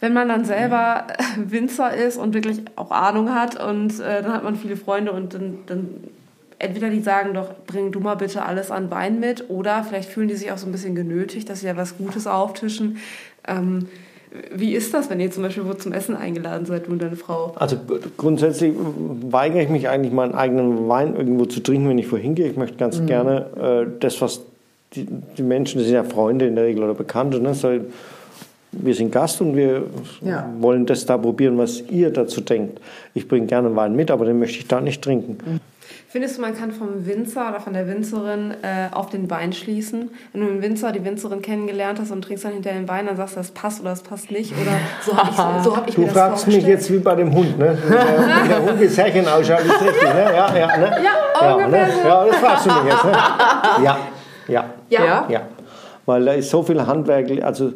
wenn 0.00 0.12
man 0.12 0.28
dann 0.28 0.44
selber 0.44 1.06
äh, 1.16 1.50
Winzer 1.50 1.94
ist 1.94 2.16
und 2.16 2.34
wirklich 2.34 2.62
auch 2.74 2.90
Ahnung 2.90 3.34
hat 3.34 3.62
und 3.62 4.00
äh, 4.00 4.22
dann 4.22 4.32
hat 4.32 4.42
man 4.42 4.56
viele 4.56 4.76
Freunde 4.76 5.12
und 5.12 5.34
dann, 5.34 5.58
dann 5.66 5.88
entweder 6.58 6.90
die 6.90 7.00
sagen 7.00 7.34
doch, 7.34 7.50
bring 7.66 7.92
du 7.92 8.00
mal 8.00 8.14
bitte 8.14 8.44
alles 8.44 8.70
an 8.70 8.90
Wein 8.90 9.20
mit 9.20 9.50
oder 9.50 9.84
vielleicht 9.84 10.08
fühlen 10.08 10.28
die 10.28 10.34
sich 10.34 10.50
auch 10.52 10.58
so 10.58 10.66
ein 10.66 10.72
bisschen 10.72 10.94
genötigt, 10.94 11.48
dass 11.50 11.60
sie 11.60 11.66
ja 11.66 11.76
was 11.76 11.96
Gutes 11.98 12.26
auftischen. 12.26 12.98
Ähm, 13.46 13.88
wie 14.54 14.74
ist 14.74 14.92
das, 14.92 15.08
wenn 15.08 15.20
ihr 15.20 15.30
zum 15.30 15.42
Beispiel 15.44 15.64
wo 15.66 15.72
zum 15.74 15.92
Essen 15.92 16.16
eingeladen 16.16 16.66
seid, 16.66 16.86
du 16.88 16.92
und 16.92 17.00
deine 17.00 17.16
Frau? 17.16 17.54
Also 17.56 17.76
grundsätzlich 18.16 18.74
weigere 19.30 19.62
ich 19.62 19.68
mich 19.68 19.88
eigentlich, 19.88 20.12
meinen 20.12 20.34
eigenen 20.34 20.88
Wein 20.88 21.14
irgendwo 21.16 21.46
zu 21.46 21.60
trinken, 21.60 21.88
wenn 21.88 21.98
ich 21.98 22.10
wohin 22.10 22.34
gehe. 22.34 22.48
Ich 22.48 22.56
möchte 22.56 22.76
ganz 22.76 23.04
gerne 23.06 23.86
äh, 23.86 23.90
das, 24.00 24.20
was 24.20 24.42
die, 24.94 25.06
die 25.38 25.42
Menschen, 25.42 25.78
das 25.78 25.86
sind 25.86 25.94
ja 25.94 26.04
Freunde 26.04 26.46
in 26.46 26.54
der 26.54 26.64
Regel 26.64 26.82
oder 26.84 26.94
Bekannte, 26.94 27.40
ne, 27.40 27.54
soll, 27.54 27.86
wir 28.72 28.94
sind 28.94 29.10
Gast 29.10 29.40
und 29.40 29.56
wir 29.56 29.84
Ja. 30.22 30.52
wollen 30.58 30.84
das 30.86 31.06
da 31.06 31.16
probieren, 31.16 31.56
was 31.56 31.82
ihr 31.88 32.10
dazu 32.10 32.40
denkt. 32.40 32.80
Ich 33.14 33.26
bringe 33.28 33.46
gerne 33.46 33.74
Wein 33.74 33.96
mit, 33.96 34.10
aber 34.10 34.26
den 34.26 34.38
möchte 34.38 34.58
ich 34.58 34.66
da 34.66 34.80
nicht 34.80 35.02
trinken. 35.02 35.60
Findest 36.16 36.38
du, 36.38 36.40
man 36.40 36.56
kann 36.56 36.72
vom 36.72 37.04
Winzer 37.04 37.50
oder 37.50 37.60
von 37.60 37.74
der 37.74 37.86
Winzerin 37.88 38.52
äh, 38.62 38.88
auf 38.90 39.10
den 39.10 39.28
Wein 39.28 39.52
schließen? 39.52 40.08
Wenn 40.32 40.40
du 40.40 40.46
den 40.46 40.62
Winzer, 40.62 40.90
die 40.90 41.04
Winzerin 41.04 41.42
kennengelernt 41.42 42.00
hast 42.00 42.10
und 42.10 42.22
trinkst 42.22 42.42
dann 42.42 42.52
hinterher 42.54 42.80
den 42.80 42.88
Wein, 42.88 43.04
dann 43.04 43.18
sagst 43.18 43.34
du, 43.34 43.40
das 43.40 43.50
passt 43.50 43.82
oder 43.82 43.90
das 43.90 44.00
passt 44.00 44.30
nicht. 44.30 44.50
Oder 44.52 44.78
so 45.04 45.14
habe 45.14 45.28
ich, 45.28 45.36
so 45.62 45.76
hab 45.76 45.86
ich 45.86 45.94
Du 45.94 46.00
mir 46.00 46.06
das 46.06 46.16
fragst 46.16 46.46
mich 46.46 46.54
vorgestellt. 46.54 46.78
jetzt 46.80 46.90
wie 46.90 46.98
bei 47.00 47.14
dem 47.16 47.34
Hund, 47.34 47.58
ne? 47.58 47.76
Wenn 47.86 48.48
der 48.48 48.62
Hund 48.62 48.82
das 48.82 48.96
Härchen 48.96 49.28
ausschaut, 49.28 49.60
ist 49.60 49.82
richtig, 49.82 50.02
ne? 50.04 50.22
Ja, 50.34 50.56
ja, 50.56 50.76
ne? 50.78 50.90
Ja, 51.04 51.58
ja, 51.58 51.68
ne? 51.68 51.88
so. 52.02 52.08
ja, 52.08 52.24
das 52.24 52.36
fragst 52.36 52.64
du 52.64 52.70
mich 52.70 52.92
jetzt, 52.94 53.04
ne? 53.04 53.12
Ja, 53.12 53.96
ja, 54.48 54.64
Ja. 54.88 55.26
ja. 55.28 55.40
Weil 56.06 56.24
da 56.24 56.32
ist 56.32 56.48
so 56.48 56.62
viel 56.62 56.86
Handwerk, 56.86 57.26
also 57.44 57.74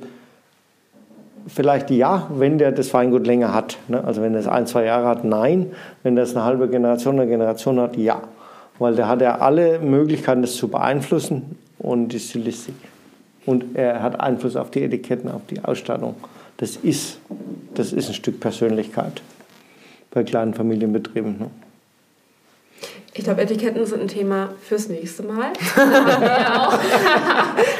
vielleicht 1.47 1.91
ja, 1.91 2.29
wenn 2.35 2.59
der 2.59 2.73
das 2.73 2.93
Weingut 2.95 3.27
länger 3.27 3.55
hat. 3.55 3.79
Ne? 3.89 4.03
Also 4.05 4.23
wenn 4.23 4.35
er 4.35 4.41
es 4.41 4.49
ein, 4.49 4.67
zwei 4.67 4.85
Jahre 4.85 5.07
hat, 5.07 5.25
nein. 5.25 5.73
Wenn 6.03 6.17
das 6.17 6.35
eine 6.35 6.45
halbe 6.45 6.69
Generation, 6.69 7.19
eine 7.19 7.29
Generation 7.29 7.81
hat, 7.81 7.97
ja. 7.97 8.23
Weil 8.79 8.95
der 8.95 9.09
hat 9.09 9.21
ja 9.21 9.39
alle 9.39 9.79
Möglichkeiten, 9.79 10.43
das 10.43 10.55
zu 10.55 10.69
beeinflussen 10.69 11.59
und 11.79 12.09
die 12.09 12.19
Stilistik. 12.19 12.75
Und 13.47 13.77
er 13.77 14.03
hat 14.03 14.21
Einfluss 14.21 14.57
auf 14.57 14.71
die 14.71 14.83
Etiketten, 14.83 15.31
auf 15.31 15.43
die 15.49 15.65
Ausstattung. 15.65 16.15
Das 16.59 16.77
ist, 16.77 17.19
das 17.75 17.93
ist 17.93 18.09
ein 18.09 18.15
Stück 18.15 18.41
Persönlichkeit 18.41 19.23
bei 20.11 20.25
kleinen 20.25 20.55
Familienbetrieben. 20.55 21.39
Ne? 21.39 21.51
Ich 23.13 23.25
glaube, 23.25 23.43
Etiketten 23.43 23.85
sind 23.87 24.03
ein 24.03 24.09
Thema 24.09 24.51
fürs 24.63 24.89
nächste 24.89 25.25
Mal. 25.25 25.49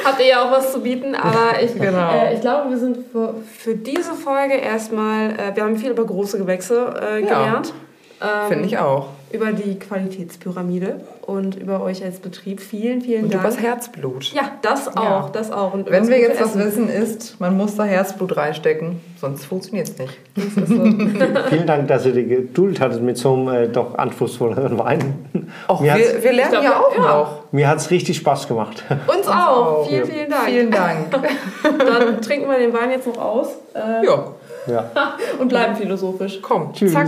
Habt 0.05 0.19
ihr 0.19 0.25
ja 0.27 0.43
auch, 0.45 0.51
ja 0.51 0.51
was 0.51 0.73
zu 0.73 0.81
bieten, 0.81 1.15
aber 1.15 1.61
ich, 1.61 1.73
Genau. 1.73 2.11
äh, 2.11 2.33
ich 2.35 2.41
glaube, 2.41 2.69
wir 2.69 2.77
sind 2.77 2.97
für, 3.11 3.35
für 3.57 3.75
diese 3.75 4.13
Folge 4.13 4.55
erstmal, 4.55 5.31
äh, 5.31 5.55
wir 5.55 5.63
haben 5.63 5.77
viel 5.77 5.91
über 5.91 6.05
große 6.05 6.37
Gewächse 6.37 6.93
äh, 7.01 7.21
Ja. 7.21 7.27
gelernt. 7.27 7.73
Ähm, 8.21 8.47
Finde 8.49 8.65
ich 8.65 8.77
auch. 8.77 9.07
Über 9.33 9.51
die 9.53 9.79
Qualitätspyramide 9.79 11.01
und 11.25 11.55
über 11.55 11.81
euch 11.81 12.03
als 12.03 12.19
Betrieb. 12.19 12.59
Vielen, 12.59 13.01
vielen 13.01 13.25
Und 13.25 13.33
Dank. 13.33 13.43
übers 13.43 13.59
Herzblut. 13.59 14.33
Ja, 14.33 14.51
das 14.61 14.87
auch, 14.95 15.03
Ja. 15.03 15.29
das 15.31 15.51
auch. 15.51 15.73
Und 15.73 15.89
Wenn 15.89 16.07
wir 16.07 16.19
jetzt 16.19 16.41
was 16.41 16.57
wissen, 16.57 16.89
ist, 16.89 17.39
man 17.39 17.55
muss 17.55 17.75
da 17.75 17.83
Herzblut 17.83 18.35
reinstecken, 18.35 18.99
sonst 19.19 19.45
funktioniert 19.45 19.89
es 19.89 19.97
nicht. 19.97 20.17
Das 20.35 20.67
so. 20.67 20.75
Vielen 21.49 21.67
Dank, 21.67 21.87
dass 21.87 22.05
ihr 22.05 22.11
die 22.13 22.25
Geduld 22.25 22.79
hattet 22.81 23.01
mit 23.01 23.17
so 23.17 23.33
einem 23.33 23.47
äh, 23.49 23.67
doch 23.67 23.95
anspruchsvolleren 23.97 24.77
Wein. 24.77 25.25
Och, 25.69 25.81
wir, 25.81 25.95
wir 25.95 26.33
lernen 26.33 26.51
glaub, 26.51 26.63
ja 26.63 26.79
auch 26.79 26.95
ja. 26.95 27.01
noch. 27.01 27.43
mir 27.51 27.67
hat 27.67 27.77
es 27.77 27.89
richtig 27.89 28.17
Spaß 28.17 28.47
gemacht. 28.47 28.83
Uns 29.07 29.27
auch. 29.27 29.33
auch. 29.81 29.87
Vielen, 29.87 30.05
vielen 30.05 30.29
Dank. 30.29 30.43
Vielen 30.45 30.71
Dank. 30.71 31.11
Dann 31.79 32.21
trinken 32.21 32.49
wir 32.49 32.57
den 32.59 32.73
Wein 32.73 32.91
jetzt 32.91 33.07
noch 33.07 33.17
aus 33.17 33.47
äh, 33.73 34.05
ja, 34.05 34.25
Ja. 34.67 34.91
und 35.39 35.47
bleiben 35.47 35.75
philosophisch. 35.75 36.39
komm, 36.41 36.73
Tschüss. 36.73 36.91
zack. 36.93 37.07